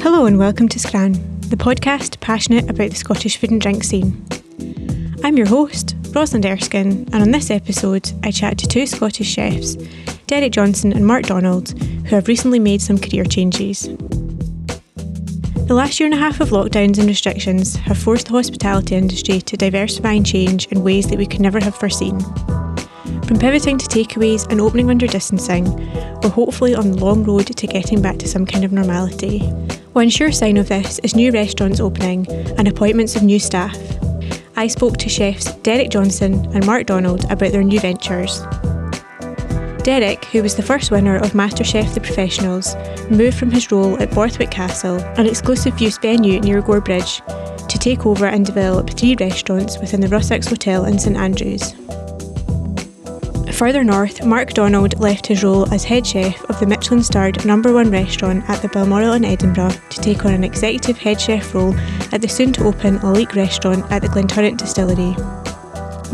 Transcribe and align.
Hello 0.00 0.26
and 0.26 0.38
welcome 0.38 0.68
to 0.68 0.78
Scran, 0.78 1.14
the 1.40 1.56
podcast 1.56 2.20
passionate 2.20 2.70
about 2.70 2.90
the 2.90 2.96
Scottish 2.96 3.36
food 3.36 3.50
and 3.50 3.60
drink 3.60 3.82
scene. 3.82 4.24
I'm 5.24 5.36
your 5.36 5.48
host, 5.48 5.96
Rosalind 6.12 6.46
Erskine, 6.46 7.08
and 7.12 7.16
on 7.16 7.32
this 7.32 7.50
episode, 7.50 8.12
I 8.22 8.30
chat 8.30 8.58
to 8.58 8.68
two 8.68 8.86
Scottish 8.86 9.26
chefs, 9.26 9.74
Derek 10.28 10.52
Johnson 10.52 10.92
and 10.92 11.04
Mark 11.04 11.24
Donald, 11.24 11.76
who 11.80 12.14
have 12.14 12.28
recently 12.28 12.60
made 12.60 12.80
some 12.80 12.96
career 12.96 13.24
changes. 13.24 13.88
The 15.66 15.74
last 15.74 15.98
year 15.98 16.06
and 16.06 16.14
a 16.14 16.18
half 16.18 16.40
of 16.40 16.50
lockdowns 16.50 16.98
and 16.98 17.08
restrictions 17.08 17.74
have 17.74 17.98
forced 17.98 18.26
the 18.26 18.34
hospitality 18.34 18.94
industry 18.94 19.40
to 19.40 19.56
diversify 19.56 20.12
and 20.12 20.24
change 20.24 20.66
in 20.68 20.84
ways 20.84 21.08
that 21.08 21.18
we 21.18 21.26
could 21.26 21.40
never 21.40 21.58
have 21.58 21.74
foreseen. 21.74 22.20
From 23.26 23.40
pivoting 23.40 23.76
to 23.78 23.86
takeaways 23.86 24.48
and 24.52 24.60
opening 24.60 24.88
under 24.88 25.08
distancing, 25.08 25.64
we're 26.22 26.28
hopefully 26.28 26.76
on 26.76 26.92
the 26.92 27.04
long 27.04 27.24
road 27.24 27.48
to 27.48 27.66
getting 27.66 28.00
back 28.00 28.18
to 28.18 28.28
some 28.28 28.46
kind 28.46 28.64
of 28.64 28.70
normality. 28.70 29.40
One 29.94 30.10
sure 30.10 30.30
sign 30.30 30.56
of 30.58 30.68
this 30.68 31.00
is 31.00 31.16
new 31.16 31.32
restaurants 31.32 31.80
opening 31.80 32.30
and 32.56 32.68
appointments 32.68 33.16
of 33.16 33.24
new 33.24 33.40
staff. 33.40 33.76
I 34.54 34.68
spoke 34.68 34.98
to 34.98 35.08
chefs 35.08 35.52
Derek 35.56 35.90
Johnson 35.90 36.34
and 36.54 36.64
Mark 36.64 36.86
Donald 36.86 37.24
about 37.24 37.50
their 37.50 37.64
new 37.64 37.80
ventures. 37.80 38.42
Derek, 39.82 40.24
who 40.26 40.42
was 40.42 40.54
the 40.54 40.62
first 40.62 40.92
winner 40.92 41.16
of 41.16 41.32
MasterChef 41.32 41.94
The 41.94 42.00
Professionals, 42.00 42.76
moved 43.10 43.36
from 43.36 43.50
his 43.50 43.72
role 43.72 44.00
at 44.00 44.12
Borthwick 44.12 44.52
Castle, 44.52 44.98
an 45.18 45.26
exclusive 45.26 45.80
use 45.80 45.98
venue 45.98 46.38
near 46.40 46.62
Gorebridge, 46.62 47.26
to 47.68 47.78
take 47.78 48.06
over 48.06 48.26
and 48.26 48.46
develop 48.46 48.90
three 48.90 49.16
restaurants 49.18 49.78
within 49.78 50.00
the 50.00 50.06
Rusacks 50.06 50.48
Hotel 50.48 50.84
in 50.84 50.96
St 51.00 51.16
Andrews. 51.16 51.74
Further 53.56 53.82
north, 53.82 54.22
Mark 54.22 54.52
Donald 54.52 54.98
left 55.00 55.26
his 55.26 55.42
role 55.42 55.72
as 55.72 55.82
head 55.82 56.06
chef 56.06 56.44
of 56.50 56.60
the 56.60 56.66
Michelin 56.66 57.02
starred 57.02 57.42
number 57.46 57.72
one 57.72 57.90
restaurant 57.90 58.44
at 58.50 58.60
the 58.60 58.68
Balmoral 58.68 59.14
in 59.14 59.24
Edinburgh 59.24 59.72
to 59.88 60.00
take 60.02 60.26
on 60.26 60.34
an 60.34 60.44
executive 60.44 60.98
head 60.98 61.18
chef 61.18 61.54
role 61.54 61.74
at 62.12 62.20
the 62.20 62.28
soon 62.28 62.52
to 62.52 62.66
open 62.66 62.98
Lalique 62.98 63.34
restaurant 63.34 63.90
at 63.90 64.02
the 64.02 64.08
Glenturret 64.08 64.58
Distillery. 64.58 65.16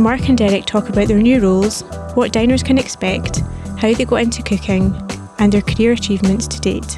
Mark 0.00 0.28
and 0.28 0.38
Derek 0.38 0.66
talk 0.66 0.88
about 0.88 1.08
their 1.08 1.18
new 1.18 1.40
roles, 1.40 1.82
what 2.14 2.30
diners 2.32 2.62
can 2.62 2.78
expect, 2.78 3.40
how 3.76 3.92
they 3.92 4.04
got 4.04 4.22
into 4.22 4.40
cooking, 4.44 4.94
and 5.40 5.52
their 5.52 5.62
career 5.62 5.90
achievements 5.90 6.46
to 6.46 6.60
date. 6.60 6.96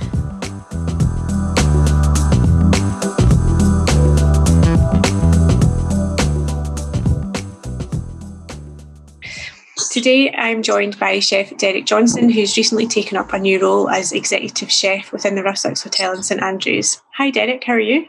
Today, 9.94 10.32
I'm 10.32 10.64
joined 10.64 10.98
by 10.98 11.20
Chef 11.20 11.56
Derek 11.56 11.86
Johnson, 11.86 12.28
who's 12.28 12.56
recently 12.56 12.88
taken 12.88 13.16
up 13.16 13.32
a 13.32 13.38
new 13.38 13.60
role 13.60 13.88
as 13.88 14.10
Executive 14.10 14.68
Chef 14.68 15.12
within 15.12 15.36
the 15.36 15.42
Rusacks 15.42 15.84
Hotel 15.84 16.12
in 16.14 16.24
St 16.24 16.42
Andrews. 16.42 17.00
Hi, 17.16 17.30
Derek, 17.30 17.62
how 17.62 17.74
are 17.74 17.78
you? 17.78 18.04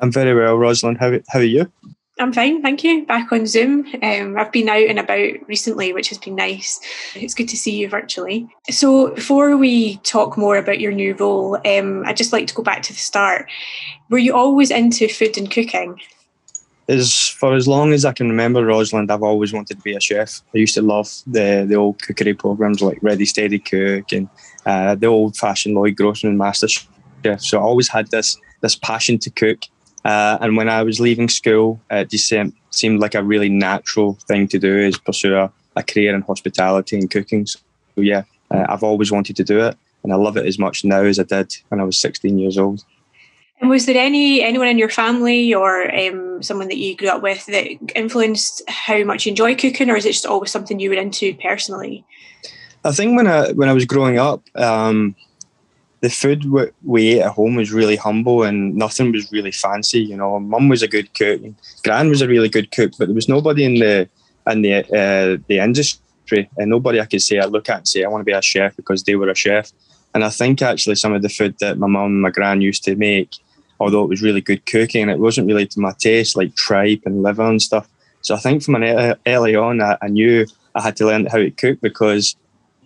I'm 0.00 0.10
very 0.10 0.34
well, 0.34 0.58
Rosalind. 0.58 0.98
How, 0.98 1.12
how 1.28 1.38
are 1.38 1.44
you? 1.44 1.70
I'm 2.18 2.32
fine, 2.32 2.62
thank 2.62 2.82
you. 2.82 3.06
Back 3.06 3.30
on 3.30 3.46
Zoom. 3.46 3.86
Um, 4.02 4.36
I've 4.36 4.50
been 4.50 4.68
out 4.68 4.88
and 4.88 4.98
about 4.98 5.34
recently, 5.46 5.92
which 5.92 6.08
has 6.08 6.18
been 6.18 6.34
nice. 6.34 6.80
It's 7.14 7.34
good 7.34 7.48
to 7.50 7.56
see 7.56 7.76
you 7.76 7.88
virtually. 7.88 8.48
So, 8.68 9.14
before 9.14 9.56
we 9.56 9.98
talk 9.98 10.36
more 10.36 10.56
about 10.56 10.80
your 10.80 10.90
new 10.90 11.14
role, 11.14 11.58
um, 11.64 12.02
I'd 12.06 12.16
just 12.16 12.32
like 12.32 12.48
to 12.48 12.54
go 12.54 12.64
back 12.64 12.82
to 12.82 12.92
the 12.92 12.98
start. 12.98 13.48
Were 14.10 14.18
you 14.18 14.34
always 14.34 14.72
into 14.72 15.06
food 15.06 15.38
and 15.38 15.48
cooking? 15.48 16.00
As 16.88 17.28
for 17.28 17.54
as 17.54 17.66
long 17.66 17.92
as 17.92 18.04
I 18.04 18.12
can 18.12 18.28
remember, 18.28 18.64
Rosalind, 18.64 19.10
I've 19.10 19.22
always 19.22 19.52
wanted 19.52 19.76
to 19.76 19.82
be 19.82 19.94
a 19.94 20.00
chef. 20.00 20.42
I 20.54 20.58
used 20.58 20.74
to 20.74 20.82
love 20.82 21.10
the 21.26 21.64
the 21.66 21.76
old 21.76 22.02
cookery 22.02 22.34
programs 22.34 22.82
like 22.82 22.98
Ready 23.02 23.24
Steady 23.24 23.58
Cook 23.58 24.12
and 24.12 24.28
uh, 24.66 24.94
the 24.94 25.06
old 25.06 25.36
fashioned 25.36 25.74
Lloyd 25.74 25.96
Grossman 25.96 26.30
and 26.30 26.38
Master 26.38 26.68
Chef. 26.68 27.40
So 27.40 27.58
I 27.58 27.62
always 27.62 27.88
had 27.88 28.10
this 28.10 28.36
this 28.60 28.76
passion 28.76 29.18
to 29.18 29.30
cook. 29.30 29.64
Uh, 30.04 30.36
and 30.42 30.56
when 30.56 30.68
I 30.68 30.82
was 30.82 31.00
leaving 31.00 31.30
school, 31.30 31.80
it 31.90 32.10
just 32.10 32.28
seemed, 32.28 32.52
seemed 32.70 33.00
like 33.00 33.14
a 33.14 33.22
really 33.22 33.48
natural 33.48 34.18
thing 34.28 34.46
to 34.48 34.58
do 34.58 34.78
is 34.78 34.98
pursue 34.98 35.34
a, 35.34 35.50
a 35.76 35.82
career 35.82 36.14
in 36.14 36.20
hospitality 36.20 36.98
and 36.98 37.10
cooking. 37.10 37.46
So 37.46 37.60
yeah, 37.96 38.24
uh, 38.50 38.66
I've 38.68 38.82
always 38.82 39.10
wanted 39.10 39.36
to 39.36 39.44
do 39.44 39.60
it, 39.60 39.76
and 40.02 40.12
I 40.12 40.16
love 40.16 40.36
it 40.36 40.44
as 40.44 40.58
much 40.58 40.84
now 40.84 41.02
as 41.02 41.18
I 41.18 41.22
did 41.22 41.54
when 41.68 41.80
I 41.80 41.84
was 41.84 41.98
16 41.98 42.38
years 42.38 42.58
old. 42.58 42.84
Was 43.68 43.86
there 43.86 43.96
any 43.96 44.42
anyone 44.42 44.68
in 44.68 44.78
your 44.78 44.88
family 44.88 45.54
or 45.54 45.94
um, 45.94 46.42
someone 46.42 46.68
that 46.68 46.76
you 46.76 46.96
grew 46.96 47.08
up 47.08 47.22
with 47.22 47.46
that 47.46 47.66
influenced 47.96 48.62
how 48.68 49.02
much 49.04 49.26
you 49.26 49.30
enjoy 49.30 49.54
cooking, 49.54 49.90
or 49.90 49.96
is 49.96 50.04
it 50.04 50.12
just 50.12 50.26
always 50.26 50.50
something 50.50 50.80
you 50.80 50.90
were 50.90 50.96
into 50.96 51.34
personally? 51.36 52.04
I 52.84 52.92
think 52.92 53.16
when 53.16 53.26
I 53.26 53.52
when 53.52 53.68
I 53.68 53.72
was 53.72 53.86
growing 53.86 54.18
up, 54.18 54.42
um, 54.56 55.16
the 56.04 56.10
food 56.10 56.44
we 56.82 57.14
ate 57.14 57.22
at 57.22 57.32
home 57.32 57.54
was 57.54 57.72
really 57.72 57.96
humble 57.96 58.42
and 58.42 58.74
nothing 58.74 59.10
was 59.10 59.32
really 59.32 59.50
fancy. 59.50 60.00
You 60.00 60.18
know, 60.18 60.38
mum 60.38 60.68
was 60.68 60.82
a 60.82 60.88
good 60.88 61.14
cook, 61.14 61.40
gran 61.82 62.10
was 62.10 62.20
a 62.20 62.28
really 62.28 62.50
good 62.50 62.70
cook, 62.72 62.92
but 62.98 63.06
there 63.06 63.14
was 63.14 63.28
nobody 63.28 63.64
in 63.64 63.76
the 63.76 64.08
in 64.46 64.60
the 64.60 64.74
uh, 64.74 65.38
the 65.48 65.58
industry, 65.60 66.50
and 66.58 66.68
nobody 66.68 67.00
I 67.00 67.06
could 67.06 67.22
say 67.22 67.38
I 67.38 67.46
look 67.46 67.70
at 67.70 67.78
and 67.78 67.88
say 67.88 68.04
I 68.04 68.08
want 68.08 68.20
to 68.20 68.26
be 68.26 68.32
a 68.32 68.42
chef 68.42 68.76
because 68.76 69.04
they 69.04 69.16
were 69.16 69.30
a 69.30 69.34
chef. 69.34 69.72
And 70.14 70.24
I 70.24 70.28
think 70.28 70.60
actually 70.60 70.96
some 70.96 71.14
of 71.14 71.22
the 71.22 71.28
food 71.28 71.56
that 71.60 71.78
my 71.78 71.86
mum 71.86 72.04
and 72.04 72.22
my 72.22 72.30
gran 72.30 72.60
used 72.60 72.84
to 72.84 72.94
make 72.96 73.30
although 73.80 74.02
it 74.02 74.08
was 74.08 74.22
really 74.22 74.40
good 74.40 74.64
cooking 74.66 75.02
and 75.02 75.10
it 75.10 75.18
wasn't 75.18 75.46
really 75.46 75.66
to 75.66 75.80
my 75.80 75.92
taste, 75.98 76.36
like 76.36 76.54
tripe 76.54 77.02
and 77.04 77.22
liver 77.22 77.42
and 77.42 77.60
stuff. 77.60 77.88
So 78.22 78.34
I 78.34 78.38
think 78.38 78.62
from 78.62 78.76
an 78.76 79.16
early 79.26 79.54
on, 79.54 79.82
I, 79.82 79.98
I 80.00 80.08
knew 80.08 80.46
I 80.74 80.80
had 80.80 80.96
to 80.96 81.06
learn 81.06 81.26
how 81.26 81.38
to 81.38 81.50
cook 81.50 81.80
because 81.80 82.36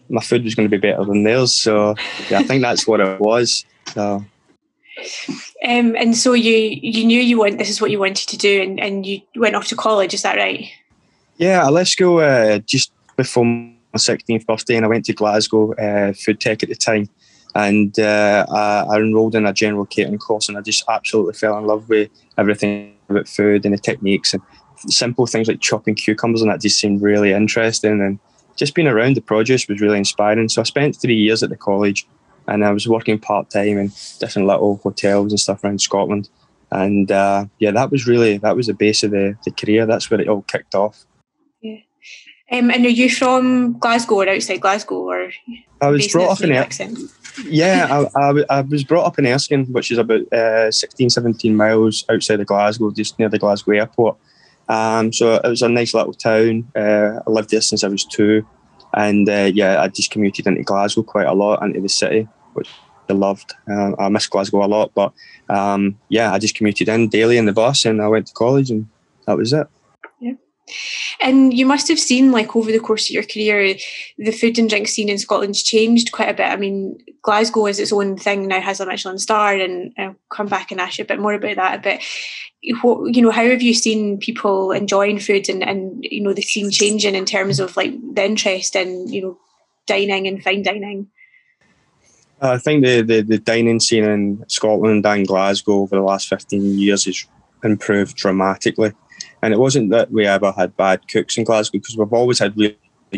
my 0.09 0.21
food 0.21 0.45
was 0.45 0.55
going 0.55 0.69
to 0.69 0.77
be 0.77 0.81
better 0.81 1.05
than 1.05 1.23
theirs. 1.23 1.53
So 1.53 1.95
yeah, 2.31 2.39
I 2.39 2.43
think 2.43 2.63
that's 2.63 2.87
what 2.87 3.01
it 3.01 3.21
was. 3.21 3.65
So. 3.95 4.25
Um, 5.65 5.95
and 5.97 6.17
so 6.17 6.33
you 6.33 6.55
you 6.83 7.05
knew 7.05 7.21
you 7.21 7.39
want 7.39 7.59
this 7.59 7.71
is 7.71 7.81
what 7.81 7.93
you 7.93 8.01
wanted 8.01 8.29
to 8.29 8.37
do, 8.37 8.61
and, 8.63 8.81
and 8.81 9.07
you 9.07 9.21
went 9.37 9.55
off 9.55 9.69
to 9.69 9.77
college. 9.77 10.13
Is 10.13 10.23
that 10.23 10.37
right? 10.37 10.69
Yeah, 11.37 11.65
I 11.65 11.69
left 11.69 11.91
school 11.91 12.19
uh, 12.19 12.59
just 12.59 12.93
before 13.17 13.45
my 13.45 13.75
16th 13.95 14.45
birthday, 14.45 14.75
and 14.75 14.85
I 14.85 14.89
went 14.89 15.05
to 15.05 15.13
Glasgow 15.13 15.73
uh, 15.75 16.13
Food 16.15 16.41
Tech 16.41 16.65
at 16.65 16.69
the 16.69 16.75
time 16.75 17.09
and 17.59 17.99
uh, 17.99 18.47
I, 18.49 18.85
I, 18.89 18.97
enrolled 18.99 19.35
in 19.35 19.45
a 19.45 19.53
general 19.53 19.85
catering 19.85 20.19
course, 20.19 20.49
and 20.49 20.57
I 20.57 20.61
just 20.61 20.85
absolutely 20.89 21.35
fell 21.35 21.59
in 21.59 21.67
love 21.67 21.89
with 21.89 22.09
everything 22.39 22.95
about 23.09 23.27
food 23.27 23.65
and 23.65 23.75
the 23.75 23.79
techniques 23.79 24.33
and 24.33 24.41
simple 24.87 25.27
things 25.27 25.49
like 25.49 25.61
chopping 25.61 25.97
cucumbers, 25.97 26.41
and 26.41 26.53
that 26.53 26.61
just 26.61 26.79
seemed 26.79 27.03
really 27.03 27.33
interesting. 27.33 28.01
And 28.01 28.21
just 28.55 28.77
being 28.77 28.87
around 28.87 29.17
the 29.17 29.21
produce 29.21 29.67
was 29.67 29.81
really 29.81 29.99
inspiring. 29.99 30.49
So 30.49 30.61
I 30.61 30.65
spent 30.65 30.95
three 30.95 31.17
years 31.17 31.43
at 31.43 31.51
the 31.51 31.57
college, 31.57 32.07
and 32.47 32.65
I 32.65 32.71
was 32.71 32.87
working 32.87 33.19
part 33.19 33.51
time 33.51 33.77
in 33.77 33.89
different 34.21 34.47
little 34.47 34.77
hotels 34.77 35.33
and 35.33 35.41
stuff 35.41 35.65
around 35.65 35.81
Scotland. 35.81 36.29
And 36.71 37.11
uh, 37.11 37.47
yeah, 37.59 37.73
that 37.73 37.91
was 37.91 38.07
really 38.07 38.39
that 38.39 38.55
was 38.55 38.69
the 38.69 38.75
base 38.75 39.03
of 39.03 39.11
the, 39.11 39.37
the 39.45 39.51
career. 39.51 39.85
That's 39.85 40.09
where 40.09 40.21
it 40.21 40.29
all 40.29 40.43
kicked 40.43 40.77
off. 40.77 41.05
Um, 42.51 42.71
and 42.71 42.87
are 42.87 42.91
you 42.91 43.11
from 43.11 43.79
Glasgow 43.79 44.17
or 44.17 44.29
outside 44.29 44.61
Glasgow, 44.61 44.97
or 44.97 45.31
I 45.81 45.89
was 45.89 46.09
brought 46.09 46.31
up 46.31 46.41
in 46.43 46.53
accent? 46.53 46.99
yeah, 47.45 48.07
I, 48.17 48.21
I, 48.21 48.45
I, 48.49 48.61
was 48.63 48.85
brought 48.85 49.05
up 49.05 49.19
in 49.19 49.27
Erskine, 49.27 49.67
which 49.67 49.91
is 49.91 49.99
about 49.99 50.33
uh, 50.33 50.71
16, 50.71 51.11
17 51.11 51.55
miles 51.55 52.05
outside 52.09 52.41
of 52.41 52.47
Glasgow, 52.47 52.91
just 52.91 53.19
near 53.19 53.29
the 53.29 53.39
Glasgow 53.39 53.73
airport. 53.73 54.17
Um, 54.69 55.13
so 55.13 55.35
it 55.35 55.49
was 55.49 55.63
a 55.63 55.69
nice 55.69 55.95
little 55.95 56.15
town. 56.15 56.71
Uh, 56.75 57.21
I 57.27 57.31
lived 57.31 57.51
there 57.51 57.61
since 57.61 57.85
I 57.85 57.89
was 57.89 58.05
two. 58.05 58.47
And 58.95 59.29
uh, 59.29 59.51
yeah, 59.53 59.83
I 59.83 59.89
just 59.89 60.11
commuted 60.11 60.47
into 60.47 60.63
Glasgow 60.63 61.03
quite 61.03 61.27
a 61.27 61.35
lot, 61.35 61.63
into 61.63 61.81
the 61.81 61.89
city, 61.89 62.29
which 62.55 62.69
I 63.09 63.13
loved. 63.13 63.55
Uh, 63.71 63.93
I 63.99 64.09
miss 64.09 64.27
Glasgow 64.27 64.65
a 64.65 64.67
lot, 64.67 64.93
but 64.95 65.13
um, 65.49 65.99
yeah, 66.09 66.33
I 66.33 66.39
just 66.39 66.55
commuted 66.55 66.89
in 66.89 67.09
daily 67.09 67.37
in 67.39 67.47
the 67.47 67.53
bus, 67.53 67.85
and 67.85 68.01
I 68.01 68.09
went 68.09 68.27
to 68.29 68.35
college, 68.35 68.71
and 68.71 68.89
that 69.27 69.37
was 69.37 69.53
it. 69.53 69.67
And 71.21 71.53
you 71.53 71.67
must 71.67 71.89
have 71.89 71.99
seen, 71.99 72.33
like, 72.33 72.55
over 72.55 72.71
the 72.71 72.81
course 72.81 73.09
of 73.09 73.15
your 73.15 73.23
career, 73.23 73.77
the 74.19 74.33
food 74.33 74.59
and 74.59 74.69
drink 74.69 74.89
scene 74.89 75.09
in 75.09 75.19
Scotland's 75.19 75.63
changed 75.63 76.13
quite 76.13 76.29
a 76.29 76.35
bit. 76.35 76.47
I 76.47 76.57
mean, 76.57 76.99
Glasgow 77.23 77.67
is 77.67 77.79
its 77.79 77.93
own 77.93 78.17
thing 78.17 78.49
now, 78.49 78.61
has 78.61 78.81
a 78.81 78.87
Michelin 78.87 79.19
star, 79.19 79.55
and 79.55 79.93
I'll 79.99 80.17
come 80.31 80.47
back 80.47 80.71
and 80.71 80.81
ask 80.81 80.99
you 80.99 81.05
a 81.05 81.09
bit 81.09 81.21
more 81.21 81.35
about 81.35 81.57
that. 81.57 81.83
But 81.83 82.01
what, 82.83 83.15
you 83.15 83.23
know, 83.23 83.31
how 83.31 83.45
have 83.45 83.63
you 83.63 83.75
seen 83.75 84.19
people 84.19 84.73
enjoying 84.73 85.21
food 85.21 85.49
and, 85.49 85.63
and 85.63 86.03
you 86.03 86.21
know 86.21 86.33
the 86.33 86.43
scene 86.43 86.71
changing 86.71 87.15
in 87.15 87.25
terms 87.25 87.61
of 87.61 87.77
like 87.77 87.93
the 88.15 88.25
interest 88.25 88.75
in 88.75 89.07
you 89.09 89.23
know 89.23 89.39
dining 89.87 90.27
and 90.27 90.43
fine 90.43 90.63
dining? 90.63 91.09
I 92.41 92.59
think 92.59 92.85
the, 92.85 93.03
the, 93.03 93.23
the 93.23 93.39
dining 93.39 93.81
scene 93.81 94.05
in 94.05 94.45
Scotland 94.49 95.05
and 95.05 95.27
Glasgow 95.27 95.81
over 95.81 95.97
the 95.97 96.03
last 96.03 96.29
15 96.29 96.79
years 96.79 97.05
has 97.05 97.27
improved 97.65 98.17
dramatically. 98.17 98.93
And 99.43 99.55
it 99.55 99.59
wasn't 99.59 99.91
that 99.91 100.11
we 100.11 100.27
ever 100.27 100.53
had 100.53 100.77
bad 100.77 101.07
cooks 101.09 101.39
in 101.39 101.45
Glasgow 101.45 101.79
because 101.79 101.97
we've 101.97 102.13
always 102.13 102.39
had 102.39 102.57
really 102.57 102.77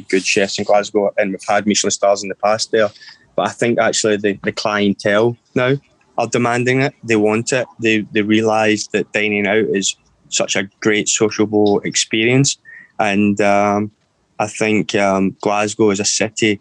good 0.09 0.25
chefs 0.25 0.59
in 0.59 0.65
Glasgow 0.65 1.13
and 1.17 1.31
we've 1.31 1.45
had 1.49 1.67
Michelin 1.67 1.91
stars 1.91 2.23
in 2.23 2.29
the 2.29 2.35
past 2.35 2.71
there. 2.71 2.91
But 3.37 3.49
I 3.49 3.53
think 3.53 3.79
actually 3.79 4.17
the, 4.17 4.39
the 4.43 4.53
clientele 4.53 5.37
now 5.55 5.77
are 6.19 6.27
demanding 6.27 6.83
it. 6.83 6.95
They 7.03 7.17
want 7.17 7.53
it. 7.53 7.67
They, 7.81 8.01
they 8.13 8.23
realise 8.23 8.89
that 8.89 9.13
dining 9.13 9.47
out 9.47 9.65
is 9.71 9.97
such 10.29 10.57
a 10.57 10.69
great 10.81 11.09
sociable 11.09 11.81
experience. 11.81 12.59
And 12.99 13.41
um, 13.41 13.91
I 14.39 14.47
think 14.47 14.95
um, 14.95 15.37
Glasgow 15.41 15.91
as 15.91 16.01
a 16.01 16.05
city 16.05 16.61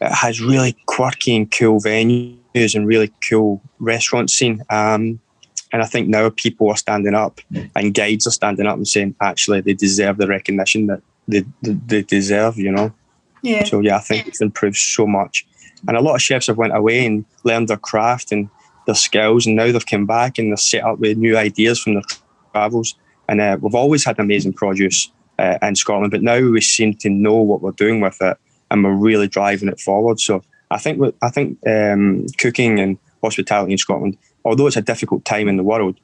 has 0.00 0.40
really 0.40 0.76
quirky 0.86 1.36
and 1.36 1.50
cool 1.50 1.80
venues 1.80 2.74
and 2.74 2.86
really 2.86 3.12
cool 3.28 3.62
restaurant 3.78 4.30
scene. 4.30 4.62
Um, 4.68 5.20
and 5.72 5.82
I 5.82 5.86
think 5.86 6.08
now 6.08 6.28
people 6.30 6.68
are 6.68 6.76
standing 6.76 7.14
up 7.14 7.40
and 7.74 7.94
guides 7.94 8.26
are 8.26 8.32
standing 8.32 8.66
up 8.66 8.76
and 8.76 8.86
saying, 8.86 9.16
actually, 9.20 9.62
they 9.62 9.72
deserve 9.72 10.18
the 10.18 10.26
recognition 10.26 10.86
that 10.86 11.02
they, 11.26 11.44
they, 11.62 12.02
deserve, 12.02 12.58
you 12.58 12.70
know? 12.70 12.92
Yeah. 13.42 13.64
So, 13.64 13.80
yeah, 13.80 13.96
I 13.96 14.00
think 14.00 14.28
it's 14.28 14.42
improved 14.42 14.76
so 14.76 15.06
much. 15.06 15.46
And 15.88 15.96
a 15.96 16.00
lot 16.02 16.14
of 16.14 16.22
chefs 16.22 16.48
have 16.48 16.58
went 16.58 16.76
away 16.76 17.06
and 17.06 17.24
learned 17.44 17.68
their 17.68 17.78
craft 17.78 18.32
and 18.32 18.50
their 18.86 18.94
skills. 18.94 19.46
And 19.46 19.56
now 19.56 19.72
they've 19.72 19.86
come 19.86 20.04
back 20.04 20.38
and 20.38 20.50
they're 20.50 20.58
set 20.58 20.84
up 20.84 20.98
with 20.98 21.16
new 21.16 21.38
ideas 21.38 21.80
from 21.80 21.94
their 21.94 22.02
travels. 22.52 22.94
And 23.28 23.40
uh, 23.40 23.56
we've 23.60 23.74
always 23.74 24.04
had 24.04 24.18
amazing 24.18 24.52
produce 24.52 25.10
uh, 25.38 25.56
in 25.62 25.74
Scotland, 25.74 26.10
but 26.10 26.22
now 26.22 26.38
we 26.38 26.60
seem 26.60 26.94
to 26.94 27.08
know 27.08 27.36
what 27.36 27.62
we're 27.62 27.72
doing 27.72 28.00
with 28.00 28.20
it 28.20 28.36
and 28.70 28.84
we're 28.84 28.92
really 28.92 29.26
driving 29.26 29.68
it 29.70 29.80
forward. 29.80 30.20
So 30.20 30.42
I 30.70 30.78
think 30.78 31.14
I 31.22 31.30
think 31.30 31.58
um, 31.66 32.26
cooking 32.38 32.78
and 32.78 32.98
hospitality 33.22 33.72
in 33.72 33.78
Scotland 33.78 34.18
although 34.44 34.66
it's 34.66 34.76
a 34.76 34.82
difficult 34.82 35.24
time 35.24 35.48
in 35.48 35.56
the 35.56 35.62
world, 35.62 35.98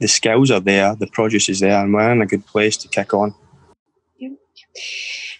the 0.00 0.08
skills 0.08 0.50
are 0.50 0.60
there, 0.60 0.94
the 0.94 1.06
produce 1.08 1.48
is 1.48 1.60
there, 1.60 1.82
and 1.82 1.92
we're 1.92 2.12
in 2.12 2.22
a 2.22 2.26
good 2.26 2.46
place 2.46 2.76
to 2.78 2.88
kick 2.88 3.12
on. 3.14 3.34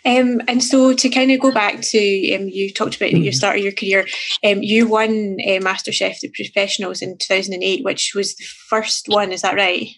Um, 0.05 0.41
and 0.49 0.63
so 0.63 0.95
to 0.95 1.09
kind 1.11 1.31
of 1.33 1.41
go 1.41 1.53
back 1.53 1.83
to 1.83 2.35
um, 2.35 2.49
you 2.49 2.73
talked 2.73 2.97
about 2.97 3.13
your 3.13 3.33
start 3.33 3.57
of 3.57 3.63
your 3.63 3.73
career, 3.73 4.07
um, 4.45 4.63
you 4.63 4.89
won 4.89 5.37
uh, 5.41 5.61
MasterChef 5.61 6.21
the 6.21 6.31
Professionals 6.35 7.03
in 7.03 7.19
2008, 7.19 7.85
which 7.85 8.13
was 8.15 8.35
the 8.37 8.45
first 8.45 9.09
one. 9.09 9.33
Is 9.33 9.43
that 9.43 9.57
right? 9.57 9.89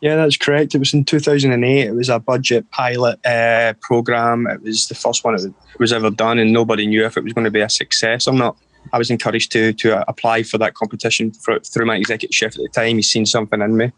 Yeah, 0.00 0.14
that's 0.14 0.36
correct. 0.36 0.74
It 0.74 0.78
was 0.78 0.94
in 0.94 1.04
2008. 1.04 1.86
It 1.86 1.92
was 1.92 2.08
a 2.08 2.20
budget 2.20 2.70
pilot 2.70 3.24
uh, 3.26 3.74
program. 3.80 4.46
It 4.46 4.62
was 4.62 4.86
the 4.86 4.94
first 4.94 5.24
one 5.24 5.34
it 5.34 5.52
was 5.80 5.92
ever 5.92 6.10
done, 6.10 6.38
and 6.38 6.52
nobody 6.52 6.86
knew 6.86 7.04
if 7.04 7.16
it 7.16 7.24
was 7.24 7.32
going 7.32 7.46
to 7.46 7.50
be 7.50 7.60
a 7.60 7.68
success 7.68 8.28
or 8.28 8.34
not. 8.34 8.56
I 8.92 8.98
was 8.98 9.10
encouraged 9.10 9.52
to 9.52 9.72
to 9.74 10.08
apply 10.08 10.42
for 10.42 10.58
that 10.58 10.74
competition 10.74 11.32
for, 11.32 11.58
through 11.60 11.86
my 11.86 11.96
executive 11.96 12.34
chef 12.34 12.52
at 12.56 12.62
the 12.62 12.68
time. 12.68 12.96
He's 12.96 13.10
seen 13.10 13.26
something 13.26 13.60
in 13.60 13.76
me, 13.76 13.92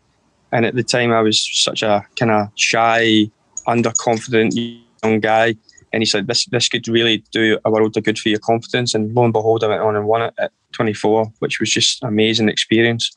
and 0.52 0.64
at 0.66 0.74
the 0.74 0.82
time 0.82 1.12
I 1.12 1.20
was 1.20 1.48
such 1.52 1.82
a 1.82 2.04
kind 2.18 2.32
of 2.32 2.48
shy, 2.56 3.30
underconfident 3.66 4.80
young 5.02 5.20
guy. 5.20 5.54
And 5.92 6.02
he 6.02 6.06
said, 6.06 6.26
"This 6.26 6.46
this 6.46 6.68
could 6.68 6.86
really 6.88 7.24
do 7.32 7.58
a 7.64 7.70
world 7.70 7.96
of 7.96 8.04
good 8.04 8.18
for 8.18 8.28
your 8.28 8.38
confidence." 8.38 8.94
And 8.94 9.14
lo 9.14 9.24
and 9.24 9.32
behold, 9.32 9.64
I 9.64 9.68
went 9.68 9.82
on 9.82 9.96
and 9.96 10.06
won 10.06 10.22
it 10.22 10.34
at 10.38 10.52
24, 10.72 11.32
which 11.40 11.60
was 11.60 11.70
just 11.70 12.02
amazing 12.02 12.48
experience. 12.48 13.16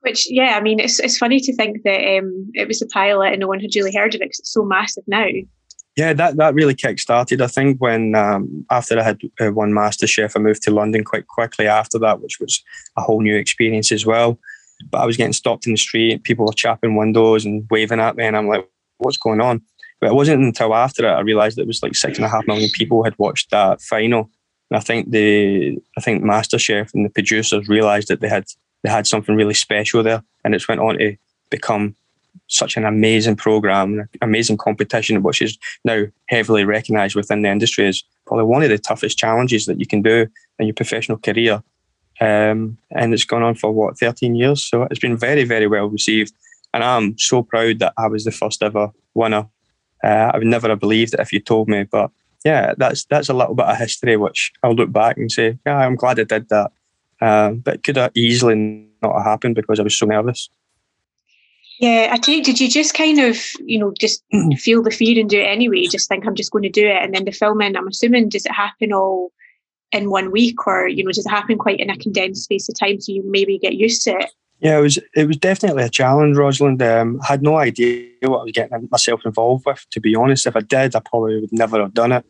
Which, 0.00 0.30
yeah, 0.30 0.56
I 0.56 0.60
mean, 0.60 0.78
it's 0.78 1.00
it's 1.00 1.18
funny 1.18 1.40
to 1.40 1.54
think 1.54 1.82
that 1.82 2.18
um, 2.18 2.50
it 2.54 2.68
was 2.68 2.80
a 2.80 2.86
pilot 2.86 3.32
and 3.32 3.40
no 3.40 3.48
one 3.48 3.60
had 3.60 3.74
really 3.74 3.92
heard 3.92 4.14
of 4.14 4.20
it 4.20 4.24
because 4.24 4.38
it's 4.38 4.52
so 4.52 4.64
massive 4.64 5.04
now 5.08 5.26
yeah, 5.96 6.12
that, 6.12 6.36
that 6.36 6.54
really 6.54 6.74
kick 6.74 6.98
started. 6.98 7.40
I 7.40 7.46
think 7.46 7.80
when 7.80 8.14
um, 8.14 8.66
after 8.70 8.98
I 8.98 9.02
had 9.02 9.20
uh, 9.40 9.50
won 9.50 9.72
MasterChef, 9.72 10.36
I 10.36 10.40
moved 10.40 10.62
to 10.64 10.70
London 10.70 11.04
quite 11.04 11.26
quickly 11.26 11.66
after 11.66 11.98
that, 12.00 12.20
which 12.20 12.38
was 12.38 12.62
a 12.98 13.00
whole 13.00 13.22
new 13.22 13.34
experience 13.34 13.90
as 13.90 14.04
well. 14.04 14.38
But 14.90 14.98
I 14.98 15.06
was 15.06 15.16
getting 15.16 15.32
stopped 15.32 15.66
in 15.66 15.72
the 15.72 15.78
street, 15.78 16.22
people 16.22 16.44
were 16.44 16.52
chapping 16.52 16.96
windows 16.96 17.46
and 17.46 17.66
waving 17.70 17.98
at 17.98 18.14
me, 18.14 18.24
and 18.24 18.36
I'm 18.36 18.46
like, 18.46 18.68
"What's 18.98 19.16
going 19.16 19.40
on?" 19.40 19.62
But 19.98 20.10
it 20.10 20.14
wasn't 20.14 20.42
until 20.42 20.74
after 20.74 21.06
it 21.06 21.12
I 21.12 21.20
realised 21.20 21.56
that 21.56 21.62
it 21.62 21.66
was 21.66 21.82
like 21.82 21.94
six 21.94 22.18
and 22.18 22.26
a 22.26 22.28
half 22.28 22.46
million 22.46 22.68
people 22.74 23.02
had 23.02 23.18
watched 23.18 23.50
that 23.50 23.80
final. 23.80 24.30
And 24.70 24.76
I 24.76 24.80
think 24.80 25.10
the 25.10 25.78
I 25.96 26.02
think 26.02 26.22
MasterChef 26.22 26.92
and 26.92 27.06
the 27.06 27.10
producers 27.10 27.68
realised 27.68 28.08
that 28.08 28.20
they 28.20 28.28
had 28.28 28.44
they 28.82 28.90
had 28.90 29.06
something 29.06 29.34
really 29.34 29.54
special 29.54 30.02
there, 30.02 30.22
and 30.44 30.54
it's 30.54 30.68
went 30.68 30.82
on 30.82 30.98
to 30.98 31.16
become 31.48 31.96
such 32.48 32.76
an 32.76 32.84
amazing 32.84 33.36
program, 33.36 34.08
amazing 34.22 34.56
competition, 34.56 35.22
which 35.22 35.42
is 35.42 35.58
now 35.84 36.04
heavily 36.28 36.64
recognised 36.64 37.14
within 37.14 37.42
the 37.42 37.48
industry 37.48 37.86
as 37.86 38.02
probably 38.26 38.44
one 38.44 38.62
of 38.62 38.70
the 38.70 38.78
toughest 38.78 39.18
challenges 39.18 39.66
that 39.66 39.78
you 39.78 39.86
can 39.86 40.02
do 40.02 40.26
in 40.58 40.66
your 40.66 40.74
professional 40.74 41.18
career. 41.18 41.62
Um, 42.20 42.78
and 42.90 43.12
it's 43.12 43.24
gone 43.24 43.42
on 43.42 43.54
for 43.54 43.72
what 43.72 43.98
13 43.98 44.34
years, 44.34 44.64
so 44.64 44.84
it's 44.84 45.00
been 45.00 45.16
very, 45.16 45.44
very 45.44 45.66
well 45.66 45.86
received. 45.86 46.32
And 46.72 46.82
I'm 46.82 47.18
so 47.18 47.42
proud 47.42 47.78
that 47.78 47.92
I 47.98 48.06
was 48.08 48.24
the 48.24 48.30
first 48.30 48.62
ever 48.62 48.90
winner. 49.14 49.46
Uh, 50.02 50.30
I 50.32 50.38
would 50.38 50.46
never 50.46 50.68
have 50.68 50.80
believed 50.80 51.14
it 51.14 51.20
if 51.20 51.32
you 51.32 51.40
told 51.40 51.68
me, 51.68 51.84
but 51.84 52.10
yeah, 52.44 52.74
that's 52.76 53.04
that's 53.06 53.28
a 53.28 53.34
little 53.34 53.54
bit 53.54 53.66
of 53.66 53.76
history 53.76 54.16
which 54.16 54.52
I'll 54.62 54.74
look 54.74 54.92
back 54.92 55.16
and 55.16 55.30
say, 55.30 55.58
yeah, 55.66 55.78
I'm 55.78 55.96
glad 55.96 56.20
I 56.20 56.24
did 56.24 56.48
that. 56.50 56.70
Um, 57.20 57.58
but 57.58 57.76
it 57.76 57.82
could 57.82 57.96
have 57.96 58.12
easily 58.14 58.86
not 59.02 59.16
have 59.16 59.24
happened 59.24 59.54
because 59.54 59.80
I 59.80 59.82
was 59.82 59.98
so 59.98 60.06
nervous. 60.06 60.48
Yeah, 61.78 62.08
I 62.10 62.18
think. 62.18 62.44
Did 62.44 62.60
you 62.60 62.70
just 62.70 62.94
kind 62.94 63.20
of, 63.20 63.38
you 63.60 63.78
know, 63.78 63.92
just 63.98 64.24
mm. 64.32 64.58
feel 64.58 64.82
the 64.82 64.90
fear 64.90 65.20
and 65.20 65.28
do 65.28 65.40
it 65.40 65.44
anyway? 65.44 65.86
Just 65.86 66.08
think 66.08 66.26
I'm 66.26 66.34
just 66.34 66.50
going 66.50 66.62
to 66.62 66.70
do 66.70 66.86
it, 66.86 67.02
and 67.02 67.14
then 67.14 67.24
the 67.24 67.32
filming. 67.32 67.76
I'm 67.76 67.88
assuming 67.88 68.28
does 68.28 68.46
it 68.46 68.52
happen 68.52 68.92
all 68.92 69.32
in 69.92 70.10
one 70.10 70.30
week, 70.30 70.66
or 70.66 70.88
you 70.88 71.04
know, 71.04 71.12
does 71.12 71.26
it 71.26 71.30
happen 71.30 71.58
quite 71.58 71.80
in 71.80 71.90
a 71.90 71.98
condensed 71.98 72.44
space 72.44 72.68
of 72.68 72.78
time 72.78 73.00
so 73.00 73.12
you 73.12 73.22
maybe 73.26 73.58
get 73.58 73.74
used 73.74 74.02
to 74.04 74.10
it? 74.12 74.30
Yeah, 74.60 74.78
it 74.78 74.82
was. 74.82 74.98
It 75.14 75.26
was 75.26 75.36
definitely 75.36 75.82
a 75.82 75.90
challenge, 75.90 76.36
Rosalind. 76.36 76.80
Um, 76.80 77.20
I 77.22 77.32
had 77.32 77.42
no 77.42 77.56
idea 77.56 78.08
what 78.22 78.40
I 78.40 78.44
was 78.44 78.52
getting 78.52 78.88
myself 78.90 79.20
involved 79.26 79.66
with. 79.66 79.84
To 79.90 80.00
be 80.00 80.14
honest, 80.14 80.46
if 80.46 80.56
I 80.56 80.60
did, 80.60 80.96
I 80.96 81.00
probably 81.00 81.40
would 81.40 81.52
never 81.52 81.78
have 81.80 81.92
done 81.92 82.12
it. 82.12 82.24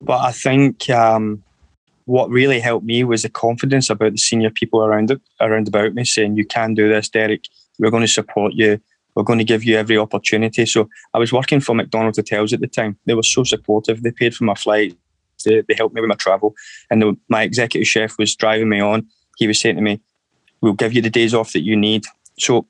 But 0.00 0.24
I 0.24 0.32
think 0.32 0.90
um, 0.90 1.44
what 2.06 2.30
really 2.30 2.58
helped 2.58 2.84
me 2.84 3.04
was 3.04 3.22
the 3.22 3.28
confidence 3.28 3.90
about 3.90 4.10
the 4.10 4.18
senior 4.18 4.50
people 4.50 4.84
around 4.84 5.12
it, 5.12 5.20
around 5.40 5.68
about 5.68 5.94
me, 5.94 6.04
saying, 6.04 6.36
"You 6.36 6.44
can 6.44 6.74
do 6.74 6.88
this, 6.88 7.08
Derek." 7.08 7.44
We're 7.78 7.90
going 7.90 8.02
to 8.02 8.08
support 8.08 8.52
you. 8.54 8.80
We're 9.14 9.22
going 9.24 9.38
to 9.38 9.44
give 9.44 9.64
you 9.64 9.76
every 9.76 9.98
opportunity. 9.98 10.64
So 10.66 10.88
I 11.12 11.18
was 11.18 11.32
working 11.32 11.60
for 11.60 11.74
Macdonald's 11.74 12.18
hotels 12.18 12.52
at 12.52 12.60
the 12.60 12.66
time. 12.66 12.96
They 13.04 13.14
were 13.14 13.22
so 13.22 13.44
supportive. 13.44 14.02
They 14.02 14.10
paid 14.10 14.34
for 14.34 14.44
my 14.44 14.54
flight. 14.54 14.96
They, 15.44 15.62
they 15.62 15.74
helped 15.74 15.94
me 15.94 16.00
with 16.00 16.08
my 16.08 16.14
travel. 16.14 16.54
And 16.90 17.18
my 17.28 17.42
executive 17.42 17.86
chef 17.86 18.16
was 18.18 18.34
driving 18.34 18.68
me 18.68 18.80
on. 18.80 19.06
He 19.36 19.46
was 19.46 19.60
saying 19.60 19.76
to 19.76 19.82
me, 19.82 20.00
we'll 20.60 20.72
give 20.72 20.92
you 20.92 21.02
the 21.02 21.10
days 21.10 21.34
off 21.34 21.52
that 21.52 21.62
you 21.62 21.76
need. 21.76 22.04
So 22.38 22.66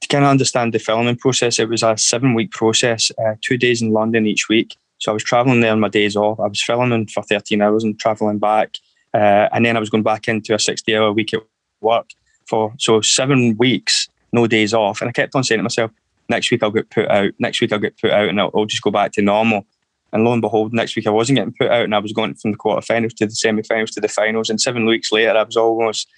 to 0.00 0.08
kind 0.08 0.24
of 0.24 0.30
understand 0.30 0.72
the 0.72 0.78
filming 0.78 1.16
process, 1.16 1.58
it 1.58 1.68
was 1.68 1.82
a 1.82 1.96
seven 1.98 2.34
week 2.34 2.52
process, 2.52 3.10
uh, 3.18 3.34
two 3.42 3.58
days 3.58 3.82
in 3.82 3.92
London 3.92 4.26
each 4.26 4.48
week. 4.48 4.76
So 4.98 5.12
I 5.12 5.14
was 5.14 5.24
traveling 5.24 5.60
there 5.60 5.72
on 5.72 5.80
my 5.80 5.88
days 5.88 6.16
off. 6.16 6.40
I 6.40 6.46
was 6.46 6.62
filming 6.62 7.06
for 7.06 7.22
13 7.22 7.60
hours 7.60 7.84
and 7.84 7.98
traveling 7.98 8.38
back. 8.38 8.76
Uh, 9.12 9.48
and 9.52 9.66
then 9.66 9.76
I 9.76 9.80
was 9.80 9.90
going 9.90 10.04
back 10.04 10.28
into 10.28 10.54
a 10.54 10.58
60 10.58 10.96
hour 10.96 11.12
week 11.12 11.34
at 11.34 11.40
work 11.80 12.10
for 12.50 12.74
so 12.78 13.00
seven 13.00 13.56
weeks, 13.56 14.08
no 14.32 14.46
days 14.46 14.74
off. 14.74 15.00
And 15.00 15.08
I 15.08 15.12
kept 15.12 15.34
on 15.34 15.44
saying 15.44 15.60
to 15.60 15.62
myself, 15.62 15.90
next 16.28 16.50
week 16.50 16.62
I'll 16.62 16.70
get 16.70 16.90
put 16.90 17.08
out, 17.08 17.32
next 17.38 17.60
week 17.60 17.72
I'll 17.72 17.78
get 17.78 17.98
put 17.98 18.10
out, 18.10 18.28
and 18.28 18.40
I'll, 18.40 18.50
I'll 18.54 18.66
just 18.66 18.82
go 18.82 18.90
back 18.90 19.12
to 19.12 19.22
normal. 19.22 19.64
And 20.12 20.24
lo 20.24 20.32
and 20.32 20.42
behold, 20.42 20.72
next 20.72 20.96
week 20.96 21.06
I 21.06 21.10
wasn't 21.10 21.36
getting 21.38 21.54
put 21.56 21.70
out, 21.70 21.84
and 21.84 21.94
I 21.94 21.98
was 21.98 22.12
going 22.12 22.34
from 22.34 22.50
the 22.50 22.58
quarterfinals 22.58 23.14
to 23.16 23.26
the 23.26 23.32
semi-finals 23.32 23.92
to 23.92 24.00
the 24.00 24.08
finals. 24.08 24.50
And 24.50 24.60
seven 24.60 24.84
weeks 24.84 25.12
later, 25.12 25.30
I 25.30 25.44
was 25.44 25.56
almost 25.56 26.08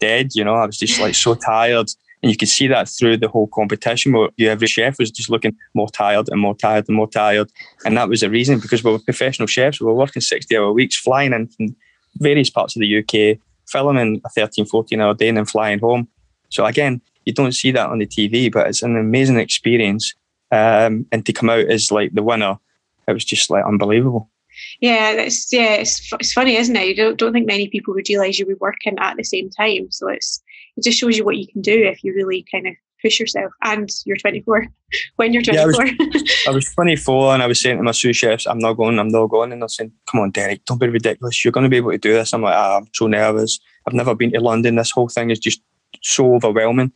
dead. 0.00 0.34
You 0.34 0.44
know, 0.44 0.54
I 0.54 0.66
was 0.66 0.78
just 0.78 0.98
like 0.98 1.14
so 1.14 1.34
tired, 1.52 1.90
and 2.22 2.30
you 2.32 2.38
could 2.38 2.48
see 2.48 2.66
that 2.68 2.88
through 2.88 3.18
the 3.18 3.28
whole 3.28 3.48
competition. 3.48 4.12
Where 4.12 4.30
every 4.40 4.66
chef 4.66 4.98
was 4.98 5.10
just 5.10 5.28
looking 5.28 5.54
more 5.74 5.90
tired 5.90 6.28
and 6.30 6.40
more 6.40 6.56
tired 6.56 6.86
and 6.88 6.96
more 6.96 7.10
tired, 7.10 7.50
and 7.84 7.96
that 7.98 8.08
was 8.08 8.22
the 8.22 8.30
reason 8.30 8.60
because 8.60 8.82
we 8.82 8.90
were 8.90 8.98
professional 8.98 9.46
chefs. 9.46 9.80
We 9.80 9.86
were 9.86 9.94
working 9.94 10.22
sixty-hour 10.22 10.72
weeks, 10.72 10.96
flying 10.96 11.34
in 11.34 11.48
from 11.48 11.76
various 12.16 12.48
parts 12.48 12.76
of 12.76 12.80
the 12.80 12.98
UK, 12.98 13.38
filming 13.66 14.20
a 14.24 14.28
13, 14.30 14.66
14 14.66 15.00
hour 15.00 15.14
day 15.14 15.28
and 15.28 15.38
then 15.38 15.44
flying 15.44 15.78
home. 15.78 16.08
So 16.48 16.64
again, 16.64 17.00
you 17.24 17.32
don't 17.32 17.52
see 17.52 17.70
that 17.72 17.88
on 17.88 17.98
the 17.98 18.06
TV, 18.06 18.52
but 18.52 18.66
it's 18.66 18.82
an 18.82 18.96
amazing 18.96 19.38
experience. 19.38 20.14
Um, 20.50 21.06
and 21.10 21.24
to 21.26 21.32
come 21.32 21.50
out 21.50 21.66
as 21.66 21.90
like 21.90 22.12
the 22.12 22.22
winner, 22.22 22.58
it 23.08 23.12
was 23.12 23.24
just 23.24 23.50
like 23.50 23.64
unbelievable. 23.64 24.30
Yeah, 24.80 25.16
that's 25.16 25.52
yeah. 25.52 25.74
It's, 25.74 26.12
it's 26.12 26.32
funny, 26.32 26.56
isn't 26.56 26.76
it? 26.76 26.86
You 26.86 26.94
don't 26.94 27.18
don't 27.18 27.32
think 27.32 27.46
many 27.46 27.68
people 27.68 27.94
would 27.94 28.08
realise 28.08 28.38
you 28.38 28.46
were 28.46 28.56
working 28.60 28.96
at 28.98 29.16
the 29.16 29.24
same 29.24 29.50
time. 29.50 29.90
So 29.90 30.08
it's 30.08 30.40
it 30.76 30.84
just 30.84 30.98
shows 30.98 31.18
you 31.18 31.24
what 31.24 31.36
you 31.36 31.46
can 31.46 31.60
do 31.60 31.84
if 31.84 32.04
you 32.04 32.14
really 32.14 32.44
kind 32.50 32.68
of 32.68 32.74
push 33.04 33.20
yourself. 33.20 33.52
And 33.62 33.88
you're 34.06 34.16
24 34.16 34.66
when 35.16 35.32
you're 35.32 35.42
24. 35.42 35.86
Yeah, 35.86 35.92
I, 36.00 36.06
was, 36.06 36.44
I 36.48 36.50
was 36.50 36.74
24 36.74 37.34
and 37.34 37.42
I 37.42 37.46
was 37.46 37.60
saying 37.60 37.76
to 37.76 37.82
my 37.82 37.92
sous 37.92 38.16
chefs, 38.16 38.46
I'm 38.46 38.58
not 38.58 38.74
going, 38.74 38.98
I'm 38.98 39.08
not 39.08 39.26
going. 39.26 39.52
And 39.52 39.62
they're 39.62 39.68
saying, 39.68 39.92
come 40.10 40.20
on, 40.20 40.30
Derek, 40.30 40.64
don't 40.64 40.80
be 40.80 40.88
ridiculous. 40.88 41.44
You're 41.44 41.52
going 41.52 41.64
to 41.64 41.70
be 41.70 41.76
able 41.76 41.92
to 41.92 41.98
do 41.98 42.12
this. 42.12 42.32
I'm 42.32 42.42
like, 42.42 42.54
ah, 42.56 42.78
I'm 42.78 42.88
so 42.92 43.06
nervous. 43.06 43.60
I've 43.86 43.94
never 43.94 44.14
been 44.14 44.32
to 44.32 44.40
London. 44.40 44.76
This 44.76 44.90
whole 44.90 45.08
thing 45.08 45.30
is 45.30 45.38
just 45.38 45.62
so 46.02 46.34
overwhelming. 46.34 46.92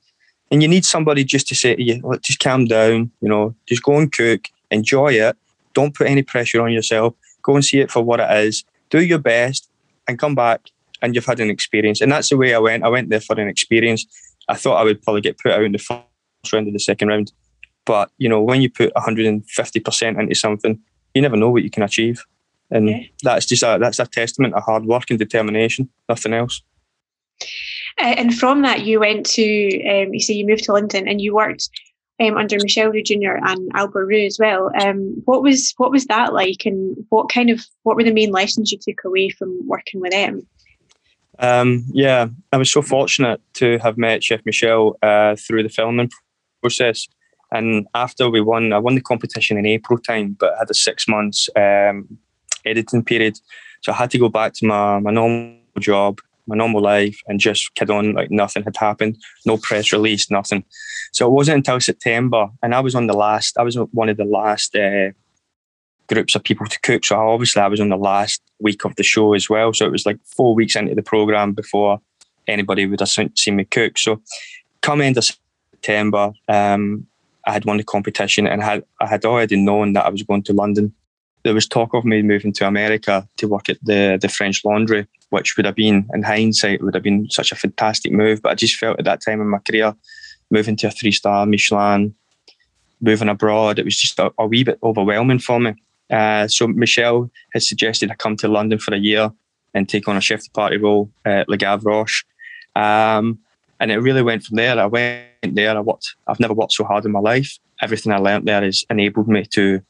And 0.50 0.62
you 0.62 0.68
need 0.68 0.84
somebody 0.84 1.24
just 1.24 1.46
to 1.48 1.54
say 1.54 1.76
to 1.76 1.82
you, 1.82 2.00
Look, 2.02 2.22
just 2.22 2.38
calm 2.38 2.64
down, 2.64 3.10
you 3.20 3.28
know, 3.28 3.54
just 3.66 3.82
go 3.82 3.98
and 3.98 4.10
cook, 4.10 4.48
enjoy 4.70 5.12
it. 5.12 5.36
Don't 5.74 5.94
put 5.94 6.06
any 6.06 6.22
pressure 6.22 6.62
on 6.62 6.72
yourself. 6.72 7.14
Go 7.42 7.54
and 7.54 7.64
see 7.64 7.80
it 7.80 7.90
for 7.90 8.02
what 8.02 8.20
it 8.20 8.30
is. 8.46 8.64
Do 8.88 9.02
your 9.02 9.18
best 9.18 9.68
and 10.08 10.18
come 10.18 10.34
back 10.34 10.62
and 11.02 11.14
you've 11.14 11.26
had 11.26 11.40
an 11.40 11.50
experience. 11.50 12.00
And 12.00 12.10
that's 12.10 12.30
the 12.30 12.36
way 12.36 12.54
I 12.54 12.58
went. 12.58 12.82
I 12.82 12.88
went 12.88 13.10
there 13.10 13.20
for 13.20 13.38
an 13.38 13.48
experience. 13.48 14.06
I 14.48 14.54
thought 14.54 14.80
I 14.80 14.84
would 14.84 15.02
probably 15.02 15.20
get 15.20 15.38
put 15.38 15.52
out 15.52 15.62
in 15.62 15.72
the 15.72 15.78
first 15.78 16.52
round 16.52 16.66
of 16.66 16.72
the 16.72 16.78
second 16.78 17.08
round. 17.08 17.32
But, 17.84 18.10
you 18.18 18.28
know, 18.28 18.42
when 18.42 18.60
you 18.60 18.70
put 18.70 18.92
150% 18.94 20.20
into 20.20 20.34
something, 20.34 20.78
you 21.14 21.22
never 21.22 21.36
know 21.36 21.50
what 21.50 21.62
you 21.62 21.70
can 21.70 21.82
achieve. 21.82 22.24
And 22.70 22.88
yeah. 22.88 23.00
that's 23.22 23.46
just 23.46 23.62
a, 23.62 23.78
that's 23.80 23.98
a 23.98 24.06
testament 24.06 24.54
of 24.54 24.62
hard 24.62 24.84
work 24.84 25.04
and 25.10 25.18
determination, 25.18 25.88
nothing 26.08 26.34
else. 26.34 26.62
Uh, 28.00 28.14
and 28.16 28.36
from 28.36 28.62
that, 28.62 28.82
you 28.82 29.00
went 29.00 29.24
to, 29.26 29.42
um, 29.88 30.12
you 30.12 30.20
say 30.20 30.34
you 30.34 30.46
moved 30.46 30.64
to 30.64 30.72
London 30.72 31.08
and 31.08 31.20
you 31.20 31.34
worked 31.34 31.70
um, 32.20 32.36
under 32.36 32.56
Michel 32.60 32.90
Roux 32.90 33.02
Jr. 33.02 33.36
and 33.42 33.70
Albert 33.74 34.06
Roux 34.06 34.26
as 34.26 34.38
well. 34.38 34.70
Um, 34.80 35.22
what 35.24 35.42
was 35.42 35.72
what 35.76 35.90
was 35.90 36.06
that 36.06 36.32
like, 36.32 36.66
and 36.66 36.96
what 37.10 37.30
kind 37.30 37.50
of 37.50 37.64
what 37.84 37.96
were 37.96 38.04
the 38.04 38.12
main 38.12 38.30
lessons 38.30 38.72
you 38.72 38.78
took 38.78 39.04
away 39.04 39.30
from 39.30 39.66
working 39.66 40.00
with 40.00 40.12
them? 40.12 40.46
Um, 41.38 41.84
yeah, 41.92 42.28
I 42.52 42.56
was 42.56 42.70
so 42.70 42.82
fortunate 42.82 43.40
to 43.54 43.78
have 43.78 43.96
met 43.96 44.24
Chef 44.24 44.40
Michel 44.44 44.96
uh, 45.02 45.36
through 45.36 45.62
the 45.62 45.68
filming 45.68 46.10
process. 46.60 47.06
And 47.52 47.86
after 47.94 48.28
we 48.28 48.40
won, 48.40 48.72
I 48.72 48.78
won 48.78 48.94
the 48.94 49.00
competition 49.00 49.56
in 49.56 49.66
April 49.66 49.98
time, 49.98 50.36
but 50.38 50.54
I 50.54 50.58
had 50.58 50.70
a 50.70 50.74
six 50.74 51.08
months 51.08 51.48
um, 51.56 52.18
editing 52.64 53.04
period. 53.04 53.38
So 53.82 53.92
I 53.92 53.96
had 53.96 54.10
to 54.10 54.18
go 54.18 54.28
back 54.28 54.52
to 54.54 54.66
my, 54.66 54.98
my 54.98 55.10
normal 55.10 55.56
job, 55.78 56.20
my 56.46 56.56
normal 56.56 56.82
life, 56.82 57.20
and 57.28 57.40
just 57.40 57.74
kid 57.74 57.90
on 57.90 58.14
like 58.14 58.30
nothing 58.30 58.64
had 58.64 58.76
happened, 58.76 59.16
no 59.46 59.56
press 59.56 59.92
release, 59.92 60.30
nothing. 60.30 60.64
So 61.12 61.26
it 61.26 61.30
wasn't 61.30 61.58
until 61.58 61.80
September, 61.80 62.48
and 62.62 62.74
I 62.74 62.80
was 62.80 62.94
on 62.94 63.06
the 63.06 63.16
last, 63.16 63.56
I 63.56 63.62
was 63.62 63.76
one 63.92 64.08
of 64.08 64.16
the 64.16 64.24
last 64.24 64.74
uh, 64.74 65.10
groups 66.08 66.34
of 66.34 66.42
people 66.42 66.66
to 66.66 66.80
cook. 66.80 67.04
So 67.04 67.16
obviously 67.16 67.62
I 67.62 67.68
was 67.68 67.80
on 67.80 67.90
the 67.90 67.96
last 67.96 68.42
week 68.60 68.84
of 68.84 68.96
the 68.96 69.02
show 69.02 69.34
as 69.34 69.48
well. 69.48 69.72
So 69.72 69.86
it 69.86 69.92
was 69.92 70.06
like 70.06 70.18
four 70.24 70.54
weeks 70.54 70.76
into 70.76 70.94
the 70.94 71.02
program 71.02 71.52
before 71.52 72.00
anybody 72.46 72.86
would 72.86 73.00
have 73.00 73.08
seen 73.08 73.56
me 73.56 73.64
cook. 73.64 73.98
So 73.98 74.22
come 74.80 75.00
end 75.00 75.18
of 75.18 75.24
September, 75.24 76.32
um, 76.48 77.06
I 77.46 77.52
had 77.52 77.64
won 77.64 77.76
the 77.76 77.84
competition 77.84 78.46
and 78.46 78.62
had 78.62 78.84
I 79.00 79.06
had 79.06 79.24
already 79.24 79.56
known 79.56 79.92
that 79.94 80.06
I 80.06 80.10
was 80.10 80.22
going 80.22 80.42
to 80.44 80.52
London. 80.52 80.92
There 81.44 81.54
was 81.54 81.66
talk 81.66 81.94
of 81.94 82.04
me 82.04 82.20
moving 82.22 82.52
to 82.54 82.66
America 82.66 83.26
to 83.36 83.48
work 83.48 83.68
at 83.68 83.78
the 83.82 84.18
the 84.20 84.28
French 84.28 84.64
Laundry, 84.64 85.06
which 85.30 85.56
would 85.56 85.64
have 85.64 85.76
been, 85.76 86.06
in 86.12 86.22
hindsight, 86.22 86.82
would 86.82 86.94
have 86.94 87.02
been 87.02 87.30
such 87.30 87.52
a 87.52 87.56
fantastic 87.56 88.12
move. 88.12 88.42
But 88.42 88.52
I 88.52 88.54
just 88.54 88.76
felt 88.76 88.98
at 88.98 89.04
that 89.06 89.22
time 89.24 89.40
in 89.40 89.48
my 89.48 89.58
career, 89.58 89.94
moving 90.50 90.76
to 90.76 90.88
a 90.88 90.90
three 90.90 91.12
star 91.12 91.46
Michelin, 91.46 92.14
moving 93.00 93.28
abroad, 93.28 93.78
it 93.78 93.84
was 93.84 93.96
just 93.96 94.18
a, 94.18 94.32
a 94.38 94.46
wee 94.46 94.64
bit 94.64 94.78
overwhelming 94.82 95.38
for 95.38 95.60
me. 95.60 95.74
Uh, 96.10 96.48
so 96.48 96.66
Michel 96.66 97.30
has 97.52 97.68
suggested 97.68 98.10
I 98.10 98.14
come 98.14 98.36
to 98.38 98.48
London 98.48 98.78
for 98.78 98.94
a 98.94 98.98
year 98.98 99.30
and 99.74 99.88
take 99.88 100.08
on 100.08 100.16
a 100.16 100.20
chef 100.20 100.42
de 100.42 100.50
partie 100.50 100.78
role 100.78 101.10
at 101.24 101.48
Le 101.48 101.58
Gavroche. 101.58 102.24
Um, 102.74 103.38
and 103.80 103.90
it 103.92 103.98
really 103.98 104.22
went 104.22 104.42
from 104.42 104.56
there. 104.56 104.78
I 104.78 104.86
went 104.86 105.26
there. 105.42 105.76
I 105.76 105.80
worked. 105.80 106.14
I've 106.26 106.40
never 106.40 106.54
worked 106.54 106.72
so 106.72 106.84
hard 106.84 107.04
in 107.04 107.12
my 107.12 107.20
life. 107.20 107.58
Everything 107.80 108.12
I 108.12 108.18
learned 108.18 108.48
there 108.48 108.62
has 108.62 108.84
enabled 108.90 109.28
me 109.28 109.44
to, 109.52 109.80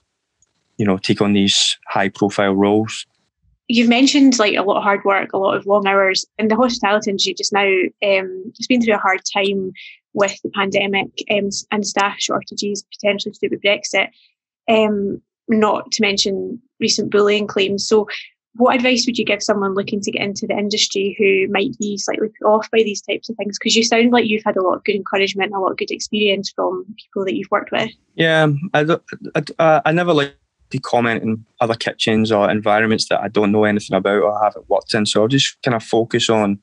you 0.77 0.87
know, 0.87 0.99
take 0.99 1.23
on 1.23 1.33
these 1.33 1.79
high-profile 1.87 2.55
roles. 2.55 3.07
You've 3.69 3.89
mentioned 3.89 4.39
like 4.39 4.57
a 4.57 4.63
lot 4.63 4.79
of 4.79 4.83
hard 4.83 5.05
work, 5.05 5.33
a 5.33 5.39
lot 5.39 5.57
of 5.57 5.67
long 5.67 5.87
hours, 5.87 6.27
and 6.39 6.51
the 6.51 6.57
hospitality 6.57 7.11
industry 7.11 7.35
just 7.35 7.53
now 7.53 7.67
um, 7.67 8.53
it's 8.57 8.67
been 8.67 8.81
through 8.83 8.95
a 8.95 8.99
hard 8.99 9.21
time 9.33 9.73
with 10.15 10.41
the 10.43 10.51
pandemic 10.51 11.09
um, 11.31 11.51
and 11.71 11.87
staff 11.87 12.17
shortages, 12.19 12.85
potentially 12.95 13.33
to 13.33 13.39
do 13.41 13.49
with 13.51 13.63
Brexit. 13.63 14.09
Um, 14.69 15.23
not 15.49 15.91
to 15.93 16.03
mention 16.03 16.61
recent 16.81 17.11
bullying 17.11 17.47
claims. 17.47 17.87
So, 17.87 18.07
what 18.55 18.75
advice 18.75 19.07
would 19.07 19.19
you 19.19 19.25
give 19.25 19.43
someone 19.43 19.75
looking 19.75 20.01
to 20.01 20.11
get 20.11 20.23
into 20.23 20.47
the 20.47 20.57
industry 20.57 21.15
who 21.19 21.51
might 21.53 21.79
be 21.79 21.97
slightly 21.97 22.29
put 22.29 22.49
off 22.49 22.69
by 22.71 22.79
these 22.79 23.01
types 23.01 23.29
of 23.29 23.37
things? 23.37 23.57
Because 23.59 23.77
you 23.77 23.85
sound 23.85 24.11
like 24.11 24.27
you've 24.27 24.45
had 24.45 24.57
a 24.57 24.63
lot 24.63 24.75
of 24.75 24.85
good 24.85 24.97
encouragement, 24.97 25.53
a 25.55 25.59
lot 25.59 25.71
of 25.71 25.77
good 25.77 25.91
experience 25.91 26.51
from 26.51 26.85
people 26.97 27.25
that 27.25 27.35
you've 27.35 27.51
worked 27.51 27.71
with. 27.71 27.91
Yeah, 28.15 28.49
I, 28.75 28.99
I, 29.59 29.83
I 29.85 29.93
never 29.93 30.13
like 30.13 30.37
to 30.71 30.79
comment 30.79 31.23
in 31.23 31.45
other 31.61 31.75
kitchens 31.75 32.31
or 32.31 32.51
environments 32.51 33.09
that 33.09 33.21
I 33.21 33.29
don't 33.29 33.53
know 33.53 33.65
anything 33.65 33.97
about 33.97 34.23
or 34.23 34.43
haven't 34.43 34.69
worked 34.69 34.93
in. 34.95 35.07
So 35.07 35.23
I'll 35.23 35.29
just 35.29 35.61
kind 35.63 35.75
of 35.75 35.83
focus 35.83 36.29
on 36.29 36.59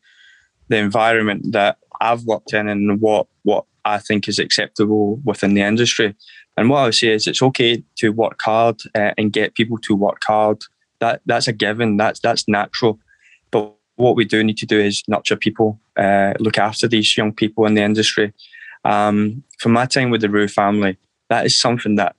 the 0.67 0.77
environment 0.77 1.53
that 1.53 1.77
I've 2.01 2.23
worked 2.25 2.53
in 2.53 2.67
and 2.67 2.99
what 2.99 3.27
what 3.43 3.65
I 3.85 3.99
think 3.99 4.27
is 4.27 4.39
acceptable 4.39 5.21
within 5.23 5.53
the 5.53 5.61
industry. 5.61 6.15
And 6.57 6.69
what 6.69 6.79
I 6.79 6.85
would 6.85 6.95
say 6.95 7.09
is 7.09 7.27
it's 7.27 7.41
okay 7.41 7.83
to 7.97 8.09
work 8.09 8.39
hard 8.41 8.81
uh, 8.93 9.11
and 9.17 9.33
get 9.33 9.55
people 9.55 9.77
to 9.79 9.95
work 9.95 10.21
hard. 10.25 10.61
That 10.99 11.21
that's 11.25 11.47
a 11.47 11.53
given. 11.53 11.97
That's 11.97 12.19
that's 12.19 12.47
natural. 12.47 12.99
But 13.51 13.73
what 13.95 14.15
we 14.15 14.25
do 14.25 14.43
need 14.43 14.57
to 14.57 14.65
do 14.65 14.79
is 14.79 15.03
nurture 15.07 15.35
people, 15.35 15.79
uh, 15.97 16.33
look 16.39 16.57
after 16.57 16.87
these 16.87 17.15
young 17.17 17.33
people 17.33 17.65
in 17.65 17.75
the 17.75 17.83
industry. 17.83 18.33
Um, 18.83 19.43
from 19.59 19.73
my 19.73 19.85
time 19.85 20.09
with 20.09 20.21
the 20.21 20.29
Roux 20.29 20.47
family, 20.47 20.97
that 21.29 21.45
is 21.45 21.59
something 21.59 21.95
that 21.95 22.15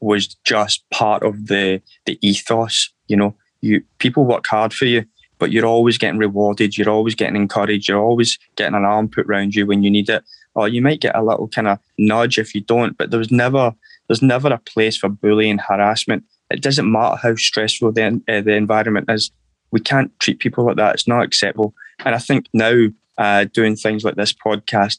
was 0.00 0.34
just 0.44 0.88
part 0.90 1.22
of 1.22 1.46
the 1.46 1.80
the 2.06 2.18
ethos. 2.26 2.90
You 3.06 3.16
know, 3.16 3.36
you 3.60 3.82
people 3.98 4.24
work 4.24 4.46
hard 4.46 4.72
for 4.72 4.86
you, 4.86 5.04
but 5.38 5.52
you're 5.52 5.66
always 5.66 5.98
getting 5.98 6.18
rewarded. 6.18 6.76
You're 6.76 6.90
always 6.90 7.14
getting 7.14 7.36
encouraged. 7.36 7.88
You're 7.88 8.02
always 8.02 8.38
getting 8.56 8.74
an 8.74 8.84
arm 8.84 9.08
put 9.08 9.26
around 9.26 9.54
you 9.54 9.66
when 9.66 9.84
you 9.84 9.90
need 9.90 10.08
it 10.08 10.24
or 10.60 10.68
you 10.68 10.82
might 10.82 11.00
get 11.00 11.16
a 11.16 11.22
little 11.22 11.48
kind 11.48 11.68
of 11.68 11.78
nudge 11.98 12.38
if 12.38 12.54
you 12.54 12.60
don't. 12.60 12.96
But 12.96 13.10
there's 13.10 13.30
never 13.30 13.74
there's 14.08 14.22
never 14.22 14.48
a 14.48 14.58
place 14.58 14.96
for 14.96 15.08
bullying 15.08 15.58
harassment. 15.58 16.24
It 16.50 16.62
doesn't 16.62 16.90
matter 16.90 17.16
how 17.16 17.36
stressful 17.36 17.92
the 17.92 18.20
uh, 18.28 18.40
the 18.40 18.54
environment 18.54 19.10
is. 19.10 19.30
We 19.70 19.80
can't 19.80 20.10
treat 20.18 20.40
people 20.40 20.66
like 20.66 20.76
that. 20.76 20.94
It's 20.94 21.08
not 21.08 21.22
acceptable. 21.22 21.74
And 22.04 22.14
I 22.14 22.18
think 22.18 22.46
now 22.52 22.86
uh, 23.18 23.44
doing 23.52 23.76
things 23.76 24.04
like 24.04 24.16
this 24.16 24.32
podcast, 24.32 24.98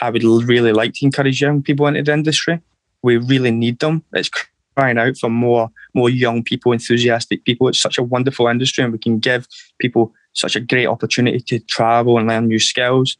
I 0.00 0.10
would 0.10 0.24
really 0.24 0.72
like 0.72 0.94
to 0.94 1.06
encourage 1.06 1.40
young 1.40 1.62
people 1.62 1.86
into 1.86 2.02
the 2.02 2.12
industry. 2.12 2.60
We 3.02 3.18
really 3.18 3.50
need 3.50 3.78
them. 3.78 4.02
It's 4.12 4.30
crying 4.76 4.98
out 4.98 5.16
for 5.16 5.30
more 5.30 5.70
more 5.94 6.10
young 6.10 6.42
people, 6.42 6.72
enthusiastic 6.72 7.44
people. 7.44 7.68
It's 7.68 7.78
such 7.78 7.98
a 7.98 8.02
wonderful 8.02 8.48
industry, 8.48 8.82
and 8.82 8.92
we 8.92 8.98
can 8.98 9.20
give 9.20 9.46
people 9.78 10.12
such 10.32 10.56
a 10.56 10.60
great 10.60 10.86
opportunity 10.86 11.38
to 11.38 11.60
travel 11.60 12.18
and 12.18 12.26
learn 12.26 12.48
new 12.48 12.58
skills 12.58 13.16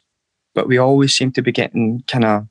but 0.55 0.69
we 0.69 0.79
always 0.79 1.15
seem 1.15 1.33
to 1.33 1.43
be 1.43 1.53
getting 1.53 2.03
kind 2.07 2.25
of 2.25 2.47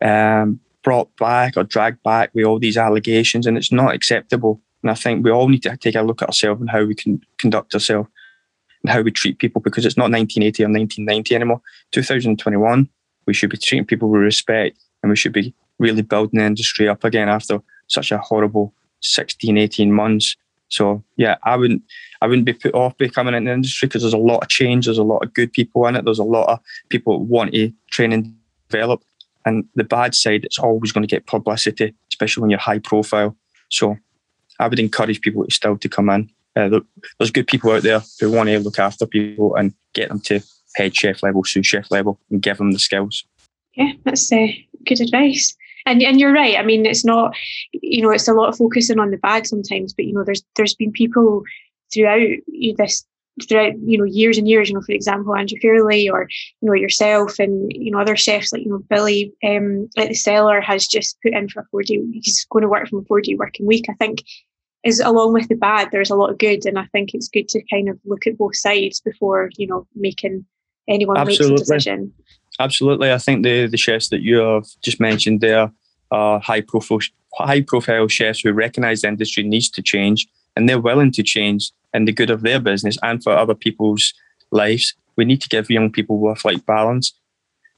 um, 0.00 0.60
brought 0.82 1.14
back 1.16 1.56
or 1.56 1.64
dragged 1.64 2.02
back 2.02 2.30
with 2.34 2.44
all 2.44 2.58
these 2.58 2.76
allegations, 2.76 3.46
and 3.46 3.56
it's 3.56 3.72
not 3.72 3.94
acceptable. 3.94 4.60
And 4.82 4.90
I 4.90 4.94
think 4.94 5.24
we 5.24 5.30
all 5.30 5.48
need 5.48 5.62
to 5.64 5.76
take 5.76 5.96
a 5.96 6.02
look 6.02 6.22
at 6.22 6.28
ourselves 6.28 6.60
and 6.60 6.70
how 6.70 6.84
we 6.84 6.94
can 6.94 7.20
conduct 7.38 7.74
ourselves 7.74 8.08
and 8.82 8.92
how 8.92 9.00
we 9.02 9.10
treat 9.10 9.38
people 9.38 9.60
because 9.60 9.84
it's 9.84 9.96
not 9.96 10.10
1980 10.10 10.62
or 10.62 10.68
1990 10.68 11.34
anymore. 11.34 11.60
2021, 11.92 12.88
we 13.26 13.34
should 13.34 13.50
be 13.50 13.56
treating 13.56 13.84
people 13.84 14.08
with 14.08 14.20
respect 14.20 14.78
and 15.02 15.10
we 15.10 15.16
should 15.16 15.32
be 15.32 15.52
really 15.78 16.02
building 16.02 16.38
the 16.38 16.46
industry 16.46 16.88
up 16.88 17.04
again 17.04 17.28
after 17.28 17.60
such 17.88 18.12
a 18.12 18.18
horrible 18.18 18.72
16, 19.00 19.58
18 19.58 19.92
months. 19.92 20.36
So 20.68 21.02
yeah, 21.16 21.36
I 21.44 21.56
wouldn't 21.56 21.82
I 22.20 22.26
wouldn't 22.26 22.46
be 22.46 22.52
put 22.52 22.74
off 22.74 22.96
becoming 22.98 23.34
in 23.34 23.44
the 23.44 23.52
industry 23.52 23.88
because 23.88 24.02
there's 24.02 24.14
a 24.14 24.18
lot 24.18 24.42
of 24.42 24.48
change, 24.48 24.86
there's 24.86 24.98
a 24.98 25.02
lot 25.02 25.24
of 25.24 25.34
good 25.34 25.52
people 25.52 25.86
in 25.86 25.96
it, 25.96 26.04
there's 26.04 26.18
a 26.18 26.24
lot 26.24 26.48
of 26.48 26.60
people 26.88 27.24
want 27.24 27.52
to 27.54 27.72
train 27.90 28.12
and 28.12 28.34
develop. 28.68 29.02
And 29.44 29.64
the 29.74 29.84
bad 29.84 30.14
side, 30.14 30.44
it's 30.44 30.58
always 30.58 30.92
going 30.92 31.06
to 31.06 31.14
get 31.14 31.26
publicity, 31.26 31.94
especially 32.10 32.42
when 32.42 32.50
you're 32.50 32.58
high 32.58 32.80
profile. 32.80 33.34
So 33.70 33.96
I 34.58 34.68
would 34.68 34.78
encourage 34.78 35.20
people 35.20 35.46
still 35.48 35.78
to 35.78 35.88
come 35.88 36.10
in. 36.10 36.30
Uh, 36.54 36.80
there's 37.18 37.30
good 37.30 37.46
people 37.46 37.70
out 37.70 37.82
there 37.82 38.02
who 38.20 38.30
want 38.30 38.48
to 38.48 38.58
look 38.58 38.78
after 38.78 39.06
people 39.06 39.54
and 39.54 39.72
get 39.94 40.08
them 40.08 40.20
to 40.20 40.40
head 40.74 40.94
chef 40.94 41.22
level, 41.22 41.44
sous 41.44 41.66
chef 41.66 41.90
level, 41.90 42.20
and 42.30 42.42
give 42.42 42.58
them 42.58 42.72
the 42.72 42.78
skills. 42.78 43.24
Yeah, 43.74 43.92
that's 44.04 44.30
uh, 44.32 44.48
good 44.84 45.00
advice. 45.00 45.56
And 45.90 46.02
and 46.02 46.20
you're 46.20 46.32
right. 46.32 46.56
I 46.56 46.62
mean, 46.62 46.86
it's 46.86 47.04
not, 47.04 47.34
you 47.72 48.02
know, 48.02 48.10
it's 48.10 48.28
a 48.28 48.34
lot 48.34 48.48
of 48.48 48.56
focusing 48.56 48.98
on 48.98 49.10
the 49.10 49.18
bad 49.18 49.46
sometimes, 49.46 49.92
but 49.92 50.04
you 50.04 50.14
know, 50.14 50.24
there's 50.24 50.42
there's 50.56 50.74
been 50.74 50.92
people 50.92 51.42
throughout 51.92 52.38
this 52.76 53.04
throughout 53.48 53.72
you 53.78 53.96
know 53.96 54.04
years 54.04 54.36
and 54.36 54.48
years 54.48 54.68
you 54.68 54.74
know 54.74 54.80
for 54.80 54.90
example 54.90 55.32
andrew 55.32 55.56
fairlie 55.62 56.10
or 56.10 56.28
you 56.60 56.66
know 56.66 56.72
yourself 56.72 57.38
and 57.38 57.70
you 57.72 57.88
know 57.88 58.00
other 58.00 58.16
chefs 58.16 58.52
like 58.52 58.64
you 58.64 58.68
know 58.68 58.82
billy 58.90 59.32
um 59.44 59.88
like 59.96 60.08
the 60.08 60.14
cellar 60.14 60.60
has 60.60 60.88
just 60.88 61.16
put 61.22 61.32
in 61.32 61.48
for 61.48 61.60
a 61.60 61.64
four 61.70 61.84
day 61.84 62.02
he's 62.14 62.44
going 62.50 62.62
to 62.62 62.68
work 62.68 62.88
from 62.88 62.98
a 62.98 63.04
four 63.04 63.20
day 63.20 63.36
working 63.36 63.64
week 63.64 63.86
i 63.88 63.92
think 63.92 64.24
is 64.84 65.00
along 65.00 65.32
with 65.32 65.48
the 65.48 65.54
bad, 65.54 65.88
there's 65.90 66.10
a 66.10 66.14
lot 66.16 66.30
of 66.30 66.38
good, 66.38 66.64
and 66.66 66.78
I 66.78 66.86
think 66.86 67.14
it's 67.14 67.28
good 67.28 67.48
to 67.50 67.62
kind 67.70 67.88
of 67.88 67.98
look 68.04 68.26
at 68.26 68.38
both 68.38 68.56
sides 68.56 69.00
before 69.00 69.50
you 69.56 69.66
know 69.66 69.86
making 69.94 70.44
anyone 70.88 71.16
Absolutely. 71.16 71.50
makes 71.50 71.60
a 71.60 71.64
decision. 71.64 72.12
Absolutely, 72.58 73.12
I 73.12 73.18
think 73.18 73.44
the 73.44 73.66
the 73.66 73.76
chefs 73.76 74.08
that 74.08 74.22
you 74.22 74.38
have 74.38 74.66
just 74.82 75.00
mentioned 75.00 75.40
there 75.40 75.70
are 76.10 76.40
high 76.40 76.60
profile 76.62 77.00
high 77.34 77.60
profile 77.60 78.08
chefs 78.08 78.40
who 78.40 78.52
recognise 78.52 79.02
the 79.02 79.08
industry 79.08 79.42
needs 79.42 79.68
to 79.70 79.82
change 79.82 80.26
and 80.56 80.68
they're 80.68 80.80
willing 80.80 81.12
to 81.12 81.22
change 81.22 81.70
in 81.94 82.04
the 82.04 82.12
good 82.12 82.30
of 82.30 82.42
their 82.42 82.60
business 82.60 82.98
and 83.02 83.22
for 83.22 83.32
other 83.32 83.54
people's 83.54 84.12
lives. 84.50 84.94
We 85.16 85.24
need 85.24 85.40
to 85.42 85.48
give 85.48 85.70
young 85.70 85.90
people 85.92 86.18
work 86.18 86.44
life 86.44 86.64
balance. 86.66 87.12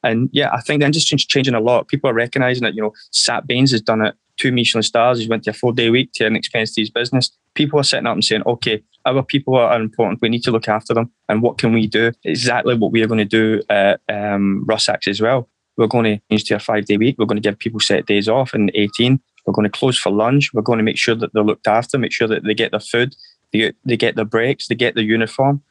And 0.03 0.31
yeah, 0.33 0.51
I 0.53 0.63
think 0.63 0.81
the 0.81 0.87
industry's 0.87 1.27
changing 1.27 1.55
a 1.55 1.61
lot. 1.61 1.89
People 1.89 2.09
are 2.09 2.15
recognizing 2.15 2.63
that, 2.63 2.75
you 2.75 2.81
know, 2.81 2.95
Sat 3.11 3.47
Bains 3.47 3.73
has 3.73 3.83
done 3.83 4.01
it, 4.01 4.15
two 4.39 4.51
Michelin 4.51 4.83
stars, 4.83 5.19
he's 5.19 5.29
went 5.29 5.45
to 5.45 5.51
a 5.51 5.53
four 5.53 5.73
day 5.73 5.91
week 5.91 6.13
to 6.15 6.27
an 6.27 6.37
expense 6.37 6.75
to 6.75 6.81
his 6.81 6.91
business. 6.91 7.31
People 7.55 7.79
are 7.79 7.85
sitting 7.85 8.07
up 8.07 8.15
and 8.15 8.25
saying, 8.25 8.43
okay, 8.47 8.83
our 9.07 9.23
people 9.23 9.57
are 9.57 9.81
important. 9.81 10.21
We 10.21 10.29
need 10.29 10.43
to 10.45 10.51
look 10.51 10.69
after 10.69 10.95
them. 10.95 11.11
And 11.29 11.43
what 11.43 11.59
can 11.59 11.73
we 11.73 11.87
do? 11.87 12.13
Exactly 12.25 12.77
what 12.77 12.93
we 12.93 13.03
are 13.03 13.07
going 13.07 13.19
to 13.19 13.25
do 13.25 13.63
at 13.71 14.01
um, 14.09 14.65
Rusacks 14.69 15.09
as 15.09 15.21
well. 15.21 15.49
We're 15.77 15.87
going 15.87 16.05
to 16.05 16.23
change 16.31 16.45
to 16.45 16.57
a 16.57 16.59
five 16.59 16.85
day 16.85 16.97
week. 16.97 17.17
We're 17.19 17.27
going 17.27 17.41
to 17.41 17.49
give 17.49 17.59
people 17.59 17.81
set 17.81 18.07
days 18.07 18.29
off 18.29 18.55
in 18.55 18.71
18. 18.75 19.21
We're 19.47 19.55
going 19.55 19.71
to 19.71 19.79
close 19.79 19.99
for 19.99 20.13
lunch. 20.13 20.53
We're 20.53 20.63
going 20.63 20.79
to 20.79 20.85
make 20.85 20.99
sure 20.99 21.15
that 21.15 21.33
they're 21.33 21.43
looked 21.43 21.67
after, 21.67 21.99
make 21.99 22.13
sure 22.13 22.29
that 22.29 22.45
they 22.45 22.55
get 22.55 22.73
their 22.73 22.81
food, 22.81 23.15
they 23.53 23.61
get, 23.61 23.77
they 23.85 23.97
get 23.97 24.17
their 24.17 24.25
breaks, 24.25 24.69
they 24.69 24.75
get 24.75 24.95
their 24.95 25.05
uniform. 25.05 25.63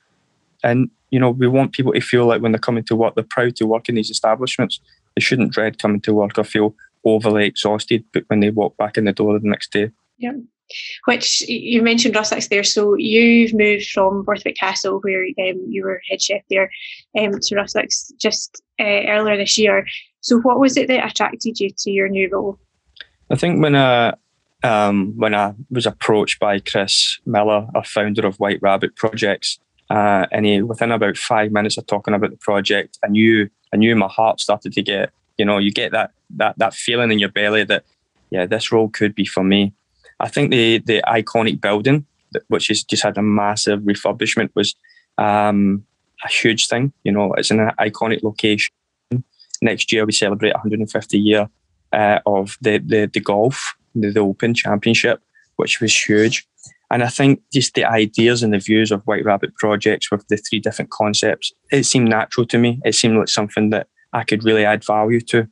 And, 0.64 0.90
you 1.12 1.20
know, 1.20 1.30
we 1.30 1.48
want 1.48 1.74
people 1.74 1.94
to 1.94 2.02
feel 2.02 2.26
like 2.26 2.42
when 2.42 2.52
they're 2.52 2.60
coming 2.60 2.84
to 2.86 2.96
work, 2.96 3.16
they're 3.16 3.24
proud 3.24 3.56
to 3.58 3.68
work 3.68 3.88
in 3.88 3.96
these 3.96 4.10
establishments. 4.10 4.80
They 5.16 5.22
shouldn't 5.22 5.54
dread 5.54 5.80
coming 5.80 6.02
to 6.02 6.14
work 6.14 6.38
or 6.38 6.44
feel 6.44 6.76
overly 7.06 7.46
exhausted 7.46 8.04
but 8.14 8.24
when 8.28 8.42
they 8.42 8.50
walk 8.50 8.76
back 8.78 8.98
in 8.98 9.06
the 9.06 9.14
door 9.14 9.40
the 9.40 9.48
next 9.48 9.72
day. 9.72 9.92
Yeah. 10.18 10.34
Which 11.06 11.42
you 11.48 11.82
mentioned 11.82 12.16
Rusacks 12.16 12.50
there. 12.50 12.64
So 12.64 12.96
you've 12.96 13.54
moved 13.54 13.88
from 13.90 14.24
Borthwick 14.24 14.58
Castle, 14.58 15.00
where 15.02 15.24
um, 15.24 15.66
you 15.68 15.84
were 15.84 16.02
head 16.10 16.22
chef 16.22 16.42
there, 16.50 16.72
um, 17.18 17.32
to 17.32 17.56
Rusacks 17.56 18.12
just 18.18 18.62
uh, 18.80 19.04
earlier 19.08 19.38
this 19.38 19.58
year. 19.58 19.86
So 20.22 20.40
what 20.40 20.60
was 20.60 20.78
it 20.78 20.88
that 20.88 21.10
attracted 21.10 21.60
you 21.60 21.70
to 21.78 21.92
your 21.92 22.10
new 22.10 22.30
role? 22.32 22.60
I 23.32 23.36
think 23.36 23.62
when 23.62 23.76
I 23.76 24.14
um, 24.64 25.14
when 25.16 25.34
I 25.34 25.54
was 25.70 25.86
approached 25.86 26.40
by 26.40 26.60
Chris 26.60 27.20
Miller, 27.26 27.68
a 27.76 27.84
founder 27.84 28.26
of 28.26 28.40
White 28.40 28.60
Rabbit 28.62 28.96
Projects, 28.96 29.60
uh, 29.90 30.26
and 30.32 30.46
he 30.46 30.62
within 30.62 30.92
about 30.92 31.18
five 31.18 31.52
minutes 31.52 31.78
of 31.78 31.88
talking 31.88 32.14
about 32.14 32.32
the 32.32 32.38
project, 32.38 32.98
I 33.04 33.08
knew 33.08 33.50
I 33.74 33.78
knew 33.78 33.96
my 33.96 34.08
heart 34.08 34.40
started 34.40 34.74
to 34.74 34.82
get 34.82 35.12
you 35.38 35.46
know 35.46 35.58
you 35.58 35.72
get 35.72 35.92
that 35.92 36.12
that 36.32 36.58
that 36.58 36.74
feeling 36.74 37.12
in 37.12 37.20
your 37.20 37.30
belly 37.30 37.64
that 37.64 37.86
yeah 38.30 38.46
this 38.46 38.72
role 38.72 38.90
could 38.90 39.16
be 39.16 39.26
for 39.26 39.44
me. 39.44 39.74
I 40.20 40.28
think 40.28 40.52
the 40.52 40.80
the 40.80 41.04
iconic 41.08 41.62
building, 41.62 42.06
which 42.48 42.68
has 42.68 42.84
just 42.84 43.04
had 43.04 43.18
a 43.18 43.22
massive 43.22 43.82
refurbishment, 43.82 44.50
was 44.56 44.76
um, 45.18 45.86
a 46.24 46.28
huge 46.30 46.68
thing. 46.68 46.94
You 47.04 47.12
know, 47.12 47.34
it's 47.34 47.52
an 47.52 47.72
iconic 47.80 48.24
location. 48.24 48.74
Next 49.62 49.92
year 49.92 50.06
we 50.06 50.12
celebrate 50.12 50.54
150 50.54 51.20
year 51.20 51.50
uh, 51.92 52.20
of 52.26 52.58
the, 52.62 52.78
the, 52.78 53.10
the 53.12 53.20
golf, 53.20 53.76
the, 53.94 54.12
the 54.12 54.22
Open 54.22 54.54
Championship, 54.54 55.22
which 55.58 55.82
was 55.82 56.08
huge. 56.08 56.48
And 56.92 57.04
I 57.04 57.08
think 57.08 57.42
just 57.54 57.76
the 57.76 57.86
ideas 57.86 58.42
and 58.42 58.54
the 58.54 58.60
views 58.60 58.92
of 58.92 59.04
White 59.04 59.24
Rabbit 59.24 59.56
projects 59.56 60.10
with 60.10 60.28
the 60.28 60.38
three 60.38 60.60
different 60.60 60.92
concepts, 60.92 61.52
it 61.72 61.84
seemed 61.84 62.10
natural 62.10 62.48
to 62.48 62.58
me. 62.58 62.82
It 62.84 62.96
seemed 62.96 63.18
like 63.18 63.28
something 63.28 63.70
that 63.70 63.88
I 64.14 64.24
could 64.24 64.44
really 64.44 64.66
add 64.66 64.84
value 64.84 65.22
to. 65.22 65.48